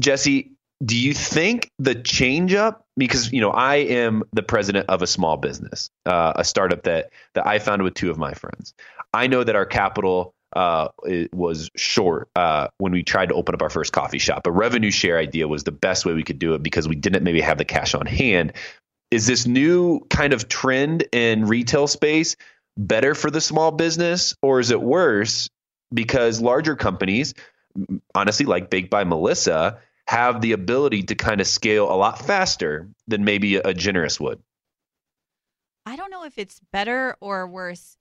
Jesse, 0.00 0.52
do 0.82 0.96
you 0.96 1.14
think 1.14 1.70
the 1.78 1.94
change 1.94 2.54
up 2.54 2.84
because 2.96 3.32
you 3.32 3.40
know 3.40 3.50
I 3.50 3.76
am 3.76 4.24
the 4.32 4.42
president 4.42 4.88
of 4.88 5.02
a 5.02 5.06
small 5.06 5.36
business, 5.36 5.90
uh, 6.06 6.32
a 6.36 6.44
startup 6.44 6.84
that 6.84 7.10
that 7.34 7.46
I 7.46 7.58
founded 7.58 7.84
with 7.84 7.94
two 7.94 8.10
of 8.10 8.18
my 8.18 8.34
friends. 8.34 8.74
I 9.12 9.26
know 9.26 9.44
that 9.44 9.54
our 9.54 9.66
capital 9.66 10.34
uh, 10.54 10.88
was 11.32 11.70
short 11.76 12.28
uh, 12.36 12.68
when 12.78 12.92
we 12.92 13.02
tried 13.02 13.28
to 13.28 13.34
open 13.34 13.54
up 13.54 13.62
our 13.62 13.70
first 13.70 13.92
coffee 13.92 14.18
shop. 14.18 14.46
A 14.46 14.50
revenue 14.50 14.90
share 14.90 15.18
idea 15.18 15.48
was 15.48 15.64
the 15.64 15.72
best 15.72 16.06
way 16.06 16.12
we 16.12 16.22
could 16.22 16.38
do 16.38 16.54
it 16.54 16.62
because 16.62 16.88
we 16.88 16.96
didn't 16.96 17.24
maybe 17.24 17.40
have 17.40 17.58
the 17.58 17.64
cash 17.64 17.94
on 17.94 18.06
hand. 18.06 18.52
Is 19.10 19.26
this 19.26 19.46
new 19.46 20.00
kind 20.10 20.32
of 20.32 20.48
trend 20.48 21.06
in 21.12 21.46
retail 21.46 21.86
space 21.86 22.36
better 22.76 23.14
for 23.14 23.30
the 23.30 23.40
small 23.40 23.70
business, 23.70 24.34
or 24.42 24.60
is 24.60 24.70
it 24.70 24.80
worse 24.80 25.48
because 25.92 26.40
larger 26.40 26.74
companies, 26.74 27.34
honestly, 28.14 28.46
like 28.46 28.70
Baked 28.70 28.90
by 28.90 29.04
Melissa, 29.04 29.78
have 30.06 30.40
the 30.40 30.52
ability 30.52 31.02
to 31.04 31.14
kind 31.14 31.40
of 31.40 31.46
scale 31.46 31.90
a 31.90 31.96
lot 31.96 32.18
faster 32.18 32.88
than 33.06 33.24
maybe 33.24 33.56
a 33.56 33.74
generous 33.74 34.20
would? 34.20 34.40
I 35.86 35.96
don't 35.96 36.10
know 36.10 36.24
if 36.24 36.38
it's 36.38 36.60
better 36.72 37.16
or 37.20 37.46
worse 37.46 37.96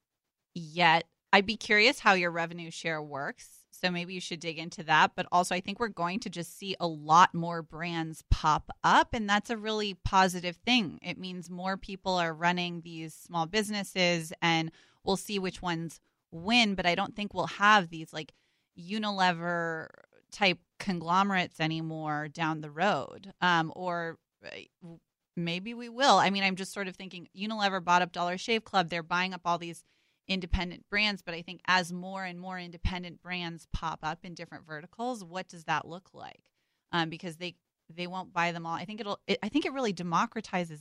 yet. 0.54 1.06
I'd 1.32 1.45
be 1.45 1.58
curious 1.58 1.99
how 1.99 2.14
your 2.14 2.32
revenue 2.32 2.72
share 2.72 3.01
works. 3.01 3.47
So 3.72 3.91
maybe 3.91 4.14
you 4.14 4.22
should 4.22 4.39
dig 4.39 4.60
into 4.60 4.84
that. 4.84 5.12
But 5.16 5.28
also, 5.32 5.54
I 5.54 5.60
think 5.60 5.80
we're 5.80 5.89
going 5.89 6.20
to 6.22 6.30
just 6.30 6.58
see 6.58 6.76
a 6.80 6.88
lot 6.88 7.34
more 7.34 7.62
brands 7.62 8.24
pop 8.32 8.70
up. 8.84 9.10
And 9.14 9.28
that's 9.28 9.49
a 9.49 9.58
really 9.58 9.95
positive 10.06 10.56
thing. 10.58 10.99
It 11.01 11.18
means 11.18 11.49
more 11.49 11.76
people 11.76 12.14
are 12.14 12.34
running 12.34 12.82
these 12.82 13.14
small 13.14 13.45
businesses 13.45 14.32
and 14.41 14.72
we'll 15.04 15.18
see 15.18 15.38
which 15.38 15.62
ones 15.62 15.99
win. 16.32 16.76
But 16.76 16.86
I 16.86 16.95
don't 16.95 17.16
think 17.16 17.34
we'll 17.34 17.47
have 17.47 17.89
these 17.89 18.14
like 18.14 18.32
Unilever 18.80 19.88
type 20.34 20.59
conglomerates 20.79 21.59
anymore 21.59 22.27
down 22.27 22.61
the 22.61 22.71
road. 22.71 23.34
Um, 23.41 23.71
or 23.75 24.17
uh, 24.45 24.89
maybe 25.38 25.73
we 25.73 25.89
will. 25.89 26.17
I 26.17 26.29
mean, 26.29 26.43
I'm 26.43 26.55
just 26.55 26.73
sort 26.73 26.88
of 26.88 26.95
thinking 26.95 27.27
Unilever 27.38 27.84
bought 27.84 28.01
up 28.01 28.11
Dollar 28.11 28.38
Shave 28.38 28.63
Club. 28.65 28.89
They're 28.89 29.03
buying 29.03 29.34
up 29.34 29.41
all 29.45 29.57
these 29.57 29.84
independent 30.27 30.86
brands 30.89 31.21
but 31.21 31.36
i 31.36 31.41
think 31.41 31.59
as 31.67 31.91
more 31.91 32.23
and 32.23 32.39
more 32.39 32.57
independent 32.57 33.21
brands 33.21 33.67
pop 33.73 33.99
up 34.03 34.19
in 34.23 34.34
different 34.34 34.65
verticals 34.65 35.23
what 35.23 35.49
does 35.49 35.65
that 35.65 35.88
look 35.88 36.09
like 36.13 36.49
um, 36.93 37.09
because 37.09 37.36
they 37.36 37.55
they 37.93 38.07
won't 38.07 38.31
buy 38.31 38.51
them 38.53 38.65
all 38.65 38.73
i 38.73 38.86
think 38.86 39.01
it'll 39.01 39.19
it, 39.27 39.38
i 39.43 39.49
think 39.49 39.65
it 39.65 39.73
really 39.73 39.93
democratizes 39.93 40.79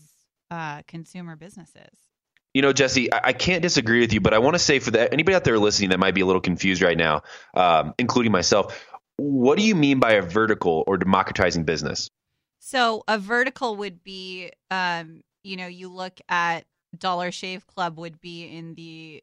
uh, 0.51 0.83
consumer 0.87 1.35
businesses 1.35 2.13
you 2.55 2.61
know, 2.61 2.75
Jesse, 2.75 3.09
I 3.11 3.33
can't 3.33 3.63
disagree 3.63 4.01
with 4.01 4.13
you, 4.13 4.21
but 4.21 4.35
I 4.35 4.39
want 4.39 4.57
to 4.57 4.59
say 4.59 4.79
for 4.79 4.91
that 4.91 5.15
anybody 5.15 5.35
out 5.35 5.43
there 5.43 5.59
listening 5.59 5.89
that 5.89 5.99
might 5.99 6.15
be 6.15 6.21
a 6.21 6.27
little 6.27 6.43
confused 6.43 6.83
right 6.83 6.99
now, 6.99 7.23
um, 7.55 7.95
including 7.99 8.31
myself, 8.31 8.87
what 9.17 9.59
do 9.59 9.65
you 9.65 9.75
mean 9.75 9.99
by 9.99 10.13
a 10.13 10.23
vertical 10.23 10.85
or 10.87 10.97
democratizing 10.97 11.65
business? 11.65 12.11
So 12.59 13.03
a 13.09 13.19
vertical 13.19 13.77
would 13.77 14.03
be, 14.05 14.51
um, 14.71 15.23
you 15.43 15.57
know, 15.57 15.67
you 15.67 15.89
look 15.89 16.21
at 16.29 16.65
Dollar 16.97 17.33
Shave 17.33 17.67
Club 17.67 17.99
would 17.99 18.21
be 18.21 18.45
in 18.45 18.75
the 18.75 19.23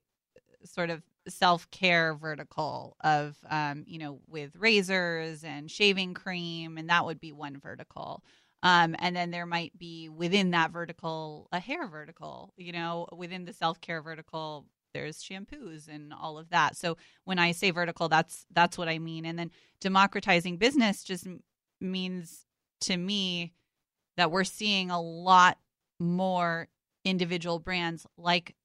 sort 0.65 0.89
of 0.89 1.01
self 1.27 1.69
care 1.71 2.13
vertical 2.13 2.97
of, 3.01 3.37
um, 3.49 3.83
you 3.87 3.99
know, 3.99 4.19
with 4.27 4.55
razors 4.55 5.43
and 5.43 5.69
shaving 5.69 6.13
cream, 6.13 6.77
and 6.77 6.89
that 6.89 7.05
would 7.05 7.19
be 7.19 7.31
one 7.31 7.57
vertical. 7.59 8.23
Um, 8.61 8.95
and 8.99 9.15
then 9.15 9.31
there 9.31 9.45
might 9.45 9.77
be 9.77 10.09
within 10.09 10.51
that 10.51 10.71
vertical 10.71 11.47
a 11.51 11.59
hair 11.59 11.87
vertical, 11.87 12.53
you 12.57 12.73
know, 12.73 13.07
within 13.15 13.45
the 13.45 13.53
self 13.53 13.79
care 13.79 14.01
vertical, 14.01 14.65
there's 14.93 15.23
shampoos 15.23 15.87
and 15.87 16.13
all 16.13 16.37
of 16.37 16.49
that. 16.49 16.75
So 16.75 16.97
when 17.23 17.39
I 17.39 17.51
say 17.51 17.71
vertical, 17.71 18.09
that's 18.09 18.45
that's 18.51 18.77
what 18.77 18.89
I 18.89 18.99
mean. 18.99 19.25
And 19.25 19.37
then 19.37 19.51
democratizing 19.81 20.57
business 20.57 21.03
just 21.03 21.27
means 21.79 22.45
to 22.81 22.97
me 22.97 23.53
that 24.17 24.31
we're 24.31 24.43
seeing 24.43 24.91
a 24.91 25.01
lot 25.01 25.57
more 25.99 26.67
individual 27.05 27.59
brands 27.59 28.05
like 28.17 28.55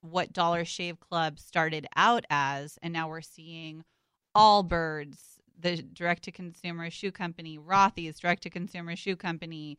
what 0.00 0.32
Dollar 0.32 0.64
Shave 0.64 1.00
Club 1.00 1.38
started 1.38 1.86
out 1.96 2.24
as, 2.28 2.78
and 2.82 2.92
now 2.92 3.08
we're 3.08 3.22
seeing 3.22 3.84
Allbirds, 4.36 5.18
the 5.58 5.76
direct 5.82 6.24
to 6.24 6.32
consumer 6.32 6.90
shoe 6.90 7.10
company, 7.10 7.58
Rothy's 7.58 8.18
direct 8.18 8.42
to 8.42 8.50
consumer 8.50 8.96
shoe 8.96 9.16
company, 9.16 9.78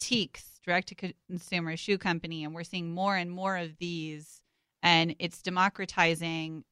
Tieks 0.00 0.60
direct 0.64 0.88
to 0.88 1.12
consumer 1.28 1.76
shoe 1.76 1.98
company, 1.98 2.44
and 2.44 2.54
we're 2.54 2.64
seeing 2.64 2.92
more 2.92 3.16
and 3.16 3.30
more 3.30 3.56
of 3.56 3.78
these, 3.78 4.42
and 4.86 5.16
it's 5.18 5.42
democratizing 5.42 6.62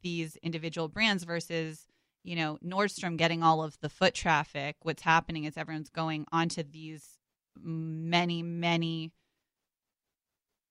these 0.00 0.36
individual 0.36 0.86
brands 0.88 1.24
versus 1.24 1.86
you 2.22 2.36
know 2.36 2.56
Nordstrom 2.64 3.16
getting 3.16 3.42
all 3.42 3.62
of 3.62 3.76
the 3.80 3.88
foot 3.88 4.14
traffic. 4.14 4.76
What's 4.82 5.02
happening 5.02 5.44
is 5.44 5.56
everyone's 5.56 5.90
going 5.90 6.24
onto 6.32 6.62
these 6.62 7.18
many 7.60 8.42
many 8.44 9.10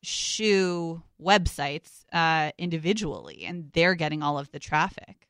shoe 0.01 1.03
websites 1.21 2.05
uh, 2.13 2.51
individually, 2.57 3.43
and 3.45 3.69
they're 3.73 3.95
getting 3.95 4.23
all 4.23 4.39
of 4.39 4.49
the 4.51 4.59
traffic. 4.59 5.27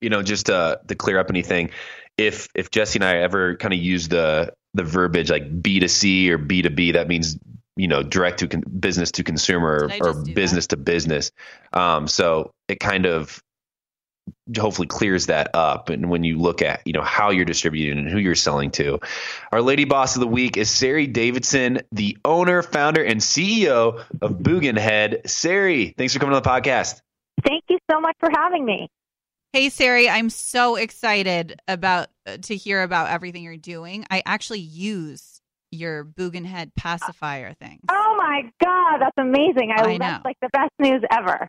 You 0.00 0.08
know, 0.08 0.22
just 0.22 0.48
uh, 0.48 0.78
to 0.88 0.94
clear 0.94 1.18
up 1.18 1.28
anything, 1.28 1.70
if 2.16 2.48
if 2.54 2.70
Jesse 2.70 2.96
and 2.96 3.04
I 3.04 3.18
ever 3.18 3.56
kind 3.56 3.74
of 3.74 3.78
use 3.78 4.08
the 4.08 4.54
the 4.72 4.84
verbiage 4.84 5.30
like 5.30 5.62
B 5.62 5.80
to 5.80 5.88
C 5.88 6.32
or 6.32 6.38
B 6.38 6.62
to 6.62 6.70
B, 6.70 6.92
that 6.92 7.08
means 7.08 7.36
you 7.76 7.88
know 7.88 8.02
direct 8.02 8.40
to 8.40 8.48
con- 8.48 8.64
business 8.80 9.12
to 9.12 9.24
consumer 9.24 9.88
or, 10.00 10.08
or 10.08 10.24
business 10.24 10.66
that? 10.66 10.76
to 10.76 10.82
business. 10.82 11.30
Um, 11.72 12.08
so 12.08 12.52
it 12.68 12.80
kind 12.80 13.06
of 13.06 13.42
hopefully 14.56 14.86
clears 14.86 15.26
that 15.26 15.50
up. 15.54 15.88
And 15.88 16.10
when 16.10 16.24
you 16.24 16.38
look 16.38 16.62
at 16.62 16.82
you 16.84 16.92
know 16.92 17.02
how 17.02 17.30
you're 17.30 17.44
distributing 17.44 17.98
and 17.98 18.08
who 18.08 18.18
you're 18.18 18.34
selling 18.34 18.70
to 18.72 19.00
our 19.50 19.62
lady 19.62 19.84
boss 19.84 20.16
of 20.16 20.20
the 20.20 20.26
week 20.26 20.56
is 20.56 20.70
sari 20.70 21.06
davidson 21.06 21.80
the 21.92 22.16
owner 22.24 22.62
founder 22.62 23.02
and 23.02 23.20
ceo 23.20 24.04
of 24.20 24.32
booginhead 24.32 25.28
sari 25.28 25.94
thanks 25.96 26.12
for 26.12 26.18
coming 26.18 26.34
on 26.34 26.42
the 26.42 26.48
podcast. 26.48 27.00
Thank 27.44 27.64
you 27.68 27.78
so 27.90 28.00
much 28.00 28.16
for 28.20 28.28
having 28.34 28.64
me. 28.64 28.88
Hey 29.52 29.68
sari 29.68 30.08
i'm 30.08 30.30
so 30.30 30.76
excited 30.76 31.60
about 31.66 32.08
uh, 32.26 32.36
to 32.42 32.56
hear 32.56 32.82
about 32.82 33.10
everything 33.10 33.42
you're 33.42 33.56
doing. 33.56 34.06
I 34.10 34.22
actually 34.24 34.60
use 34.60 35.31
your 35.72 36.04
Booginhead 36.04 36.70
pacifier 36.76 37.54
thing. 37.54 37.80
Oh 37.90 38.14
my 38.18 38.50
god, 38.62 38.98
that's 39.00 39.16
amazing! 39.16 39.72
I, 39.76 39.82
I 39.82 39.98
that's 39.98 40.24
like 40.24 40.36
the 40.40 40.50
best 40.52 40.72
news 40.78 41.02
ever. 41.10 41.48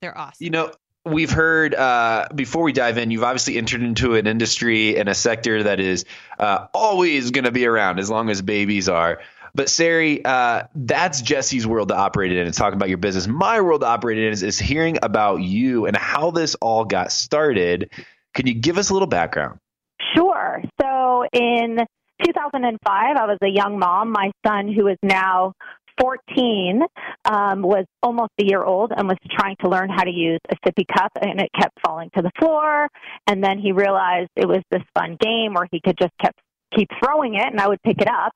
They're 0.00 0.16
awesome. 0.16 0.44
You 0.44 0.50
know, 0.50 0.72
we've 1.04 1.30
heard 1.30 1.74
uh, 1.74 2.28
before 2.34 2.62
we 2.62 2.72
dive 2.72 2.98
in, 2.98 3.10
you've 3.10 3.24
obviously 3.24 3.56
entered 3.56 3.82
into 3.82 4.14
an 4.14 4.26
industry 4.26 4.98
and 4.98 5.08
a 5.08 5.14
sector 5.14 5.62
that 5.62 5.80
is 5.80 6.04
uh, 6.38 6.66
always 6.74 7.30
going 7.30 7.44
to 7.44 7.52
be 7.52 7.66
around 7.66 7.98
as 7.98 8.10
long 8.10 8.28
as 8.28 8.42
babies 8.42 8.88
are. 8.88 9.20
But 9.54 9.70
Sari, 9.70 10.22
uh, 10.22 10.64
that's 10.74 11.22
Jesse's 11.22 11.66
world 11.66 11.88
to 11.88 11.96
operate 11.96 12.30
in. 12.30 12.44
and 12.44 12.52
talking 12.52 12.76
about 12.76 12.90
your 12.90 12.98
business. 12.98 13.26
My 13.26 13.62
world 13.62 13.80
to 13.80 13.86
operate 13.86 14.18
in 14.18 14.30
is, 14.30 14.42
is 14.42 14.58
hearing 14.58 14.98
about 15.02 15.36
you 15.36 15.86
and 15.86 15.96
how 15.96 16.30
this 16.30 16.56
all 16.56 16.84
got 16.84 17.10
started. 17.10 17.90
Can 18.34 18.46
you 18.46 18.52
give 18.52 18.76
us 18.76 18.90
a 18.90 18.92
little 18.92 19.08
background? 19.08 19.58
Sure. 20.14 20.62
So 20.78 21.24
in 21.32 21.86
2005, 22.24 23.16
I 23.16 23.26
was 23.26 23.38
a 23.42 23.48
young 23.48 23.78
mom. 23.78 24.12
My 24.12 24.30
son, 24.46 24.72
who 24.72 24.86
is 24.88 24.98
now 25.02 25.52
14 26.00 26.82
um, 27.24 27.62
was 27.62 27.84
almost 28.02 28.32
a 28.40 28.44
year 28.44 28.62
old 28.62 28.92
and 28.96 29.08
was 29.08 29.16
trying 29.30 29.56
to 29.62 29.68
learn 29.68 29.88
how 29.88 30.04
to 30.04 30.10
use 30.10 30.40
a 30.50 30.56
sippy 30.56 30.84
cup 30.86 31.12
and 31.20 31.40
it 31.40 31.48
kept 31.58 31.78
falling 31.84 32.10
to 32.14 32.22
the 32.22 32.30
floor 32.38 32.88
and 33.26 33.42
then 33.42 33.58
he 33.58 33.72
realized 33.72 34.28
it 34.36 34.46
was 34.46 34.62
this 34.70 34.82
fun 34.94 35.16
game 35.20 35.54
where 35.54 35.66
he 35.70 35.80
could 35.80 35.96
just 35.98 36.12
kept 36.20 36.38
keep 36.74 36.88
throwing 37.02 37.34
it 37.34 37.46
and 37.46 37.60
I 37.60 37.68
would 37.68 37.82
pick 37.82 38.00
it 38.00 38.08
up. 38.08 38.32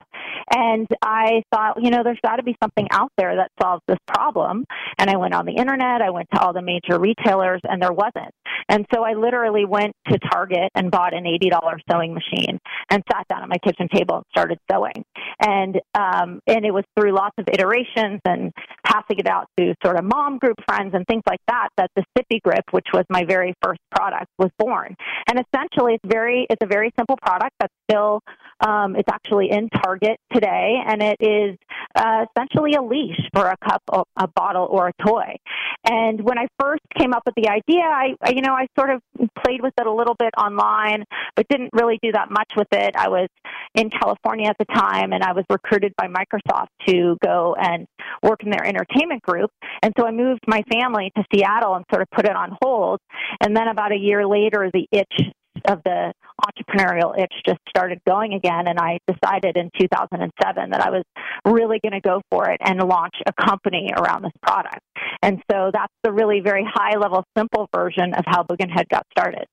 And 0.53 0.87
I 1.03 1.43
thought, 1.53 1.83
you 1.83 1.91
know, 1.91 2.03
there's 2.03 2.21
got 2.25 2.37
to 2.37 2.43
be 2.43 2.57
something 2.63 2.89
out 2.91 3.13
there 3.17 3.37
that 3.37 3.51
solves 3.61 3.83
this 3.87 3.99
problem. 4.07 4.65
And 4.99 5.09
I 5.09 5.17
went 5.17 5.35
on 5.35 5.47
the 5.47 5.55
internet, 5.55 6.03
I 6.03 6.11
went 6.11 6.29
to 6.35 6.41
all 6.41 6.53
the 6.53 6.63
major 6.63 6.99
retailers, 6.99 7.61
and 7.65 7.81
there 7.81 7.93
wasn't. 7.93 8.33
And 8.69 8.87
so 8.95 9.03
I 9.03 9.15
literally 9.15 9.65
went 9.65 9.95
to 10.09 10.19
Target 10.31 10.71
and 10.75 10.91
bought 10.91 11.15
an 11.15 11.25
$80 11.25 11.51
sewing 11.91 12.15
machine 12.15 12.59
and 12.91 13.03
sat 13.13 13.27
down 13.29 13.43
at 13.43 13.49
my 13.49 13.59
kitchen 13.59 13.89
table 13.93 14.17
and 14.17 14.25
started 14.31 14.59
sewing. 14.71 15.05
And 15.41 15.81
um, 15.95 16.41
and 16.47 16.65
it 16.65 16.73
was 16.73 16.85
through 16.99 17.15
lots 17.15 17.35
of 17.39 17.47
iterations 17.49 18.21
and 18.25 18.53
passing 18.85 19.19
it 19.19 19.27
out 19.27 19.47
to 19.59 19.75
sort 19.85 19.99
of 19.99 20.05
mom 20.05 20.39
group 20.39 20.57
friends 20.67 20.93
and 20.95 21.07
things 21.07 21.23
like 21.27 21.41
that 21.49 21.69
that 21.77 21.91
the 21.97 22.05
Sippy 22.17 22.41
Grip, 22.43 22.65
which 22.71 22.87
was 22.93 23.05
my 23.09 23.25
very 23.25 23.55
first 23.63 23.81
product, 23.91 24.27
was 24.39 24.51
born. 24.59 24.95
And 25.29 25.41
essentially, 25.41 25.95
it's 25.95 26.13
very 26.13 26.47
it's 26.51 26.63
a 26.63 26.67
very 26.67 26.93
simple 26.99 27.17
product 27.17 27.53
that's 27.59 27.75
still 27.91 28.21
um, 28.61 28.97
it's 28.97 29.09
actually 29.11 29.51
in 29.51 29.69
Target 29.69 30.19
today, 30.33 30.77
and 30.87 31.03
it 31.03 31.17
is 31.21 31.57
uh, 31.95 32.27
essentially 32.31 32.75
a 32.75 32.83
leash 32.83 33.21
for 33.35 33.47
a 33.47 33.57
cup, 33.57 33.83
a 34.17 34.29
bottle, 34.29 34.67
or 34.71 34.89
a 34.89 34.93
toy. 35.05 35.37
And 35.85 36.21
when 36.21 36.39
I 36.39 36.47
first 36.61 36.83
came 36.99 37.13
up 37.13 37.23
with 37.25 37.35
the 37.37 37.49
idea, 37.49 37.83
I, 37.83 38.15
I, 38.23 38.31
you 38.31 38.43
know, 38.43 38.53
I 38.53 38.67
sort 38.79 38.91
of 38.91 39.01
played 39.43 39.63
with 39.63 39.73
it 39.81 39.87
a 39.87 39.93
little 39.93 40.15
bit 40.19 40.31
online, 40.37 41.05
but 41.37 41.47
didn't 41.49 41.71
really 41.73 41.99
do 42.03 42.13
that 42.13 42.31
much 42.31 42.53
with 42.57 42.69
it. 42.73 42.95
I 42.97 43.09
was 43.09 43.29
in 43.75 43.89
California 43.91 44.49
at 44.49 44.57
the 44.59 44.67
time, 44.67 45.13
and 45.13 45.23
I 45.23 45.33
was 45.33 45.45
recruited 45.51 45.95
by 45.97 46.07
Microsoft 46.07 46.69
to 46.87 47.17
go 47.25 47.57
and 47.59 47.87
work 48.23 48.43
in 48.43 48.51
their 48.51 48.65
entertainment 48.65 49.23
group. 49.23 49.51
And 49.83 49.95
so 49.99 50.07
I 50.07 50.11
moved 50.11 50.41
my 50.47 50.63
family 50.71 51.11
to 51.17 51.25
Seattle 51.35 51.75
and 51.75 51.85
sort 51.91 52.03
of 52.03 52.11
put 52.11 52.27
it 52.27 52.37
on 52.37 52.57
hold. 52.61 53.01
And 53.41 53.57
then 53.57 53.69
about 53.69 53.93
a 53.93 53.99
year 53.99 54.27
later, 54.27 54.71
the 54.73 54.87
itch 54.93 55.31
of 55.67 55.83
the 55.85 56.13
entrepreneurial 56.41 57.19
itch 57.19 57.33
just 57.47 57.61
started 57.69 58.01
going 58.07 58.35
again 58.35 58.67
and 58.67 58.79
I 58.79 58.99
decided 59.07 59.57
in 59.57 59.71
2007 59.79 60.71
that 60.71 60.81
I 60.81 60.91
was 60.91 61.03
really 61.45 61.81
going 61.81 61.93
to 61.93 62.01
go 62.01 62.23
for 62.31 62.51
it 62.51 62.59
and 62.65 62.79
launch 62.81 63.15
a 63.27 63.33
company 63.33 63.91
around 63.97 64.23
this 64.23 64.33
product. 64.43 64.81
And 65.23 65.43
so 65.51 65.71
that's 65.73 65.93
the 66.03 66.13
really 66.13 66.41
very 66.41 66.67
high 66.69 66.97
level 66.97 67.25
simple 67.37 67.69
version 67.75 68.15
of 68.15 68.25
how 68.27 68.43
Booginhead 68.43 68.89
got 68.89 69.07
started. 69.11 69.47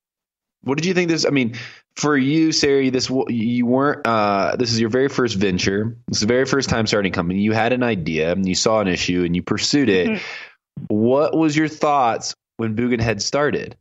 What 0.63 0.77
did 0.77 0.85
you 0.85 0.93
think 0.93 1.09
this 1.09 1.25
I 1.25 1.29
mean 1.29 1.55
for 1.95 2.17
you 2.17 2.51
Sari 2.51 2.89
this 2.89 3.09
you 3.29 3.65
weren't 3.65 4.05
uh, 4.05 4.55
this 4.57 4.71
is 4.71 4.79
your 4.79 4.89
very 4.89 5.07
first 5.07 5.35
venture. 5.35 5.95
This 6.07 6.17
is 6.17 6.21
the 6.21 6.27
very 6.27 6.45
first 6.45 6.69
time 6.69 6.87
starting 6.87 7.11
a 7.11 7.15
company. 7.15 7.41
You 7.41 7.53
had 7.53 7.73
an 7.73 7.83
idea 7.83 8.31
and 8.31 8.47
you 8.47 8.55
saw 8.55 8.81
an 8.81 8.87
issue 8.87 9.23
and 9.23 9.35
you 9.35 9.43
pursued 9.43 9.89
it. 9.89 10.07
Mm-hmm. 10.07 10.95
What 10.95 11.35
was 11.35 11.55
your 11.55 11.67
thoughts 11.67 12.35
when 12.57 12.75
Booginhead 12.75 13.21
started? 13.21 13.77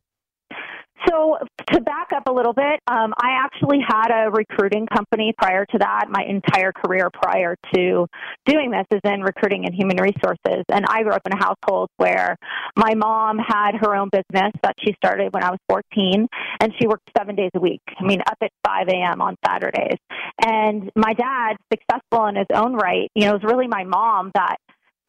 So 1.09 1.39
to 1.73 1.81
back 1.81 2.09
up 2.15 2.25
a 2.27 2.33
little 2.33 2.53
bit, 2.53 2.81
um, 2.87 3.13
I 3.17 3.39
actually 3.45 3.79
had 3.87 4.09
a 4.11 4.31
recruiting 4.31 4.87
company 4.87 5.35
prior 5.37 5.65
to 5.67 5.79
that. 5.79 6.07
My 6.09 6.25
entire 6.25 6.73
career 6.73 7.11
prior 7.13 7.57
to 7.75 8.07
doing 8.45 8.71
this 8.71 8.87
is 8.91 9.01
in 9.05 9.21
recruiting 9.23 9.67
and 9.67 9.75
human 9.75 9.97
resources. 9.99 10.65
And 10.69 10.85
I 10.89 11.03
grew 11.03 11.13
up 11.13 11.23
in 11.27 11.33
a 11.33 11.39
household 11.39 11.91
where 11.97 12.37
my 12.77 12.95
mom 12.95 13.39
had 13.39 13.73
her 13.81 13.95
own 13.95 14.11
business 14.11 14.53
that 14.63 14.75
she 14.85 14.95
started 14.95 15.33
when 15.33 15.43
I 15.43 15.51
was 15.51 15.59
14, 15.69 16.27
and 16.61 16.73
she 16.79 16.87
worked 16.87 17.11
seven 17.17 17.35
days 17.37 17.51
a 17.55 17.61
week. 17.61 17.83
I 17.99 18.05
mean, 18.05 18.21
up 18.21 18.39
at 18.43 18.51
5 18.67 18.89
a.m. 18.89 19.21
on 19.21 19.37
Saturdays. 19.47 19.99
And 20.45 20.91
my 20.97 21.13
dad, 21.15 21.57
successful 21.73 22.27
in 22.27 22.37
his 22.37 22.47
own 22.55 22.75
right, 22.75 23.11
you 23.15 23.25
know, 23.25 23.31
it 23.31 23.43
was 23.43 23.45
really 23.45 23.69
my 23.69 23.85
mom 23.85 24.31
that 24.35 24.57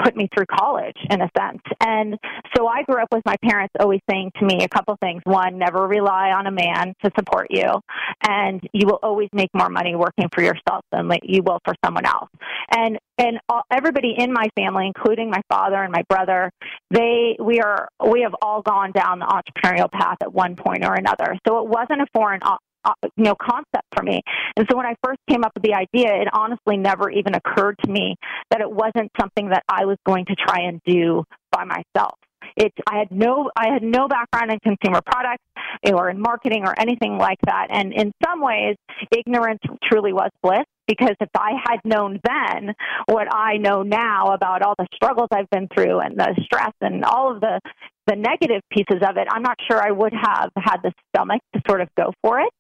put 0.02 0.16
me 0.16 0.30
through 0.34 0.46
college 0.46 0.98
in 1.10 1.22
a 1.22 1.30
sense. 1.38 1.62
And 1.82 2.18
so 2.56 2.68
I 2.68 2.84
grew 2.84 3.02
up 3.02 3.10
with 3.12 3.24
my 3.26 3.36
parents 3.44 3.74
always 3.80 4.02
saying 4.10 4.32
to 4.40 4.46
me 4.46 4.64
a 4.64 4.70
couple 4.70 4.96
things. 5.02 5.22
One, 5.26 5.58
never 5.58 5.88
rely 5.88 6.32
on 6.32 6.48
a 6.48 6.52
man 6.52 6.94
to 7.04 7.12
support 7.18 7.48
you, 7.50 7.82
and 8.28 8.62
you 8.74 8.88
will 8.88 9.00
always 9.04 9.30
make 9.34 9.50
more 9.54 9.70
money 9.70 9.96
working 9.96 10.30
for 10.34 10.42
yourself 10.42 10.84
than 10.92 11.10
you 11.24 11.42
will 11.44 11.60
for 11.66 11.76
someone 11.84 12.06
else. 12.06 12.30
And 12.72 13.00
and 13.18 13.40
all, 13.50 13.64
everybody 13.72 14.14
in 14.18 14.32
my 14.32 14.48
family, 14.56 14.86
including 14.86 15.30
my 15.32 15.42
father 15.50 15.82
and 15.82 15.92
my 15.92 16.04
brother, 16.08 16.52
they 16.92 17.36
we 17.40 17.60
are 17.60 17.90
we 18.08 18.22
have 18.22 18.36
all 18.42 18.62
gone 18.62 18.92
down 18.92 19.20
the 19.20 19.26
entrepreneurial 19.26 19.92
path 19.92 20.18
at 20.22 20.32
one 20.32 20.56
point 20.56 20.86
or 20.86 20.94
another. 20.94 21.38
So 21.48 21.60
it 21.60 21.68
wasn't 21.68 22.02
a 22.02 22.08
foreign 22.14 22.42
Uh, 22.88 22.94
you 23.18 23.26
know 23.26 23.36
concept 23.36 23.86
for 23.94 24.02
me. 24.02 24.22
And 24.56 24.66
so 24.70 24.78
when 24.78 24.86
I 24.86 24.96
first 25.04 25.20
came 25.30 25.44
up 25.44 25.52
with 25.56 25.64
the 25.64 25.74
idea, 25.74 26.22
it 26.22 26.30
honestly 26.32 26.78
never 26.78 27.10
even 27.10 27.36
occurred 27.36 27.76
to 27.84 27.92
me 27.92 28.16
that 28.50 28.62
it 28.62 28.72
wasn't 28.72 29.12
something 29.20 29.50
that 29.50 29.64
I 29.68 29.84
was 29.84 29.98
going 30.06 30.26
to 30.28 30.36
try 30.36 30.62
and 30.62 30.80
do 30.86 31.26
by 31.52 31.66
myself. 31.66 32.18
It, 32.56 32.72
I 32.90 33.00
had 33.00 33.12
no 33.12 33.52
I 33.58 33.74
had 33.74 33.84
no 33.84 34.08
background 34.08 34.52
in 34.52 34.60
consumer 34.60 35.02
products 35.06 35.44
or 35.84 36.10
in 36.10 36.22
marketing 36.22 36.64
or 36.66 36.74
anything 36.80 37.18
like 37.18 37.40
that. 37.46 37.68
And 37.72 37.92
in 37.92 38.14
some 38.24 38.42
ways, 38.42 38.78
ignorance 39.12 39.60
truly 39.84 40.14
was 40.14 40.30
bliss 40.42 40.66
because 40.88 41.16
if 41.20 41.30
I 41.36 41.52
had 41.66 41.80
known 41.84 42.20
then 42.24 42.74
what 43.08 43.28
I 43.34 43.58
know 43.58 43.84
now 43.84 44.34
about 44.34 44.62
all 44.62 44.76
the 44.78 44.88
struggles 44.94 45.28
I've 45.32 45.50
been 45.50 45.68
through 45.74 46.00
and 46.00 46.18
the 46.18 46.36
stress 46.46 46.74
and 46.82 47.04
all 47.04 47.36
of 47.36 47.42
the 47.42 47.60
the 48.08 48.16
negative 48.16 48.62
pieces 48.72 49.04
of 49.04 49.18
it, 49.18 49.28
I'm 49.30 49.44
not 49.44 49.58
sure 49.70 49.86
I 49.86 49.92
would 49.92 50.14
have 50.14 50.50
had 50.56 50.78
the 50.82 50.94
stomach 51.10 51.42
to 51.54 51.62
sort 51.68 51.82
of 51.82 51.90
go 51.98 52.14
for 52.24 52.40
it. 52.40 52.54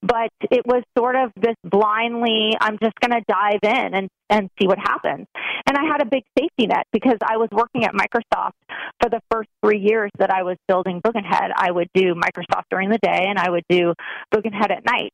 But 0.00 0.30
it 0.50 0.64
was 0.64 0.82
sort 0.96 1.16
of 1.16 1.32
this 1.36 1.56
blindly, 1.64 2.52
I'm 2.60 2.78
just 2.80 2.94
going 3.00 3.12
to 3.12 3.22
dive 3.28 3.60
in 3.62 3.94
and, 3.94 4.08
and 4.30 4.48
see 4.60 4.66
what 4.66 4.78
happens. 4.78 5.26
And 5.66 5.76
I 5.76 5.82
had 5.84 6.02
a 6.02 6.06
big 6.06 6.22
safety 6.38 6.66
net 6.66 6.86
because 6.92 7.18
I 7.22 7.36
was 7.36 7.48
working 7.52 7.84
at 7.84 7.92
Microsoft 7.94 8.52
for 9.00 9.10
the 9.10 9.20
first 9.30 9.48
three 9.64 9.78
years 9.78 10.10
that 10.18 10.30
I 10.30 10.42
was 10.42 10.56
building 10.68 11.00
Booginhead. 11.04 11.50
I 11.54 11.70
would 11.70 11.88
do 11.94 12.14
Microsoft 12.14 12.64
during 12.70 12.90
the 12.90 12.98
day 12.98 13.26
and 13.28 13.38
I 13.38 13.50
would 13.50 13.64
do 13.68 13.94
Booginhead 14.34 14.70
at 14.70 14.84
night. 14.84 15.12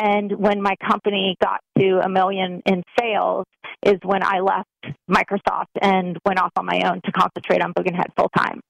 And 0.00 0.32
when 0.32 0.62
my 0.62 0.74
company 0.86 1.36
got 1.42 1.60
to 1.78 2.00
a 2.04 2.08
million 2.10 2.62
in 2.66 2.82
sales 2.98 3.46
is 3.84 3.98
when 4.02 4.22
I 4.22 4.40
left 4.40 4.68
Microsoft 5.10 5.72
and 5.80 6.18
went 6.24 6.40
off 6.40 6.52
on 6.56 6.66
my 6.66 6.82
own 6.84 7.00
to 7.04 7.12
concentrate 7.12 7.62
on 7.62 7.72
Booginhead 7.72 8.06
full 8.16 8.28
time 8.36 8.60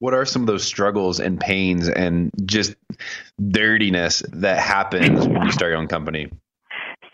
what 0.00 0.14
are 0.14 0.24
some 0.24 0.42
of 0.42 0.46
those 0.46 0.64
struggles 0.64 1.20
and 1.20 1.38
pains 1.38 1.88
and 1.88 2.30
just 2.44 2.74
dirtiness 3.38 4.22
that 4.32 4.58
happens 4.58 5.28
when 5.28 5.42
you 5.42 5.52
start 5.52 5.70
your 5.70 5.78
own 5.78 5.86
company? 5.86 6.30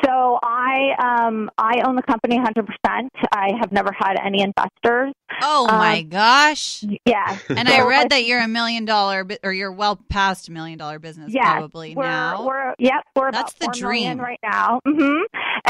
So 0.05 0.38
I 0.76 1.26
um, 1.26 1.50
I 1.58 1.82
own 1.86 1.96
the 1.96 2.02
company 2.02 2.38
100%. 2.38 3.08
I 3.32 3.50
have 3.60 3.72
never 3.72 3.90
had 3.92 4.16
any 4.24 4.42
investors. 4.42 5.12
Oh 5.42 5.66
my 5.66 6.00
um, 6.00 6.08
gosh! 6.08 6.84
Yeah. 7.04 7.38
And 7.48 7.68
I 7.68 7.86
read 7.86 8.10
that 8.10 8.24
you're 8.24 8.40
a 8.40 8.48
million 8.48 8.84
dollar 8.84 9.26
or 9.42 9.52
you're 9.52 9.72
well 9.72 9.96
past 10.08 10.48
a 10.48 10.52
million 10.52 10.78
dollar 10.78 10.98
business 10.98 11.32
yes, 11.32 11.44
probably 11.44 11.94
we're, 11.94 12.04
now. 12.04 12.46
We're 12.46 12.74
yep. 12.78 13.02
We're 13.14 13.32
that's 13.32 13.54
the 13.54 13.68
dream 13.68 14.18
right 14.18 14.38
now. 14.42 14.80
Mm-hmm. 14.86 15.22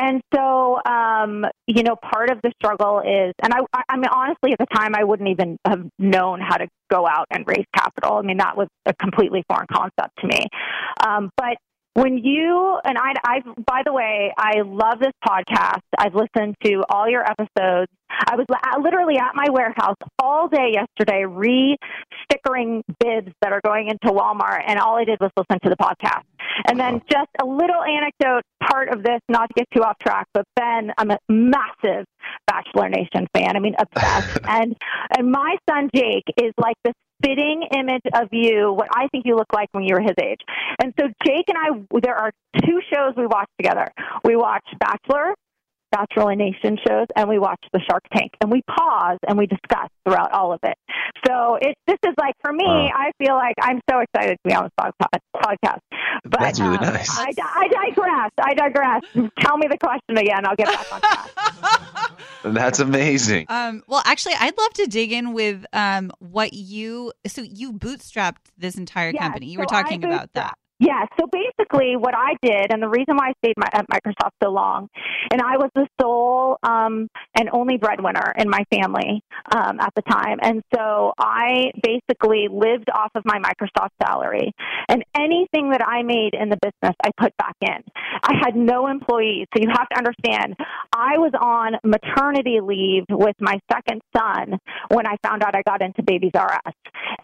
And 0.03 0.23
so 0.35 0.79
um, 0.85 1.45
you 1.67 1.83
know, 1.83 1.97
part 1.97 2.31
of 2.31 2.39
the 2.43 2.53
struggle 2.61 3.01
is, 3.01 3.33
and 3.43 3.53
I 3.53 3.61
I 3.89 3.97
mean 3.97 4.11
honestly, 4.13 4.53
at 4.53 4.59
the 4.59 4.67
time, 4.75 4.95
I 4.95 5.05
wouldn't 5.05 5.29
even 5.29 5.57
have 5.67 5.85
known 5.99 6.41
how 6.41 6.57
to 6.57 6.69
go 6.91 7.07
out 7.07 7.27
and 7.31 7.45
raise 7.47 7.65
capital. 7.75 8.15
I 8.17 8.23
mean, 8.23 8.39
that 8.39 8.57
was 8.57 8.69
a 8.85 8.95
completely 8.95 9.43
foreign 9.49 9.67
concept 9.73 10.19
to 10.21 10.27
me. 10.27 10.47
Um, 11.05 11.31
but 11.37 11.57
when 11.97 12.19
you 12.19 12.79
and 12.85 12.99
I, 12.99 13.15
I, 13.25 13.41
by 13.67 13.81
the 13.85 13.93
way, 13.93 14.31
I 14.37 14.61
love 14.61 14.99
this 15.01 15.15
podcast. 15.27 15.81
I've 15.99 16.15
listened 16.15 16.55
to 16.63 16.85
all 16.91 17.09
your 17.09 17.25
episodes. 17.25 17.91
I 18.11 18.37
was 18.37 18.45
uh, 18.51 18.81
literally 18.81 19.17
at 19.17 19.35
my 19.35 19.47
warehouse 19.51 19.97
all 20.19 20.47
day 20.47 20.75
yesterday, 20.75 21.25
re-stickering 21.25 22.85
bids 23.01 23.33
that 23.41 23.53
are 23.53 23.63
going 23.65 23.89
into 23.89 24.15
Walmart, 24.15 24.63
and 24.67 24.79
all 24.79 24.97
I 24.97 25.05
did 25.05 25.19
was 25.21 25.31
listen 25.37 25.59
to 25.65 25.71
the 25.71 25.77
podcast. 25.77 26.23
And 26.69 26.79
then 26.79 27.01
just 27.11 27.31
a 27.41 27.47
little 27.47 27.83
anecdote 27.83 28.43
part 28.63 28.91
of 28.91 29.03
this, 29.03 29.21
not 29.29 29.49
to 29.49 29.55
get 29.55 29.67
too 29.75 29.83
off 29.83 29.99
track, 29.99 30.27
but 30.35 30.45
Ben, 30.55 30.93
I'm 30.99 31.11
a 31.11 31.19
massive 31.29 32.05
Bachelor 32.47 32.89
Nation 32.89 33.27
fan. 33.35 33.57
I 33.57 33.61
mean, 33.61 33.75
obsessed. 33.79 34.39
and 34.49 34.77
and 35.17 35.31
my 35.31 35.57
son 35.69 35.91
Jake 35.95 36.25
is 36.37 36.53
like 36.59 36.77
the 36.85 36.93
spitting 37.23 37.67
image 37.77 38.03
of 38.15 38.29
you, 38.33 38.73
what 38.73 38.89
I 38.93 39.09
think 39.09 39.25
you 39.27 39.37
look 39.37 39.53
like 39.53 39.69
when 39.73 39.85
you 39.85 39.95
were 39.95 40.01
his 40.01 40.15
age. 40.23 40.41
And 40.83 40.93
so 40.99 41.07
Jake 41.27 41.47
and 41.49 41.57
I, 41.59 41.99
there 42.03 42.15
are 42.15 42.31
two 42.65 42.81
shows 42.93 43.15
we 43.17 43.27
watch 43.27 43.49
together. 43.59 43.89
We 44.25 44.37
watch 44.37 44.65
Bachelor 44.79 45.35
Bachelor 45.91 46.35
Nation 46.35 46.79
shows, 46.87 47.07
and 47.15 47.29
we 47.29 47.39
watch 47.39 47.63
the 47.73 47.81
Shark 47.89 48.03
Tank, 48.13 48.33
and 48.41 48.51
we 48.51 48.63
pause 48.63 49.19
and 49.29 49.39
we 49.39 49.47
discuss 49.47 49.89
throughout 50.05 50.33
all 50.33 50.53
of 50.53 50.61
it. 50.63 50.77
So 51.27 51.57
it 51.61 51.77
this 51.87 51.99
is 52.07 52.15
like 52.19 52.35
for 52.43 52.53
me, 52.53 52.65
wow. 52.65 52.91
I 52.95 53.13
feel 53.19 53.35
like 53.35 53.55
I'm 53.61 53.81
so 53.91 54.01
excited 54.01 54.37
to 54.37 54.49
be 54.49 54.55
on 54.55 54.65
this 54.65 55.09
podcast. 55.37 55.79
But 56.25 56.41
That's 56.41 56.61
really 56.61 56.79
um, 56.79 56.95
nice. 56.95 57.19
I, 57.19 57.33
I 57.39 57.69
digress. 57.69 58.31
I 58.39 58.55
digress. 58.55 59.03
Tell 59.41 59.57
me 59.57 59.69
the 59.71 59.79
question 59.79 60.19
again. 60.19 60.47
I'll 60.47 60.57
get 60.57 60.67
back 60.67 60.93
on 60.93 61.01
track. 61.01 62.11
That's 62.45 62.79
amazing. 62.79 63.47
Um, 63.49 63.83
well, 63.87 64.03
actually, 64.05 64.35
I'd 64.39 64.57
love 64.57 64.73
to 64.75 64.87
dig 64.87 65.13
in 65.13 65.33
with 65.33 65.65
um, 65.73 66.13
what 66.19 66.53
you. 66.53 67.13
So 67.27 67.43
you 67.43 67.73
bootstrapped 67.73 68.37
this 68.57 68.77
entire 68.77 69.11
yes, 69.11 69.23
company. 69.23 69.47
You 69.47 69.57
so 69.57 69.61
were 69.61 69.67
talking 69.67 70.05
about 70.05 70.33
that. 70.35 70.57
Yeah, 70.79 71.07
so 71.19 71.27
basically 71.33 71.97
what 71.97 72.15
I 72.15 72.35
did, 72.43 72.71
and 72.71 72.83
the 72.83 72.89
reason 72.89 73.17
why 73.17 73.29
I 73.29 73.33
stayed 73.43 73.55
my, 73.57 73.69
at 73.73 73.87
Microsoft 73.89 74.33
so 74.43 74.51
long, 74.51 74.89
and 75.33 75.41
I 75.41 75.57
was 75.57 75.71
the 75.75 75.87
sole 75.99 76.59
um, 76.63 77.09
and 77.35 77.49
only 77.53 77.79
breadwinner 77.79 78.35
in 78.37 78.51
my 78.51 78.63
family 78.71 79.23
um, 79.55 79.81
at 79.81 79.93
the 79.97 80.03
time. 80.03 80.39
And 80.43 80.63
so 80.75 81.13
I 81.19 81.71
basically 81.83 82.49
lived 82.53 82.91
off 82.91 83.11
of 83.15 83.23
my 83.25 83.39
Microsoft 83.39 83.91
salary. 84.03 84.53
And 84.89 85.03
anything 85.17 85.71
that 85.71 85.83
I 85.83 86.03
made 86.03 86.35
in 86.35 86.51
the 86.51 86.59
business, 86.61 86.95
I 87.03 87.11
put 87.19 87.35
back 87.39 87.57
in. 87.63 87.83
I 88.23 88.35
had 88.45 88.55
no 88.55 88.87
employees. 88.87 89.47
So 89.57 89.63
you 89.63 89.71
have 89.71 89.89
to 89.89 89.97
understand, 89.97 90.57
I 90.95 91.17
was 91.17 91.33
on 91.41 91.75
maternity 91.85 92.61
leave 92.63 93.05
with 93.09 93.37
my 93.41 93.59
second 93.73 94.03
son 94.15 94.59
when 94.89 95.07
I 95.07 95.17
found 95.27 95.43
out 95.43 95.57
I 95.57 95.63
got 95.67 95.81
into 95.81 96.03
Babies 96.03 96.33
R 96.35 96.61
Us. 96.67 96.75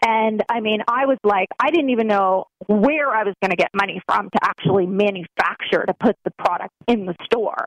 And 0.05 0.43
I 0.49 0.59
mean, 0.59 0.79
I 0.87 1.05
was 1.05 1.17
like, 1.23 1.49
I 1.59 1.69
didn't 1.69 1.91
even 1.91 2.07
know 2.07 2.45
where 2.67 3.09
I 3.09 3.23
was 3.23 3.35
going 3.43 3.51
to 3.51 3.57
get 3.57 3.69
money 3.75 4.01
from 4.07 4.29
to 4.29 4.39
actually 4.41 4.87
manufacture 4.87 5.85
to 5.85 5.93
put 5.99 6.15
the 6.23 6.31
product 6.37 6.71
in 6.87 7.05
the 7.05 7.15
store. 7.25 7.65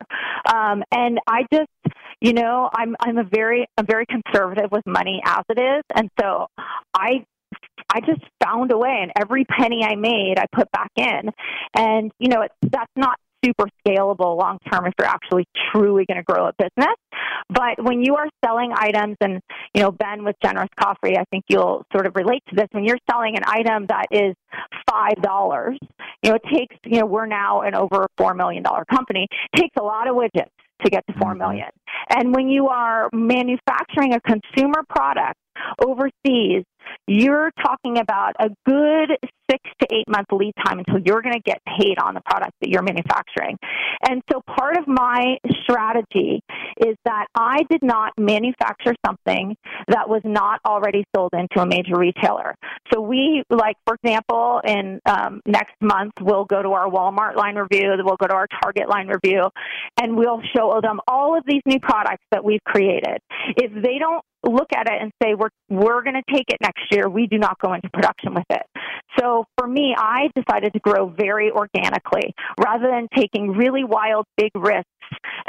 Um, 0.53 0.83
and 0.91 1.19
I 1.27 1.43
just, 1.53 1.69
you 2.21 2.33
know, 2.33 2.71
I'm 2.75 2.97
I'm 3.01 3.19
a 3.19 3.25
very 3.25 3.67
I'm 3.77 3.87
very 3.87 4.07
conservative 4.07 4.71
with 4.73 4.87
money 4.87 5.21
as 5.25 5.45
it 5.51 5.61
is, 5.61 5.83
and 5.95 6.09
so 6.19 6.47
I 6.95 7.25
I 7.93 8.01
just 8.01 8.23
found 8.43 8.73
a 8.73 8.79
way, 8.79 8.99
and 9.03 9.13
every 9.21 9.45
penny 9.45 9.85
I 9.85 9.97
made, 9.97 10.39
I 10.39 10.47
put 10.55 10.71
back 10.73 10.91
in. 10.97 11.31
And 11.75 12.11
you 12.19 12.29
know, 12.29 12.43
it's, 12.43 12.55
that's 12.63 12.93
not 12.97 13.19
super 13.47 13.69
scalable 13.87 14.37
long 14.37 14.59
term 14.71 14.87
if 14.87 14.93
you're 14.99 15.09
actually 15.09 15.47
truly 15.73 16.05
going 16.07 16.19
to 16.19 16.25
grow 16.25 16.47
a 16.47 16.53
business. 16.59 16.97
But 17.49 17.83
when 17.83 18.03
you 18.03 18.17
are 18.17 18.29
selling 18.45 18.73
items, 18.75 19.17
and 19.21 19.41
you 19.75 19.83
know, 19.83 19.93
Ben 19.93 20.25
with 20.25 20.37
Generous 20.43 20.71
Coffee, 20.79 21.17
I 21.17 21.25
think 21.31 21.45
you'll 21.49 21.85
sort 21.93 22.07
of 22.07 22.17
relate 22.17 22.43
to 22.49 22.57
this. 22.57 22.67
When 22.73 22.85
you're 22.85 22.99
selling 23.11 23.37
an 23.37 23.43
item 23.47 23.87
that 23.87 24.07
is 24.11 24.35
five 24.91 25.23
dollars, 25.23 25.79
you 26.23 26.31
know, 26.31 26.37
it 26.37 26.43
takes 26.53 26.77
you 26.85 27.01
know 27.01 27.07
we're 27.07 27.27
now 27.27 27.63
an 27.63 27.75
over 27.75 28.07
four 28.19 28.35
million 28.35 28.63
dollar 28.63 28.85
company. 28.85 29.29
It 29.53 29.61
takes 29.61 29.77
a 29.79 29.83
lot 29.83 30.09
of 30.09 30.17
widgets 30.17 30.51
to 30.85 30.91
get 30.91 31.07
to 31.07 31.15
four 31.19 31.35
mm-hmm. 31.35 31.69
And 32.11 32.35
when 32.35 32.49
you 32.49 32.69
are 32.69 33.09
manufacturing 33.13 34.15
a 34.15 34.21
consumer 34.21 34.83
product 34.89 35.39
overseas, 35.85 36.65
you're 37.07 37.51
talking 37.63 37.99
about 37.99 38.35
a 38.39 38.49
good 38.65 39.11
six 39.51 39.63
to 39.81 39.87
eight 39.95 40.09
month 40.09 40.27
lead 40.33 40.53
time 40.65 40.79
until 40.79 41.01
you're 41.05 41.23
going 41.23 41.35
to 41.35 41.41
get 41.41 41.59
paid 41.79 41.99
on 41.99 42.15
the 42.15 42.21
product 42.21 42.53
that 42.61 42.69
you're 42.69 42.83
manufacturing. 42.83 43.57
And 44.09 44.23
so 44.31 44.43
part 44.57 44.77
of 44.77 44.87
my 44.87 45.37
strategy 45.63 46.41
is 46.79 46.97
that 47.05 47.27
I 47.35 47.59
did 47.71 47.83
not 47.83 48.13
manufacture 48.19 48.95
something 49.05 49.57
that 49.89 50.09
was 50.09 50.23
not 50.25 50.61
already 50.67 51.05
sold 51.15 51.33
into 51.33 51.61
a 51.61 51.67
major 51.67 51.97
retailer. 51.97 52.55
So 52.93 53.01
we, 53.01 53.43
like, 53.51 53.77
for 53.87 53.97
example, 54.03 54.61
in 54.65 55.01
um, 55.07 55.41
next 55.47 55.75
month, 55.81 56.13
we'll 56.21 56.45
go 56.45 56.63
to 56.63 56.71
our 56.71 56.89
Walmart 56.89 57.37
line 57.37 57.57
review, 57.57 57.93
we'll 57.99 58.17
go 58.17 58.27
to 58.27 58.35
our 58.35 58.49
Target 58.63 58.89
line 58.89 59.09
review, 59.09 59.45
and 60.01 60.17
we'll 60.17 60.41
show 60.57 60.81
them 60.83 61.01
all 61.07 61.37
of 61.37 61.45
these 61.47 61.63
new 61.67 61.81
products 61.81 62.25
that 62.31 62.45
we've 62.45 62.63
created. 62.65 63.19
If 63.57 63.73
they 63.83 63.99
don't 63.99 64.23
look 64.47 64.73
at 64.75 64.87
it 64.89 65.01
and 65.01 65.13
say 65.23 65.35
we're 65.35 65.51
we're 65.69 66.03
going 66.03 66.15
to 66.17 66.35
take 66.35 66.47
it 66.49 66.59
next 66.61 66.85
year. 66.91 67.09
We 67.09 67.27
do 67.27 67.39
not 67.39 67.59
go 67.59 67.75
into 67.75 67.89
production 67.91 68.35
with 68.35 68.47
it. 68.51 68.63
So 69.19 69.45
for 69.59 69.67
me, 69.67 69.95
I 69.97 70.29
decided 70.35 70.73
to 70.75 70.81
grow 70.81 71.09
very 71.09 71.51
organically 71.51 72.35
rather 72.61 72.89
than 72.89 73.09
taking 73.17 73.53
really 73.53 73.85
wild, 73.85 74.27
big 74.37 74.51
risks 74.55 74.89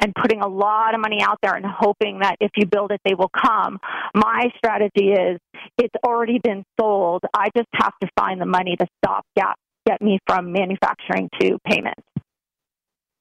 and 0.02 0.14
putting 0.16 0.42
a 0.42 0.48
lot 0.48 0.94
of 0.94 1.02
money 1.02 1.22
out 1.22 1.38
there 1.42 1.56
and 1.56 1.66
hoping 1.66 2.20
that 2.20 2.38
if 2.40 2.52
you 2.56 2.66
build 2.66 2.92
it, 2.92 3.02
they 3.06 3.16
will 3.16 3.32
come. 3.36 3.80
My 4.14 4.52
strategy 4.58 5.10
is 5.12 5.40
it's 5.78 5.96
already 6.06 6.40
been 6.40 6.64
sold. 6.80 7.24
I 7.34 7.50
just 7.56 7.70
have 7.74 7.94
to 8.02 8.10
find 8.18 8.40
the 8.40 8.46
money 8.46 8.76
to 8.78 8.86
stop 9.04 9.26
gap 9.36 9.56
get 9.88 10.02
me 10.02 10.20
from 10.28 10.52
manufacturing 10.52 11.30
to 11.40 11.58
payments. 11.66 12.04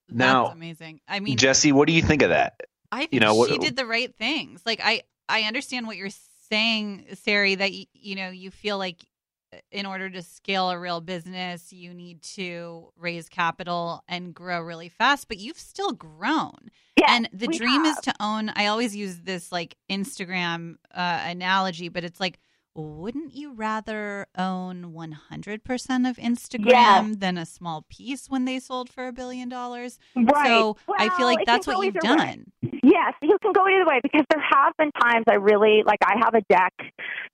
Now, 0.09 0.45
That's 0.45 0.55
amazing. 0.55 1.01
I 1.09 1.21
mean, 1.21 1.37
Jesse, 1.37 1.73
what 1.73 1.87
do 1.87 1.93
you 1.93 2.03
think 2.03 2.23
of 2.23 2.31
that? 2.31 2.61
I 2.93 3.01
think 3.01 3.15
you 3.15 3.21
know, 3.21 3.33
she 3.47 3.53
what- 3.53 3.61
did 3.61 3.77
the 3.77 3.87
right 3.87 4.15
things. 4.17 4.63
Like 4.65 4.81
I, 4.83 5.03
I 5.29 5.43
understand 5.43 5.87
what 5.87 5.97
you're 5.97 6.09
saying, 6.51 7.07
Sari. 7.15 7.55
That 7.57 7.71
y- 7.71 7.87
you 7.93 8.15
know, 8.17 8.31
you 8.31 8.51
feel 8.51 8.79
like 8.79 9.05
uh, 9.53 9.59
in 9.71 9.87
order 9.87 10.09
to 10.11 10.23
scale 10.23 10.71
a 10.71 10.79
real 10.79 11.01
business, 11.01 11.73
you 11.73 11.93
need 11.95 12.23
to 12.23 12.89
raise 12.97 13.29
capital 13.29 14.03
and 14.09 14.35
grow 14.35 14.61
really 14.61 14.89
fast. 14.89 15.29
But 15.29 15.39
you've 15.39 15.59
still 15.59 15.93
grown. 15.93 16.71
and 17.07 17.29
the 17.33 17.47
dream 17.49 17.85
is 17.85 17.97
to 17.99 18.15
own. 18.21 18.51
I 18.57 18.67
always 18.67 18.95
use 18.97 19.21
this 19.21 19.53
like 19.53 19.77
Instagram 19.91 20.77
uh, 20.95 21.21
analogy, 21.25 21.89
but 21.89 22.05
it's 22.05 22.21
like. 22.21 22.39
Wouldn't 22.79 23.35
you 23.35 23.55
rather 23.55 24.27
own 24.37 24.93
100% 24.93 26.11
of 26.11 26.17
Instagram 26.19 26.67
Yes. 26.67 27.17
than 27.17 27.39
a 27.39 27.47
small 27.47 27.87
piece 27.89 28.29
when 28.29 28.45
they 28.45 28.59
sold 28.61 28.91
for 28.91 29.09
a 29.09 29.15
billion 29.15 29.49
dollars? 29.49 29.99
Right. 30.15 30.47
So 30.47 30.77
I 30.99 31.09
feel 31.17 31.25
like 31.25 31.47
that's 31.47 31.67
what 31.67 31.79
you've 31.87 31.97
either 31.97 32.17
way. 32.17 32.17
done. 32.19 32.53
Yes, 32.97 33.13
you 33.21 33.37
can 33.43 33.53
go 33.53 33.69
either 33.69 33.85
way 33.85 34.01
because 34.03 34.25
there 34.31 34.41
have 34.41 34.73
been 34.79 34.91
times 34.93 35.25
I 35.29 35.35
really 35.35 35.83
like. 35.85 35.99
I 36.03 36.15
have 36.25 36.35
a 36.35 36.41
deck 36.49 36.73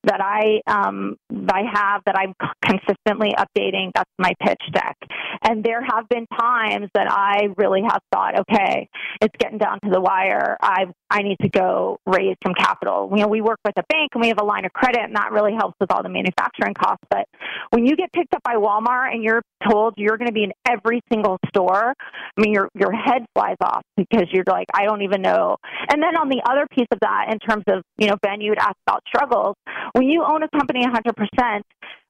that 0.05 0.21
I 0.21 0.61
um 0.67 1.17
I 1.31 1.63
have 1.73 2.03
that 2.07 2.17
I'm 2.19 2.35
consistently 2.65 3.31
updating. 3.39 3.93
That's 3.95 4.11
my 4.19 4.33
pitch 4.43 4.63
deck, 4.73 4.97
and 5.43 5.63
there 5.63 5.81
have 5.81 6.09
been 6.09 6.27
times 6.37 6.89
that 6.95 7.07
I 7.09 7.47
really 7.57 7.83
have 7.83 8.01
thought, 8.13 8.41
okay, 8.41 8.89
it's 9.21 9.35
getting 9.39 9.59
down 9.59 9.79
to 9.85 9.91
the 9.91 10.01
wire. 10.01 10.57
I 10.61 10.87
I 11.09 11.23
need 11.23 11.37
to 11.43 11.49
go 11.49 11.99
raise 12.07 12.37
some 12.43 12.55
capital. 12.55 13.09
You 13.13 13.23
know, 13.23 13.29
we 13.29 13.41
work 13.41 13.61
with 13.65 13.79
a 13.79 13.85
bank 13.89 14.11
and 14.15 14.23
we 14.23 14.29
have 14.29 14.41
a 14.41 14.45
line 14.45 14.65
of 14.65 14.73
credit, 14.73 15.03
and 15.03 15.15
that 15.15 15.31
really 15.31 15.53
helps 15.53 15.77
with 15.79 15.93
all 15.93 16.03
the 16.03 16.09
manufacturing 16.09 16.75
costs. 16.75 17.05
But 17.09 17.29
when 17.71 17.87
you 17.87 17.95
get 17.95 18.13
picked 18.13 18.35
up 18.35 18.43
by 18.43 18.57
Walmart 18.57 19.13
and 19.13 19.23
you're 19.23 19.43
told 19.71 19.95
you're 19.97 20.17
going 20.17 20.29
to 20.29 20.35
be 20.35 20.43
in 20.43 20.53
every 20.69 21.01
single 21.13 21.39
store, 21.49 21.95
I 22.37 22.41
mean, 22.41 22.53
your 22.53 22.69
your 22.75 22.91
head 22.93 23.27
flies 23.37 23.59
off 23.61 23.83
because 23.97 24.27
you're 24.33 24.45
like, 24.49 24.67
I 24.75 24.87
don't 24.87 25.03
even 25.03 25.23
know. 25.23 25.52
And 25.91 26.03
then 26.03 26.17
on 26.17 26.29
the 26.29 26.43
other 26.49 26.67
piece 26.71 26.89
of 26.91 27.01
that, 27.01 27.27
in 27.31 27.39
terms 27.39 27.65
of 27.69 27.83
you 27.99 28.09
know, 28.09 28.17
Ben, 28.23 28.41
you 28.41 28.51
would 28.51 28.59
ask 28.59 28.77
about 28.87 29.03
struggles. 29.07 29.57
When 29.93 30.09
you 30.09 30.25
own 30.25 30.43
a 30.43 30.49
company 30.49 30.81
100 30.81 31.15
percent, 31.17 31.67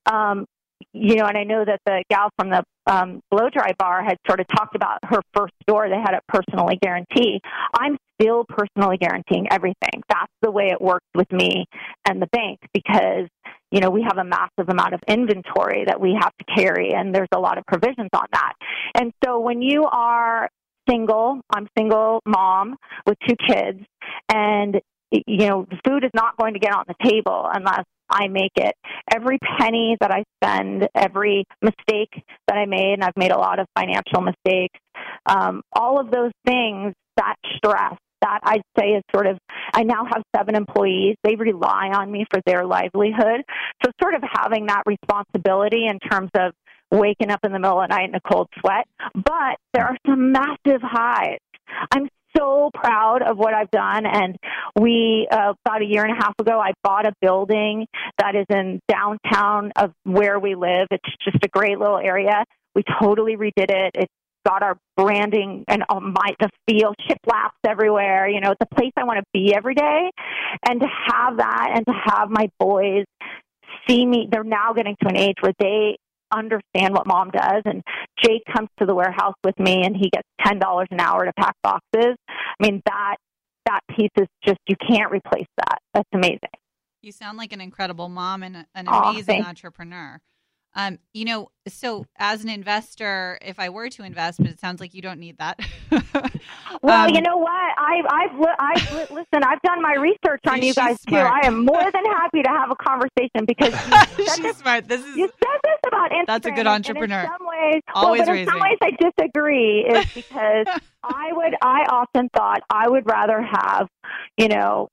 um, 0.07 0.47
you 0.93 1.17
know, 1.17 1.27
and 1.27 1.37
I 1.37 1.45
know 1.45 1.65
that 1.65 1.81
the 1.87 2.05
gal 2.11 2.31
from 2.39 2.51
the 2.51 2.65
um, 2.87 3.21
blow 3.31 3.49
dry 3.51 3.73
bar 3.79 4.03
had 4.03 4.17
sort 4.27 4.41
of 4.41 4.47
talked 4.49 4.75
about 4.75 4.99
her 5.05 5.21
first 5.35 5.55
store. 5.63 5.89
They 5.89 6.01
had 6.01 6.15
it 6.15 6.23
personally 6.29 6.79
guarantee. 6.81 7.41
I'm 7.75 7.97
still 8.21 8.45
personally 8.49 8.99
guaranteeing 8.99 9.47
everything. 9.51 10.03
That's 10.09 10.33
the 10.43 10.51
way 10.51 10.69
it 10.71 10.81
works 10.81 11.07
with 11.15 11.31
me 11.33 11.67
and 12.09 12.21
the 12.21 12.27
bank 12.29 12.59
because 12.75 13.29
you 13.71 13.81
know 13.81 13.91
we 13.91 14.03
have 14.03 14.19
a 14.19 14.25
massive 14.25 14.69
amount 14.69 14.95
of 14.95 15.01
inventory 15.09 15.85
that 15.87 16.01
we 16.01 16.17
have 16.21 16.33
to 16.39 16.45
carry, 16.57 16.93
and 16.93 17.15
there's 17.15 17.29
a 17.33 17.41
lot 17.41 17.59
of 17.59 17.65
provisions 17.67 18.11
on 18.15 18.27
that. 18.33 18.53
And 18.95 19.13
so 19.25 19.41
when 19.41 19.63
you 19.63 19.85
are 19.85 20.49
single, 20.89 21.41
I'm 21.55 21.69
single 21.77 22.21
mom 22.27 22.77
with 23.07 23.17
two 23.27 23.37
kids, 23.49 23.81
and 24.33 24.81
you 25.11 25.49
know 25.49 25.67
food 25.87 26.05
is 26.05 26.11
not 26.15 26.37
going 26.37 26.55
to 26.55 26.61
get 26.61 26.75
on 26.75 26.85
the 26.89 26.95
table 27.09 27.49
unless 27.53 27.85
I 28.09 28.29
make 28.29 28.53
it. 28.57 28.75
Every 29.15 29.39
penny 29.59 29.97
that 30.01 30.11
I 30.11 30.25
spend, 30.43 30.89
every 30.95 31.45
mistake 31.63 32.13
that 32.49 32.57
I 32.57 32.67
made, 32.67 32.95
and 32.95 33.05
I've 33.05 33.17
made 33.17 33.33
a 33.33 33.39
lot 33.39 33.59
of 33.59 33.67
financial 33.77 34.21
mistakes, 34.21 34.79
um, 35.27 35.63
all 35.73 35.99
of 35.99 36.11
those 36.11 36.33
things, 36.45 36.95
that 37.17 37.37
stress, 37.57 37.97
that 38.23 38.41
I'd 38.43 38.63
say 38.79 38.91
is 38.91 39.03
sort 39.15 39.27
of, 39.27 39.39
I 39.75 39.83
now 39.83 40.05
have 40.05 40.23
seven 40.35 40.55
employees. 40.55 41.17
They 41.25 41.35
rely 41.35 41.91
on 41.95 42.11
me 42.11 42.25
for 42.31 42.41
their 42.47 42.65
livelihood. 42.65 43.43
So, 43.85 43.91
sort 44.01 44.15
of 44.15 44.23
having 44.33 44.67
that 44.67 44.83
responsibility 44.87 45.87
in 45.87 45.99
terms 45.99 46.31
of 46.35 46.53
waking 46.93 47.31
up 47.31 47.41
in 47.43 47.53
the 47.53 47.59
middle 47.59 47.81
of 47.81 47.89
the 47.89 47.95
night 47.97 48.09
in 48.11 48.15
a 48.15 48.21
cold 48.21 48.49
sweat. 48.61 48.87
But 49.15 49.59
there 49.73 49.87
are 49.87 49.97
some 50.07 50.31
massive 50.33 50.83
highs. 50.83 51.39
I'm 51.91 52.09
so 52.37 52.71
proud 52.75 53.23
of 53.23 53.37
what 53.39 53.55
I've 53.55 53.71
done. 53.71 54.05
And 54.07 54.37
we, 54.79 55.27
uh, 55.31 55.55
about 55.65 55.83
a 55.83 55.85
year 55.85 56.05
and 56.05 56.13
a 56.13 56.23
half 56.23 56.35
ago, 56.39 56.59
I 56.61 56.73
bought 56.85 57.07
a 57.07 57.13
building 57.21 57.87
that 58.19 58.35
is 58.35 58.47
in 58.51 58.81
downtown 58.89 59.73
of 59.77 59.93
where 60.05 60.39
we 60.39 60.55
live. 60.55 60.89
It's 60.91 61.17
just 61.25 61.43
a 61.43 61.49
great 61.49 61.79
little 61.79 61.99
area. 61.99 62.45
We 62.75 62.85
totally 63.01 63.37
redid 63.37 63.71
it. 63.71 63.93
It's 63.95 64.13
got 64.45 64.63
our 64.63 64.77
branding 64.97 65.65
and 65.69 65.85
all 65.89 66.01
my 66.01 66.35
the 66.41 66.51
feel 66.69 66.95
shiplaps 67.09 67.51
everywhere. 67.67 68.29
You 68.29 68.41
know, 68.41 68.51
it's 68.51 68.61
a 68.61 68.75
place 68.75 68.93
I 68.97 69.05
want 69.05 69.19
to 69.19 69.25
be 69.33 69.55
every 69.55 69.75
day. 69.75 70.11
And 70.69 70.81
to 70.81 70.87
have 70.87 71.37
that 71.39 71.71
and 71.75 71.87
to 71.87 71.93
have 71.93 72.29
my 72.31 72.49
boys 72.59 73.05
see 73.89 74.05
me, 74.05 74.29
they're 74.31 74.45
now 74.45 74.73
getting 74.75 74.97
to 75.03 75.09
an 75.09 75.17
age 75.17 75.37
where 75.41 75.55
they 75.59 75.97
understand 76.35 76.95
what 76.95 77.07
mom 77.07 77.31
does 77.31 77.63
and 77.65 77.83
Jake 78.23 78.43
comes 78.53 78.69
to 78.79 78.87
the 78.87 78.95
warehouse 78.95 79.35
with 79.45 79.59
me 79.59 79.85
and 79.85 79.97
he 79.97 80.11
gets 80.11 80.29
ten 80.45 80.59
dollars 80.59 80.89
an 80.91 81.01
hour 81.01 81.25
to 81.25 81.33
pack 81.39 81.55
boxes. 81.63 82.17
I 82.29 82.55
mean 82.61 82.83
that 82.87 83.17
that 83.67 83.81
piece 83.97 84.11
is 84.19 84.27
just 84.45 84.59
you 84.67 84.77
can't 84.77 85.11
replace 85.11 85.47
that. 85.59 85.79
That's 85.95 86.09
amazing. 86.13 86.39
You 87.03 87.13
sound 87.13 87.37
like 87.37 87.53
an 87.53 87.61
incredible 87.61 88.09
mom 88.09 88.43
and 88.43 88.65
an 88.75 88.87
amazing 88.89 89.25
thanks. 89.25 89.49
entrepreneur. 89.49 90.21
Um, 90.75 90.99
you 91.13 91.25
know, 91.27 91.51
so 91.69 92.07
as 92.19 92.43
an 92.45 92.49
investor, 92.51 93.39
if 93.43 93.59
I 93.59 93.69
were 93.69 93.89
to 93.91 94.03
invest, 94.05 94.39
but 94.39 94.49
it 94.49 94.59
sounds 94.59 94.81
like 94.81 94.95
you 94.95 95.03
don't 95.03 95.21
need 95.21 95.39
that. 95.39 95.61
Well, 96.83 97.07
Um, 97.09 97.15
you 97.15 97.21
know 97.21 97.37
what? 97.37 97.51
I, 97.53 98.01
I've, 98.11 98.39
li- 98.41 98.57
I've 98.59 98.93
li- 98.93 99.07
listen. 99.11 99.45
I've 99.47 99.61
done 99.63 99.83
my 99.83 99.95
research 99.95 100.41
on 100.49 100.63
you 100.63 100.73
guys 100.75 100.99
too. 101.07 101.17
I 101.17 101.41
am 101.45 101.65
more 101.65 101.83
than 101.83 102.05
happy 102.07 102.43
to 102.43 102.49
have 102.49 102.71
a 102.71 102.77
conversation 102.77 103.45
because 103.47 103.73
you 103.73 104.25
said 104.27 104.35
She's 104.37 104.43
this, 104.43 104.57
smart. 104.57 104.89
This 104.89 105.05
is 105.05 105.17
you 105.17 105.27
said 105.29 105.61
this 105.63 105.79
about 105.87 106.11
Instagram. 106.11 106.27
That's 106.27 106.47
a 106.47 106.51
good 106.51 106.67
entrepreneur. 106.67 107.21
In 107.21 107.27
some 107.39 107.47
ways, 107.47 107.83
Always 107.95 108.21
well, 108.21 108.27
but 108.29 108.37
in 108.39 108.47
some 108.49 108.59
ways, 108.61 108.79
I 108.83 108.91
disagree. 108.99 109.81
Is 109.81 110.07
because 110.15 110.67
I 111.05 111.29
would. 111.33 111.55
I 111.63 111.85
often 111.91 112.29
thought 112.35 112.61
I 112.71 112.89
would 112.89 113.07
rather 113.07 113.43
have, 113.43 113.87
you 114.39 114.49
know, 114.49 114.89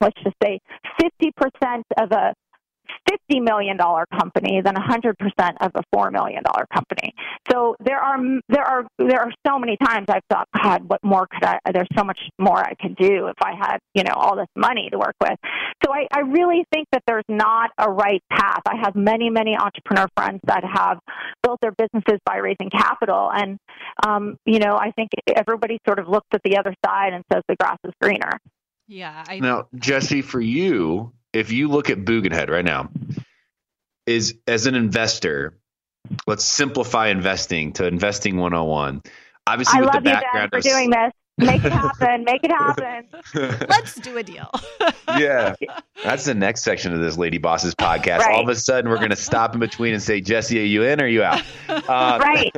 let's 0.00 0.22
just 0.22 0.36
say 0.42 0.60
fifty 1.00 1.32
percent 1.36 1.84
of 1.98 2.12
a 2.12 2.34
fifty 3.08 3.40
million 3.40 3.76
dollar 3.76 4.04
company 4.18 4.60
than 4.64 4.76
a 4.76 4.80
hundred 4.80 5.16
percent 5.18 5.56
of 5.60 5.72
a 5.74 5.82
four 5.92 6.10
million 6.10 6.42
dollar 6.42 6.66
company. 6.72 7.12
So 7.50 7.76
there 7.84 7.98
are 7.98 8.18
there 8.48 8.64
are 8.64 8.86
there 8.98 9.20
are 9.20 9.32
so 9.46 9.58
many 9.58 9.76
times 9.76 10.06
I've 10.08 10.22
thought, 10.30 10.48
God, 10.62 10.88
what 10.88 11.02
more 11.02 11.26
could 11.26 11.44
I? 11.44 11.58
There's 11.72 11.88
so 11.96 12.04
much 12.04 12.18
more 12.38 12.58
I 12.58 12.74
could 12.80 12.96
do 12.96 13.26
if 13.26 13.36
I 13.42 13.52
had 13.58 13.78
you 13.94 14.04
know 14.04 14.14
all 14.14 14.36
this 14.36 14.48
money 14.56 14.88
to 14.90 14.98
work 14.98 15.16
with. 15.20 15.38
So 15.84 15.92
I, 15.92 16.06
I 16.12 16.20
really 16.20 16.64
think 16.72 16.88
that 16.92 17.02
there's 17.06 17.24
not 17.28 17.70
a 17.78 17.90
right 17.90 18.22
path. 18.30 18.62
I 18.66 18.76
have 18.82 18.94
many 18.94 19.30
many 19.30 19.56
entrepreneur 19.56 20.06
friends 20.16 20.40
that 20.44 20.64
have 20.64 20.98
built 21.42 21.60
their 21.60 21.72
businesses 21.72 22.20
by 22.24 22.36
raising 22.36 22.70
capital, 22.70 23.30
and 23.32 23.58
um, 24.06 24.36
you 24.46 24.58
know 24.58 24.76
I 24.76 24.92
think 24.92 25.10
everybody 25.34 25.78
sort 25.86 25.98
of 25.98 26.08
looks 26.08 26.28
at 26.32 26.40
the 26.44 26.56
other 26.58 26.74
side 26.84 27.12
and 27.12 27.24
says 27.32 27.42
the 27.48 27.56
grass 27.56 27.78
is 27.84 27.92
greener. 28.00 28.38
yeah. 28.88 29.24
I, 29.26 29.40
Now, 29.40 29.68
Jesse, 29.74 30.22
for 30.22 30.40
you, 30.40 31.12
if 31.32 31.50
you 31.52 31.68
look 31.68 31.90
at 31.90 31.98
Booginhead 31.98 32.50
right 32.50 32.64
now, 32.64 32.90
is 34.06 34.34
as 34.46 34.66
an 34.66 34.74
investor, 34.74 35.58
let's 36.26 36.44
simplify 36.44 37.08
investing 37.08 37.72
to 37.74 37.86
investing 37.86 38.36
101. 38.36 39.02
Obviously, 39.46 39.78
I 39.78 39.80
with 39.82 39.94
love 39.94 40.04
the 40.04 40.10
you, 40.10 40.16
Ben, 40.32 40.50
for 40.50 40.58
of 40.58 40.62
doing 40.62 40.90
this. 40.90 41.12
Make 41.38 41.64
it 41.64 41.72
happen. 41.72 42.24
Make 42.24 42.44
it 42.44 42.50
happen. 42.50 43.06
Let's 43.68 43.94
do 43.94 44.18
a 44.18 44.22
deal. 44.22 44.50
yeah, 45.08 45.54
that's 46.04 46.24
the 46.26 46.34
next 46.34 46.62
section 46.62 46.92
of 46.92 47.00
this 47.00 47.16
Lady 47.16 47.38
Bosses 47.38 47.74
podcast. 47.74 48.18
Right. 48.18 48.34
All 48.34 48.42
of 48.42 48.48
a 48.48 48.54
sudden, 48.54 48.90
we're 48.90 48.98
going 48.98 49.10
to 49.10 49.16
stop 49.16 49.54
in 49.54 49.60
between 49.60 49.94
and 49.94 50.02
say, 50.02 50.20
Jesse, 50.20 50.60
are 50.60 50.64
you 50.64 50.82
in 50.82 51.00
or 51.00 51.04
are 51.04 51.08
you 51.08 51.22
out? 51.22 51.42
Uh, 51.68 52.18
right. 52.22 52.52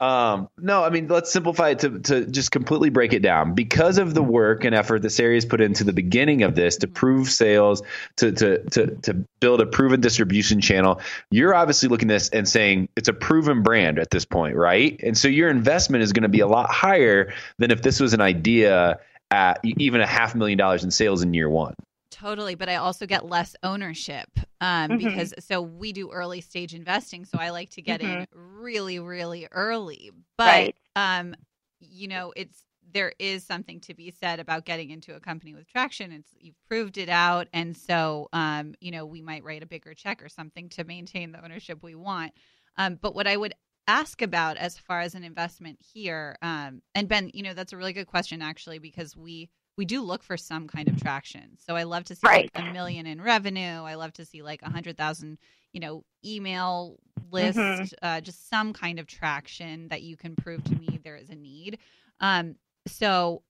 Um, 0.00 0.48
no, 0.58 0.84
I 0.84 0.90
mean, 0.90 1.08
let's 1.08 1.32
simplify 1.32 1.70
it 1.70 1.78
to, 1.80 1.98
to 2.00 2.26
just 2.26 2.50
completely 2.50 2.90
break 2.90 3.12
it 3.12 3.20
down. 3.20 3.54
Because 3.54 3.98
of 3.98 4.14
the 4.14 4.22
work 4.22 4.64
and 4.64 4.74
effort 4.74 5.02
that 5.02 5.10
Sari 5.10 5.36
has 5.36 5.44
put 5.44 5.60
into 5.60 5.84
the 5.84 5.92
beginning 5.92 6.42
of 6.42 6.54
this 6.54 6.76
to 6.78 6.88
prove 6.88 7.30
sales, 7.30 7.82
to, 8.16 8.32
to, 8.32 8.62
to, 8.70 8.86
to 9.02 9.14
build 9.40 9.60
a 9.60 9.66
proven 9.66 10.00
distribution 10.00 10.60
channel, 10.60 11.00
you're 11.30 11.54
obviously 11.54 11.88
looking 11.88 12.10
at 12.10 12.14
this 12.14 12.28
and 12.30 12.48
saying 12.48 12.88
it's 12.96 13.08
a 13.08 13.12
proven 13.12 13.62
brand 13.62 13.98
at 13.98 14.10
this 14.10 14.24
point, 14.24 14.56
right? 14.56 14.98
And 15.02 15.16
so 15.16 15.28
your 15.28 15.48
investment 15.48 16.02
is 16.02 16.12
going 16.12 16.24
to 16.24 16.28
be 16.28 16.40
a 16.40 16.48
lot 16.48 16.70
higher 16.70 17.32
than 17.58 17.70
if 17.70 17.82
this 17.82 18.00
was 18.00 18.14
an 18.14 18.20
idea 18.20 18.98
at 19.30 19.60
even 19.64 20.00
a 20.00 20.06
half 20.06 20.34
million 20.34 20.58
dollars 20.58 20.84
in 20.84 20.90
sales 20.90 21.22
in 21.22 21.34
year 21.34 21.48
one. 21.48 21.74
Totally, 22.14 22.54
but 22.54 22.68
I 22.68 22.76
also 22.76 23.06
get 23.06 23.26
less 23.28 23.56
ownership 23.64 24.28
um, 24.60 24.94
Mhm. 24.94 24.94
because 24.94 25.34
so 25.40 25.60
we 25.60 25.92
do 25.92 26.12
early 26.12 26.40
stage 26.40 26.72
investing, 26.72 27.24
so 27.24 27.38
I 27.38 27.50
like 27.50 27.70
to 27.70 27.82
get 27.82 28.00
in 28.00 28.24
really, 28.32 29.00
really 29.00 29.48
early. 29.50 30.12
But 30.38 30.70
Right. 30.70 30.76
um, 30.94 31.34
you 31.80 32.06
know, 32.06 32.32
it's 32.36 32.66
there 32.92 33.12
is 33.18 33.42
something 33.44 33.80
to 33.80 33.94
be 33.94 34.12
said 34.12 34.38
about 34.38 34.64
getting 34.64 34.90
into 34.90 35.16
a 35.16 35.20
company 35.20 35.54
with 35.54 35.66
traction. 35.66 36.12
It's 36.12 36.30
you've 36.38 36.62
proved 36.68 36.98
it 36.98 37.08
out, 37.08 37.48
and 37.52 37.76
so 37.76 38.28
um, 38.32 38.76
you 38.80 38.92
know 38.92 39.04
we 39.06 39.20
might 39.20 39.42
write 39.42 39.64
a 39.64 39.66
bigger 39.66 39.92
check 39.92 40.22
or 40.22 40.28
something 40.28 40.68
to 40.70 40.84
maintain 40.84 41.32
the 41.32 41.42
ownership 41.44 41.82
we 41.82 41.96
want. 41.96 42.32
Um, 42.76 42.96
but 43.02 43.12
what 43.16 43.26
I 43.26 43.36
would 43.36 43.54
ask 43.86 44.22
about 44.22 44.56
as 44.56 44.78
far 44.78 45.00
as 45.00 45.14
an 45.14 45.24
investment 45.24 45.78
here, 45.80 46.36
um, 46.42 46.82
and 46.94 47.08
Ben, 47.08 47.30
you 47.34 47.42
know 47.42 47.54
that's 47.54 47.72
a 47.72 47.76
really 47.76 47.92
good 47.92 48.06
question 48.06 48.42
actually 48.42 48.78
because 48.78 49.16
we 49.16 49.50
we 49.76 49.84
do 49.84 50.02
look 50.02 50.22
for 50.22 50.36
some 50.36 50.68
kind 50.68 50.88
of 50.88 51.00
traction. 51.00 51.58
So 51.58 51.74
I 51.74 51.82
love 51.82 52.04
to 52.04 52.14
see 52.14 52.26
right. 52.26 52.50
like 52.54 52.64
a 52.64 52.72
million 52.72 53.06
in 53.06 53.20
revenue. 53.20 53.82
I 53.82 53.94
love 53.94 54.12
to 54.14 54.24
see 54.24 54.42
like 54.42 54.62
a 54.62 54.70
hundred 54.70 54.96
thousand, 54.96 55.38
you 55.72 55.80
know, 55.80 56.04
email 56.24 56.96
list, 57.30 57.58
Mm-hmm. 57.58 57.84
uh, 58.02 58.20
just 58.20 58.48
some 58.48 58.72
kind 58.72 58.98
of 59.00 59.06
traction 59.06 59.88
that 59.88 60.02
you 60.02 60.16
can 60.16 60.36
prove 60.36 60.62
to 60.64 60.76
me 60.76 61.00
there 61.02 61.16
is 61.16 61.30
a 61.30 61.34
need. 61.34 61.78
Um, 62.20 62.54
so 62.86 63.42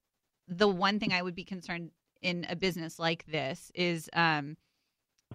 the 0.48 0.68
one 0.68 0.98
thing 0.98 1.12
I 1.12 1.22
would 1.22 1.34
be 1.34 1.44
concerned 1.44 1.90
in 2.22 2.46
a 2.48 2.56
business 2.56 2.98
like 2.98 3.26
this 3.26 3.70
is 3.74 4.08
um, 4.14 4.56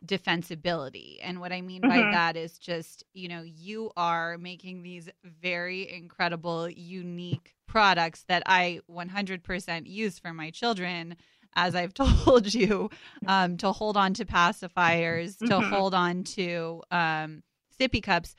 defensibility. 0.05 1.17
And 1.21 1.39
what 1.39 1.51
I 1.51 1.61
mean 1.61 1.81
by 1.81 2.03
Mhm. 2.03 2.11
that 2.11 2.35
is 2.35 2.57
just, 2.57 3.03
you 3.13 3.27
know, 3.27 3.41
you 3.43 3.91
are 3.97 4.37
making 4.37 4.83
these 4.83 5.09
very 5.23 5.89
incredible, 5.91 6.69
unique 6.69 7.55
products 7.67 8.23
that 8.27 8.43
I 8.45 8.81
100% 8.89 9.87
use 9.87 10.19
for 10.19 10.33
my 10.33 10.49
children. 10.51 11.15
As 11.55 11.75
I've 11.75 11.93
told 12.33 12.53
you, 12.53 12.89
um, 13.27 13.57
to 13.57 13.71
hold 13.71 13.97
on 13.97 14.13
to 14.15 14.25
pacifiers, 14.25 15.37
to 15.39 15.59
Mhm. 15.59 15.69
hold 15.69 15.93
on 15.93 16.23
to 16.35 16.83
um, 16.91 17.43
sippy 17.79 18.01
cups. 18.03 18.35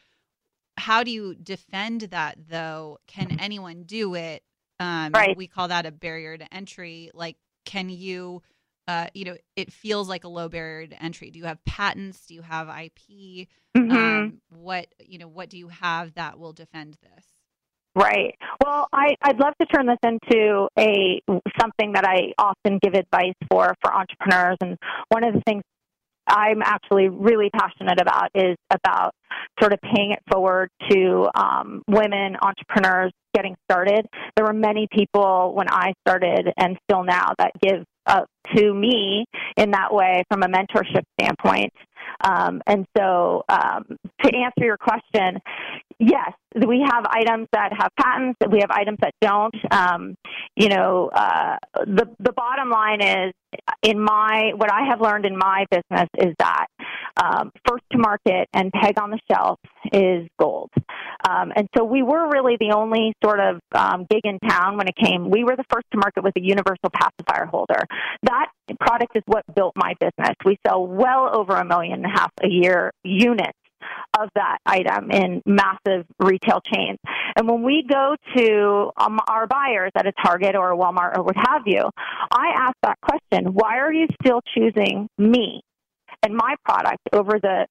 How 0.77 1.03
do 1.03 1.11
you 1.11 1.35
defend 1.35 2.03
that 2.03 2.37
though? 2.49 2.99
Can 3.07 3.37
anyone 3.39 3.83
do 3.85 4.15
it? 4.15 4.43
Um, 4.79 5.13
Right. 5.13 5.37
We 5.37 5.47
call 5.47 5.69
that 5.69 5.85
a 5.87 5.91
barrier 5.91 6.39
to 6.39 6.55
entry. 6.55 7.11
Like, 7.13 7.37
can 7.67 7.91
you, 7.91 8.43
uh, 8.91 9.07
you 9.15 9.25
know, 9.25 9.37
it 9.55 9.73
feels 9.73 10.09
like 10.09 10.25
a 10.25 10.29
low 10.29 10.49
barrier 10.49 10.89
to 10.89 11.01
entry. 11.01 11.31
Do 11.31 11.39
you 11.39 11.45
have 11.45 11.65
patents? 11.65 12.27
Do 12.27 12.35
you 12.35 12.43
have 12.43 12.69
IP? 12.69 13.47
Mhm. 13.77 13.93
Um, 13.93 14.41
what, 14.49 14.89
you 15.07 15.19
know, 15.19 15.29
what 15.29 15.49
do 15.49 15.59
you 15.59 15.69
have 15.69 16.15
that 16.15 16.41
will 16.41 16.53
defend 16.53 16.97
this? 17.01 17.25
Right. 17.95 18.35
Well, 18.65 18.89
I, 18.93 19.15
I'd 19.23 19.39
love 19.39 19.55
to 19.61 19.67
turn 19.67 19.87
this 19.87 19.99
into 20.03 20.67
a 20.77 21.21
something 21.61 21.93
that 21.93 22.05
I 22.05 22.33
often 22.37 22.81
give 22.83 22.95
advice 22.95 23.35
for 23.51 23.75
for 23.81 23.95
entrepreneurs, 23.95 24.57
and 24.61 24.77
one 25.09 25.23
of 25.25 25.35
the 25.35 25.43
things 25.47 25.63
I'm 26.27 26.63
actually 26.63 27.09
really 27.09 27.51
passionate 27.51 28.01
about 28.01 28.31
is 28.35 28.57
about 28.71 29.13
sort 29.61 29.73
of 29.73 29.81
paying 29.83 30.13
it 30.13 30.21
forward 30.31 30.69
to 30.91 31.29
um, 31.35 31.83
women 31.89 32.37
entrepreneurs 32.43 33.13
getting 33.35 33.57
started. 33.71 34.07
There 34.37 34.45
were 34.45 34.53
many 34.53 34.87
people 34.91 35.55
when 35.55 35.69
I 35.71 35.93
started, 36.07 36.53
and 36.57 36.77
still 36.85 37.05
now, 37.05 37.33
that 37.39 37.53
give 37.61 37.85
to 38.57 38.75
me 38.75 39.25
in 39.57 39.71
that 39.73 39.93
way 39.93 40.25
from 40.31 40.43
a 40.43 40.47
mentorship 40.47 41.03
standpoint. 41.21 41.73
Um, 42.23 42.63
and 42.67 42.87
so, 42.97 43.45
um, 43.49 43.85
to 44.23 44.37
answer 44.37 44.65
your 44.65 44.77
question, 44.77 45.41
yes, 45.99 46.33
we 46.55 46.85
have 46.91 47.05
items 47.09 47.49
that 47.53 47.73
have 47.79 47.91
patents. 47.99 48.39
We 48.51 48.61
have 48.61 48.71
items 48.71 48.99
that 49.03 49.13
don't. 49.21 49.55
Um, 49.71 50.15
you 50.57 50.69
know, 50.69 51.11
uh, 51.13 51.57
the 51.75 52.07
the 52.19 52.33
bottom 52.33 52.71
line 52.71 53.01
is, 53.01 53.33
in 53.83 54.01
my 54.01 54.53
what 54.57 54.73
I 54.73 54.87
have 54.89 55.01
learned 55.01 55.27
in 55.27 55.37
my 55.37 55.67
business 55.71 56.09
is 56.19 56.35
that 56.39 56.67
um, 57.23 57.53
first 57.69 57.85
to 57.93 57.99
market 57.99 58.49
and 58.53 58.73
peg 58.73 58.99
on 59.01 59.11
the 59.11 59.19
shelf 59.31 59.59
is 59.93 60.27
gold. 60.39 60.71
Um, 61.29 61.53
and 61.55 61.69
so 61.77 61.85
we 61.85 62.03
were 62.03 62.29
really 62.31 62.57
the 62.59 62.73
only 62.75 63.13
sort 63.23 63.41
of 63.41 63.61
um, 63.73 64.07
gig 64.09 64.23
in 64.25 64.39
town 64.39 64.77
when 64.77 64.89
it 64.89 64.97
came. 64.97 65.31
We 65.31 65.45
were 65.45 65.57
the 65.57 65.65
first 65.71 65.87
to 65.93 65.99
market 65.99 66.25
with 66.25 66.37
a 66.37 66.43
universal 66.43 66.91
pacifier 66.93 67.47
holder. 67.47 67.83
That 68.23 68.47
product 68.81 69.17
is 69.17 69.23
what 69.27 69.45
built 69.55 69.75
my 69.77 69.95
business. 70.01 70.35
We 70.45 70.59
sell 70.67 70.87
well 70.87 71.31
over 71.33 71.55
a 71.57 71.65
million 71.65 72.00
and 72.03 72.07
a 72.07 72.19
half 72.19 72.33
a 72.43 72.49
year 72.49 72.93
units 73.05 73.59
of 74.19 74.29
that 74.35 74.59
item 74.67 75.11
in 75.11 75.43
massive 75.47 76.05
retail 76.19 76.61
chains. 76.61 76.99
And 77.37 77.49
when 77.49 77.63
we 77.63 77.85
go 77.89 78.17
to 78.37 78.91
um, 78.97 79.21
our 79.29 79.47
buyers 79.47 79.93
at 79.95 80.07
a 80.07 80.13
Target 80.25 80.57
or 80.57 80.73
a 80.73 80.77
Walmart 80.77 81.17
or 81.17 81.23
what 81.23 81.37
have 81.37 81.63
you, 81.67 81.89
I 82.31 82.49
ask 82.57 82.75
that 82.83 82.99
question 83.03 83.55
why 83.55 83.79
are 83.79 83.93
you 83.93 84.07
still 84.23 84.41
choosing 84.55 85.09
me 85.19 85.63
and 86.23 86.35
my 86.35 86.57
product 86.65 87.01
over 87.13 87.39
the 87.41 87.67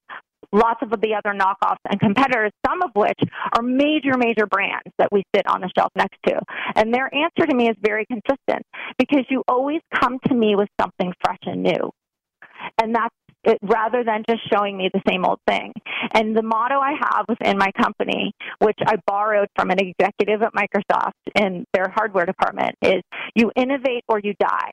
lots 0.52 0.82
of 0.82 0.90
the 0.90 1.14
other 1.14 1.38
knockoffs 1.38 1.78
and 1.90 2.00
competitors, 2.00 2.52
some 2.66 2.82
of 2.82 2.90
which 2.96 3.20
are 3.54 3.62
major, 3.62 4.18
major 4.18 4.48
brands 4.48 4.92
that 4.98 5.10
we 5.12 5.24
sit 5.36 5.46
on 5.48 5.62
the 5.62 5.70
shelf 5.78 5.92
next 5.96 6.18
to. 6.26 6.40
And 6.76 6.94
their 6.94 7.14
answer 7.14 7.46
to 7.48 7.56
me 7.56 7.70
is 7.70 7.76
very 7.82 8.06
consistent 8.06 8.66
because 8.98 9.26
you 9.30 9.44
always 9.48 9.82
come 9.94 10.18
to 10.28 10.34
me 10.34 10.56
with 10.56 10.70
something 10.82 11.14
fresh 11.24 11.40
and 11.44 11.62
new. 11.62 11.92
And 12.82 12.96
that's 12.96 13.14
it, 13.44 13.58
rather 13.62 14.04
than 14.04 14.24
just 14.30 14.42
showing 14.52 14.78
me 14.78 14.90
the 14.94 15.02
same 15.08 15.26
old 15.26 15.40
thing. 15.48 15.74
And 16.14 16.36
the 16.36 16.44
motto 16.44 16.80
I 16.80 16.94
have 17.00 17.26
within 17.28 17.58
my 17.58 17.72
company, 17.72 18.34
which 18.60 18.78
I 18.86 18.96
borrowed 19.06 19.48
from 19.56 19.70
an 19.70 19.78
executive 19.80 20.42
at 20.42 20.54
Microsoft 20.54 21.14
in 21.36 21.66
their 21.74 21.90
hardware 21.90 22.26
department, 22.26 22.76
is 22.82 23.02
you 23.36 23.52
innovate 23.56 24.04
or 24.08 24.20
you 24.20 24.34
die. 24.40 24.72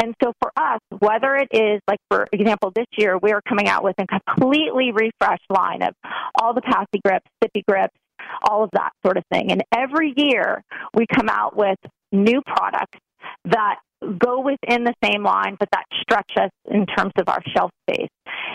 And 0.00 0.14
so 0.22 0.32
for 0.40 0.52
us, 0.56 0.80
whether 0.98 1.34
it 1.34 1.48
is 1.50 1.80
like 1.88 1.98
for 2.08 2.26
example 2.32 2.70
this 2.74 2.86
year 2.96 3.18
we 3.18 3.32
are 3.32 3.42
coming 3.48 3.66
out 3.66 3.82
with 3.82 3.96
a 3.98 4.06
completely 4.06 4.92
refreshed 4.92 5.50
line 5.50 5.82
of 5.82 5.94
all 6.40 6.54
the 6.54 6.60
PaciGrips, 6.60 7.26
sippy 7.42 7.62
grips, 7.66 7.96
all 8.42 8.64
of 8.64 8.70
that 8.72 8.90
sort 9.04 9.16
of 9.16 9.24
thing. 9.32 9.50
And 9.50 9.64
every 9.74 10.12
year 10.16 10.62
we 10.94 11.06
come 11.12 11.28
out 11.28 11.56
with 11.56 11.78
new 12.12 12.40
products 12.46 12.98
that 13.46 13.76
go 14.18 14.40
within 14.40 14.84
the 14.84 14.94
same 15.02 15.22
line, 15.22 15.56
but 15.58 15.68
that 15.72 15.84
stretch 16.00 16.30
us 16.40 16.50
in 16.70 16.86
terms 16.86 17.12
of 17.18 17.28
our 17.28 17.40
shelf 17.54 17.70
space. 17.88 18.08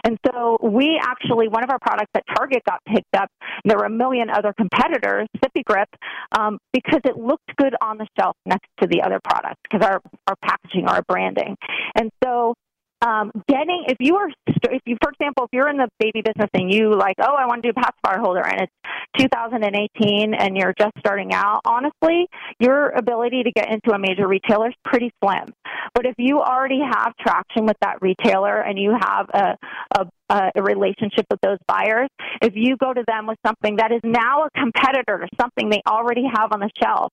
And 0.04 0.18
so 0.26 0.58
we 0.62 1.00
actually, 1.02 1.48
one 1.48 1.64
of 1.64 1.70
our 1.70 1.80
products 1.80 2.12
at 2.16 2.24
Target 2.36 2.64
got 2.68 2.80
picked 2.88 3.16
up. 3.16 3.30
There 3.66 3.78
were 3.78 3.86
a 3.86 3.90
million 3.90 4.30
other 4.30 4.54
competitors, 4.54 5.28
Sippy 5.38 5.64
Grip, 5.66 5.90
um, 6.38 6.58
because 6.74 7.02
it 7.06 7.18
looked 7.18 7.56
good 7.58 7.76
on 7.82 7.98
the 7.98 8.08
shelf 8.20 8.36
next 8.46 8.68
to 8.82 8.88
the 8.88 9.02
other 9.02 9.20
products 9.24 9.60
because 9.70 9.86
our, 9.86 10.02
our 10.28 10.36
packaging, 10.44 10.88
our 10.88 11.02
branding. 11.08 11.56
And 11.96 12.10
so 12.24 12.54
um, 13.02 13.32
getting 13.48 13.86
if 13.88 13.98
you 14.00 14.16
are 14.16 14.30
if 14.48 14.82
you 14.86 14.98
for 15.02 15.12
example 15.12 15.46
if 15.46 15.50
you're 15.54 15.70
in 15.70 15.78
the 15.78 15.88
baby 16.00 16.22
business 16.22 16.50
and 16.54 16.74
you 16.74 16.96
like 16.96 17.16
oh 17.20 17.34
I 17.38 17.46
want 17.46 17.64
to 17.64 17.72
do 17.72 17.74
a 17.78 17.82
pacifier 17.82 18.20
holder 18.20 18.46
and 18.46 18.62
it's 18.62 18.74
2018 19.18 20.34
and 20.34 20.58
you're 20.58 20.74
just 20.78 20.92
starting 21.00 21.34
out 21.34 21.62
honestly 21.66 22.28
your 22.60 22.90
ability 22.90 23.44
to 23.44 23.52
get 23.52 23.72
into 23.72 23.92
a 23.92 24.00
major 24.00 24.28
retailer 24.28 24.70
is 24.70 24.76
pretty 24.84 25.12
slim. 25.24 25.54
But 25.94 26.06
if 26.06 26.16
you 26.18 26.40
already 26.42 26.82
have 26.82 27.14
traction 27.20 27.66
with 27.66 27.78
that 27.82 28.02
retailer 28.02 28.60
and 28.62 28.78
you 28.78 28.96
have 29.00 29.30
a 29.34 29.58
a, 29.96 30.08
a 30.30 30.62
relationship 30.62 31.26
with 31.30 31.40
those 31.42 31.58
buyers 31.68 32.10
if 32.42 32.54
you 32.56 32.78
go 32.78 32.94
to 32.94 33.04
them 33.08 33.28
with 33.28 33.38
something 33.46 33.78
that 33.78 33.92
is 33.92 34.02
now 34.04 34.46
a 34.46 34.50
competitor 34.60 35.18
to 35.20 35.28
something 35.40 35.70
they 35.70 35.82
already 35.88 36.24
have 36.32 36.52
on 36.52 36.60
the 36.60 36.70
shelf 36.82 37.12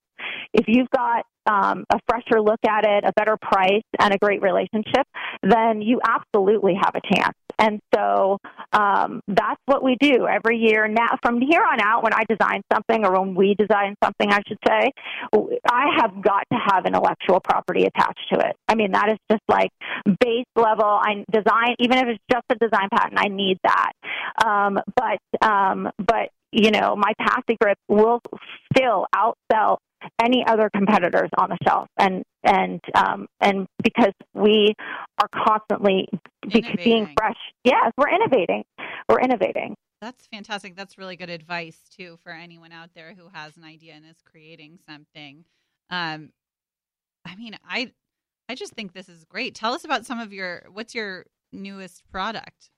if 0.53 0.65
you've 0.67 0.89
got 0.89 1.25
um, 1.47 1.85
a 1.89 1.99
fresher 2.07 2.41
look 2.41 2.59
at 2.67 2.85
it, 2.85 3.03
a 3.05 3.13
better 3.15 3.37
price, 3.41 3.83
and 3.99 4.13
a 4.13 4.17
great 4.17 4.41
relationship, 4.41 5.07
then 5.43 5.81
you 5.81 5.99
absolutely 6.05 6.73
have 6.75 6.93
a 6.95 7.15
chance. 7.15 7.35
And 7.59 7.79
so 7.93 8.37
um, 8.71 9.21
that's 9.27 9.61
what 9.65 9.83
we 9.83 9.97
do 9.99 10.27
every 10.27 10.57
year. 10.57 10.87
Now, 10.87 11.17
from 11.23 11.41
here 11.41 11.61
on 11.61 11.79
out, 11.81 12.03
when 12.03 12.13
I 12.13 12.23
design 12.29 12.61
something, 12.71 13.05
or 13.05 13.19
when 13.19 13.35
we 13.35 13.55
design 13.55 13.95
something, 14.03 14.31
I 14.31 14.41
should 14.47 14.59
say, 14.67 14.91
I 15.69 15.85
have 15.99 16.21
got 16.21 16.43
to 16.51 16.59
have 16.69 16.85
intellectual 16.85 17.39
property 17.39 17.85
attached 17.85 18.27
to 18.33 18.39
it. 18.39 18.55
I 18.67 18.75
mean, 18.75 18.91
that 18.91 19.09
is 19.09 19.17
just 19.31 19.43
like 19.47 19.71
base 20.19 20.45
level. 20.55 20.85
I 20.85 21.25
design, 21.31 21.75
even 21.79 21.97
if 21.97 22.07
it's 22.07 22.23
just 22.31 22.45
a 22.51 22.55
design 22.55 22.89
patent, 22.93 23.19
I 23.19 23.27
need 23.29 23.57
that. 23.63 23.91
Um, 24.45 24.79
but 24.95 25.47
um, 25.47 25.89
but 25.97 26.29
you 26.51 26.71
know, 26.71 26.95
my 26.95 27.13
PaciGrip 27.19 27.75
will 27.87 28.21
still 28.71 29.05
outsell 29.13 29.77
any 30.21 30.45
other 30.47 30.69
competitors 30.75 31.29
on 31.37 31.49
the 31.49 31.57
shelf 31.67 31.87
and 31.97 32.23
and 32.43 32.79
um 32.95 33.27
and 33.41 33.67
because 33.83 34.13
we 34.33 34.73
are 35.21 35.27
constantly 35.47 36.07
be, 36.51 36.61
being 36.83 37.09
fresh 37.17 37.37
yes 37.63 37.91
we're 37.97 38.09
innovating 38.09 38.63
we're 39.09 39.19
innovating 39.19 39.75
That's 40.01 40.27
fantastic. 40.27 40.75
That's 40.75 40.97
really 40.97 41.15
good 41.15 41.29
advice 41.31 41.79
too 41.95 42.17
for 42.23 42.31
anyone 42.31 42.71
out 42.71 42.89
there 42.95 43.13
who 43.17 43.29
has 43.33 43.57
an 43.57 43.63
idea 43.63 43.93
and 43.95 44.05
is 44.05 44.21
creating 44.23 44.77
something. 44.87 45.43
Um, 45.89 46.29
I 47.25 47.35
mean, 47.35 47.57
I 47.67 47.91
I 48.47 48.53
just 48.55 48.73
think 48.73 48.93
this 48.93 49.09
is 49.09 49.25
great. 49.25 49.55
Tell 49.55 49.73
us 49.73 49.83
about 49.85 50.05
some 50.05 50.19
of 50.19 50.31
your 50.31 50.65
what's 50.71 50.93
your 50.93 51.25
newest 51.51 52.03
product. 52.11 52.69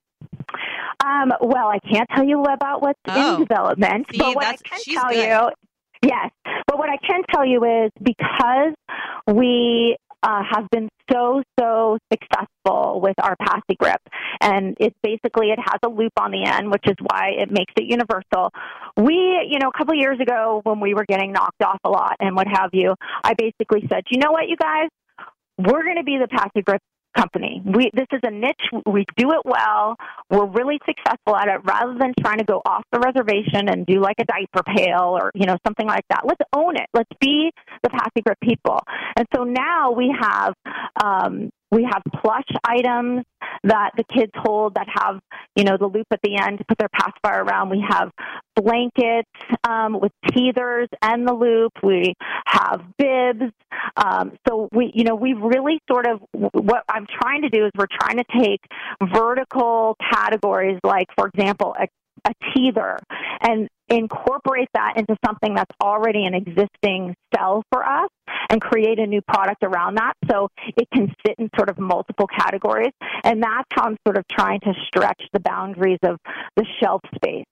um 1.04 1.32
well 1.42 1.68
i 1.70 1.80
can't 1.80 2.08
tell 2.16 2.24
you 2.26 2.42
about 2.44 2.82
what's 2.82 3.00
Oh. 3.08 3.34
in 3.36 3.40
development 3.42 4.06
See, 4.12 4.18
but 4.18 4.36
what 4.36 4.46
i 4.46 4.56
can 4.58 4.80
tell 4.94 5.10
good. 5.10 5.18
you 6.04 6.10
yes 6.10 6.32
but 6.70 6.78
what 6.78 6.90
i 6.90 6.98
can 6.98 7.24
tell 7.34 7.46
you 7.46 7.64
is 7.64 7.92
because 8.04 8.76
we 9.34 9.98
uh, 10.24 10.44
have 10.50 10.70
been 10.70 10.90
so 11.12 11.42
so 11.60 11.98
successful 12.12 13.00
with 13.02 13.16
our 13.22 13.36
PaciGrip. 13.38 13.98
And 14.42 14.76
it's 14.80 14.96
basically, 15.02 15.48
it 15.48 15.60
has 15.60 15.80
a 15.84 15.90
loop 15.90 16.14
on 16.20 16.32
the 16.32 16.44
end, 16.46 16.72
which 16.72 16.84
is 16.86 16.96
why 17.02 17.32
it 17.38 17.52
makes 17.52 17.74
it 17.78 17.86
universal. 17.86 18.52
We, 18.98 19.48
you 19.50 19.60
know, 19.60 19.70
a 19.70 19.78
couple 19.78 19.96
years 19.96 20.20
ago 20.20 20.62
when 20.64 20.80
we 20.80 20.94
were 20.94 21.06
getting 21.08 21.32
knocked 21.32 21.64
off 21.64 21.80
a 21.84 21.90
lot 21.90 22.16
and 22.20 22.36
what 22.36 22.48
have 22.48 22.70
you, 22.74 22.96
I 23.24 23.34
basically 23.34 23.88
said, 23.90 24.04
you 24.10 24.20
know 24.20 24.32
what, 24.32 24.48
you 24.48 24.58
guys? 24.58 24.90
We're 25.58 25.84
going 25.84 25.98
to 25.98 26.04
be 26.04 26.18
the 26.18 26.28
PaciGrip 26.28 26.80
company. 27.18 27.62
We 27.66 27.92
this 27.94 28.08
is 28.12 28.20
a 28.24 28.32
niche. 28.32 28.84
We 28.86 29.06
do 29.18 29.32
it 29.32 29.42
well. 29.46 29.96
We're 30.30 30.46
really 30.46 30.80
successful 30.86 31.36
at 31.36 31.48
it. 31.48 31.62
Rather 31.64 31.98
than 32.00 32.14
trying 32.20 32.40
to 32.40 32.44
go 32.44 32.62
off 32.66 32.84
the 32.92 33.00
reservation 33.00 33.70
and 33.70 33.86
do 33.86 34.00
like 34.00 34.18
a 34.20 34.26
diaper 34.26 34.64
pail 34.76 35.18
or 35.20 35.32
you 35.34 35.46
know 35.46 35.58
something 35.66 35.88
like 35.88 36.06
that, 36.10 36.22
let's 36.26 36.42
own 36.56 36.76
it. 36.76 36.88
Let's 36.94 37.12
be 37.20 37.52
the 37.84 37.90
PaciGrip 37.90 38.40
people. 38.42 38.80
And 39.16 39.28
so 39.36 39.44
now 39.44 39.92
we 39.92 40.14
have 40.20 40.54
um, 41.04 41.50
we 41.72 41.84
have 41.84 42.02
plush 42.22 42.48
items 42.64 43.24
that 43.64 43.92
the 43.98 44.04
kids 44.04 44.32
hold 44.36 44.76
that 44.76 44.88
have, 44.90 45.20
you 45.56 45.64
know, 45.64 45.78
the 45.78 45.86
loop 45.86 46.08
at 46.12 46.20
the 46.24 46.38
end 46.38 46.58
to 46.60 46.66
put 46.66 46.78
their 46.78 46.90
pacifier 46.90 47.44
around. 47.44 47.70
We 47.70 47.84
have 47.88 48.10
blankets 48.56 49.30
um, 49.68 50.00
with 50.00 50.12
teethers 50.30 50.88
and 51.02 51.28
the 51.28 51.34
loop. 51.34 51.74
We 51.84 52.14
have 52.46 52.82
bibs. 52.98 53.52
Um, 53.96 54.38
so 54.48 54.70
we, 54.72 54.92
you 54.96 55.04
know, 55.04 55.16
we've 55.16 55.40
really 55.40 55.80
sort 55.90 56.08
of 56.08 56.22
what 56.32 56.84
I'm 56.90 57.06
trying 57.22 57.44
to 57.44 57.50
do 57.50 57.66
is 57.66 57.72
we're 57.78 57.88
trying 58.00 58.18
to 58.18 58.26
take 58.40 58.62
vertical 59.14 59.96
categories 60.12 60.80
like, 60.84 61.08
for 61.18 61.28
example, 61.28 61.76
a 62.26 62.34
teether 62.56 62.98
and 63.42 63.68
incorporate 63.90 64.70
that 64.74 64.94
into 64.98 65.16
something 65.26 65.56
that's 65.56 65.76
already 65.82 66.26
an 66.26 66.34
existing 66.34 67.16
sell 67.36 67.64
for 67.72 67.84
us 67.84 68.10
and 68.50 68.62
create 68.62 69.00
a 69.00 69.08
new 69.08 69.22
product 69.22 69.64
around 69.64 69.96
that 69.96 70.14
so 70.30 70.48
it 70.78 70.88
can 70.94 71.08
fit 71.26 71.36
in 71.40 71.50
sort 71.56 71.70
of 71.70 71.80
multiple 71.80 72.28
categories. 72.28 72.92
And 73.24 73.42
that's 73.42 73.68
how 73.72 73.84
I'm 73.84 73.98
sort 74.06 74.18
of 74.18 74.26
trying 74.28 74.60
to 74.62 74.74
stretch 74.86 75.22
the 75.34 75.40
boundaries 75.40 76.00
of 76.04 76.18
the 76.56 76.66
shelf 76.82 77.02
space. 77.16 77.46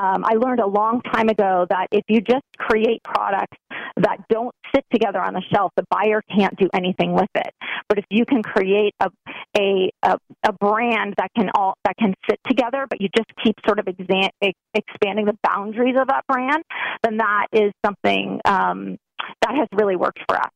Um, 0.00 0.24
I 0.24 0.34
learned 0.34 0.60
a 0.60 0.66
long 0.66 1.02
time 1.02 1.28
ago 1.28 1.66
that 1.70 1.88
if 1.92 2.04
you 2.08 2.20
just 2.20 2.44
create 2.58 3.02
products 3.02 3.56
that 3.96 4.18
don't 4.28 4.54
sit 4.74 4.84
together 4.92 5.20
on 5.20 5.34
the 5.34 5.42
shelf, 5.52 5.72
the 5.76 5.84
buyer 5.90 6.22
can't 6.34 6.56
do 6.56 6.68
anything 6.74 7.12
with 7.12 7.30
it. 7.34 7.52
But 7.88 7.98
if 7.98 8.04
you 8.10 8.24
can 8.24 8.42
create 8.42 8.94
a 9.00 9.10
a, 9.58 9.90
a, 10.02 10.16
a 10.44 10.52
brand 10.52 11.14
that 11.18 11.30
can 11.36 11.50
all 11.54 11.74
that 11.84 11.96
can 11.96 12.14
sit 12.28 12.40
together, 12.48 12.86
but 12.88 13.00
you 13.00 13.08
just 13.14 13.30
keep 13.44 13.56
sort 13.66 13.78
of 13.78 13.86
exa- 13.86 14.52
expanding 14.74 15.26
the 15.26 15.36
boundaries 15.42 15.96
of 16.00 16.08
that 16.08 16.24
brand, 16.26 16.62
then 17.02 17.18
that 17.18 17.46
is 17.52 17.72
something 17.84 18.40
um, 18.44 18.96
that 19.42 19.54
has 19.54 19.68
really 19.72 19.96
worked 19.96 20.20
for 20.28 20.36
us. 20.36 20.50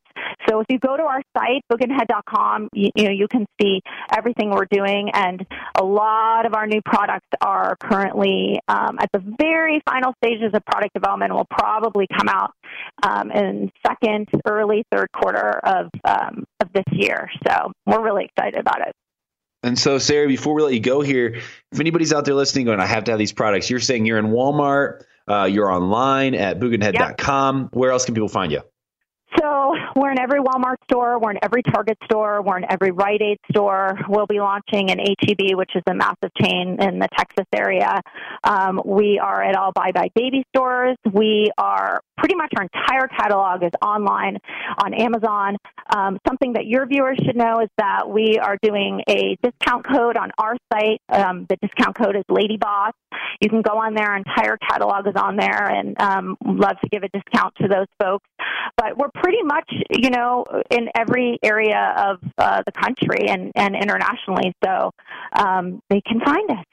So 0.49 0.61
if 0.61 0.67
you 0.69 0.79
go 0.79 0.97
to 0.97 1.03
our 1.03 1.23
site, 1.37 1.63
booginhead.com, 1.73 2.69
you, 2.73 2.91
you 2.95 3.05
know, 3.05 3.11
you 3.11 3.29
can 3.29 3.47
see 3.61 3.81
everything 4.17 4.51
we're 4.51 4.67
doing, 4.71 5.11
and 5.13 5.45
a 5.79 5.85
lot 5.85 6.47
of 6.47 6.55
our 6.55 6.67
new 6.67 6.81
products 6.85 7.27
are 7.41 7.77
currently 7.77 8.61
um, 8.69 8.99
at 9.01 9.11
the 9.13 9.23
very 9.39 9.83
final 9.89 10.15
stages 10.23 10.53
of 10.55 10.65
product 10.65 10.95
development. 10.95 11.33
Will 11.33 11.47
probably 11.51 12.07
come 12.07 12.29
out 12.29 12.53
um, 13.03 13.31
in 13.31 13.71
second, 13.87 14.29
early 14.47 14.85
third 14.91 15.09
quarter 15.13 15.61
of 15.65 15.91
um, 16.05 16.45
of 16.61 16.73
this 16.73 16.85
year. 16.93 17.31
So 17.47 17.73
we're 17.87 18.03
really 18.03 18.25
excited 18.25 18.59
about 18.59 18.87
it. 18.87 18.95
And 19.63 19.79
so, 19.79 19.99
Sarah, 19.99 20.29
before 20.29 20.55
we 20.55 20.63
let 20.63 20.75
you 20.75 20.81
go 20.81 21.01
here, 21.01 21.41
if 21.73 21.81
anybody's 21.81 22.13
out 22.13 22.25
there 22.25 22.35
listening 22.35 22.67
going, 22.67 22.79
I 22.79 22.87
have 22.87 23.05
to 23.05 23.11
have 23.13 23.19
these 23.19 23.33
products, 23.33 23.69
you're 23.69 23.81
saying 23.81 24.07
you're 24.07 24.19
in 24.19 24.27
Walmart, 24.27 25.03
uh, 25.29 25.45
you're 25.45 25.71
online 25.71 26.35
at 26.35 26.61
booginhead.com. 26.61 27.63
Yep. 27.63 27.69
Where 27.73 27.91
else 27.91 28.05
can 28.05 28.15
people 28.15 28.29
find 28.29 28.53
you? 28.53 28.61
We're 29.97 30.11
in 30.11 30.19
every 30.19 30.41
Walmart 30.41 30.77
store, 30.85 31.19
we're 31.19 31.33
in 31.33 31.39
every 31.43 31.63
Target 31.63 31.99
store, 32.05 32.43
we're 32.43 32.59
in 32.59 32.67
every 32.71 32.91
Rite 32.91 33.23
Aid 33.23 33.39
store. 33.51 33.99
We'll 34.09 34.27
be 34.27 34.39
launching 34.39 34.91
an 34.91 34.99
HEB, 34.99 35.57
which 35.57 35.71
is 35.75 35.83
a 35.87 35.95
massive 35.95 36.33
chain 36.41 36.77
in 36.81 36.99
the 36.99 37.09
Texas 37.17 37.47
area. 37.55 38.01
Um, 38.45 38.81
we 38.85 39.19
are 39.19 39.43
at 39.43 39.57
all 39.57 39.73
Buy 39.73 39.93
Buy 39.93 40.09
Baby 40.15 40.45
stores. 40.55 40.97
We 41.11 41.51
are 41.59 42.01
pretty 42.17 42.35
much 42.35 42.53
our 42.57 42.63
entire 42.65 43.09
catalog 43.09 43.63
is 43.63 43.73
online 43.83 44.39
on 44.83 44.95
Amazon. 44.95 45.57
Um, 45.95 46.19
something 46.27 46.55
that 46.55 46.67
your 46.67 46.87
viewers 46.87 47.19
should 47.25 47.37
know 47.37 47.61
is 47.61 47.69
that 47.79 48.09
we 48.09 48.39
are 48.39 48.59
doing 48.63 49.03
a 49.09 49.37
discount 49.43 49.87
code 49.87 50.17
on 50.17 50.31
our 50.39 50.57
site. 50.73 51.01
Um, 51.09 51.47
the 51.49 51.57
discount 51.57 51.97
code 51.97 52.17
is 52.17 52.25
Lady 52.29 52.57
Boss. 52.57 52.93
You 53.41 53.49
can 53.49 53.63
go 53.63 53.79
on 53.79 53.95
there. 53.95 54.07
Our 54.07 54.17
entire 54.17 54.57
catalog 54.57 55.07
is 55.07 55.15
on 55.17 55.37
there, 55.37 55.67
and 55.71 56.01
um, 56.01 56.37
love 56.45 56.77
to 56.83 56.89
give 56.91 57.03
a 57.03 57.09
discount 57.09 57.55
to 57.57 57.69
those 57.69 57.87
folks. 58.01 58.27
But 58.77 58.97
we're 58.97 59.11
pretty 59.15 59.43
much, 59.43 59.71
you 59.91 60.11
know, 60.11 60.45
in 60.71 60.89
every 60.95 61.39
area 61.43 61.95
of 61.97 62.19
uh, 62.39 62.63
the 62.65 62.73
country 62.73 63.29
and, 63.29 63.53
and 63.55 63.75
internationally, 63.75 64.55
so 64.65 64.91
um, 65.33 65.81
they 65.91 66.01
can 66.01 66.21
find 66.21 66.51
us. 66.51 66.65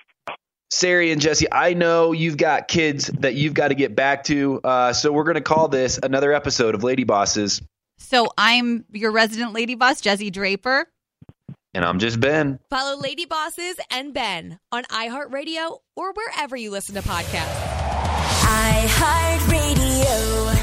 Sari 0.74 1.12
and 1.12 1.22
Jesse, 1.22 1.46
I 1.52 1.76
know 1.76 2.14
you've 2.14 2.38
got 2.38 2.68
kids 2.68 3.06
that 3.20 3.36
you've 3.36 3.54
got 3.54 3.68
to 3.68 3.76
get 3.76 3.96
back 3.96 4.24
to, 4.26 4.60
uh, 4.64 4.92
so 4.92 5.12
we're 5.12 5.24
going 5.24 5.36
to 5.36 5.42
call 5.42 5.68
this 5.68 6.00
another 6.02 6.34
episode 6.34 6.74
of 6.74 6.84
Lady 6.84 7.04
Bosses. 7.04 7.62
So 8.00 8.28
I'm 8.38 8.84
your 8.92 9.12
resident 9.12 9.54
lady 9.54 9.76
boss, 9.76 10.02
Jesse 10.02 10.32
Draper. 10.32 10.88
And 11.76 11.86
I'm 11.86 12.00
just 12.00 12.20
Ben. 12.20 12.60
Follow 12.70 13.00
Lady 13.00 13.26
Bosses 13.26 13.76
and 13.92 14.16
Ben 14.16 14.60
on 14.72 14.84
iHeartRadio 14.86 15.78
or 15.96 16.12
wherever 16.14 16.58
you 16.58 16.72
listen 16.72 16.96
to 16.96 17.02
podcasts. 17.02 17.54
iHeartRadio. 18.42 20.63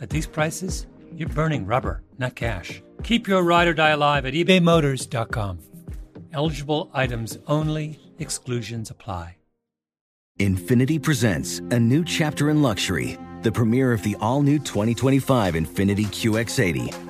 at 0.00 0.10
these 0.10 0.26
prices, 0.26 0.86
you're 1.16 1.28
burning 1.28 1.66
rubber, 1.66 2.02
not 2.18 2.34
cash. 2.34 2.82
Keep 3.02 3.28
your 3.28 3.42
ride 3.42 3.68
or 3.68 3.74
die 3.74 3.90
alive 3.90 4.26
at 4.26 4.34
ebaymotors.com. 4.34 5.58
Eligible 6.32 6.90
items 6.94 7.38
only, 7.46 7.98
exclusions 8.18 8.90
apply. 8.90 9.36
Infiniti 10.38 11.02
presents 11.02 11.58
a 11.58 11.78
new 11.78 12.02
chapter 12.04 12.48
in 12.48 12.62
luxury, 12.62 13.18
the 13.42 13.52
premiere 13.52 13.92
of 13.92 14.02
the 14.02 14.16
all 14.20 14.40
new 14.42 14.58
2025 14.58 15.54
Infiniti 15.54 16.06
QX80, 16.06 17.09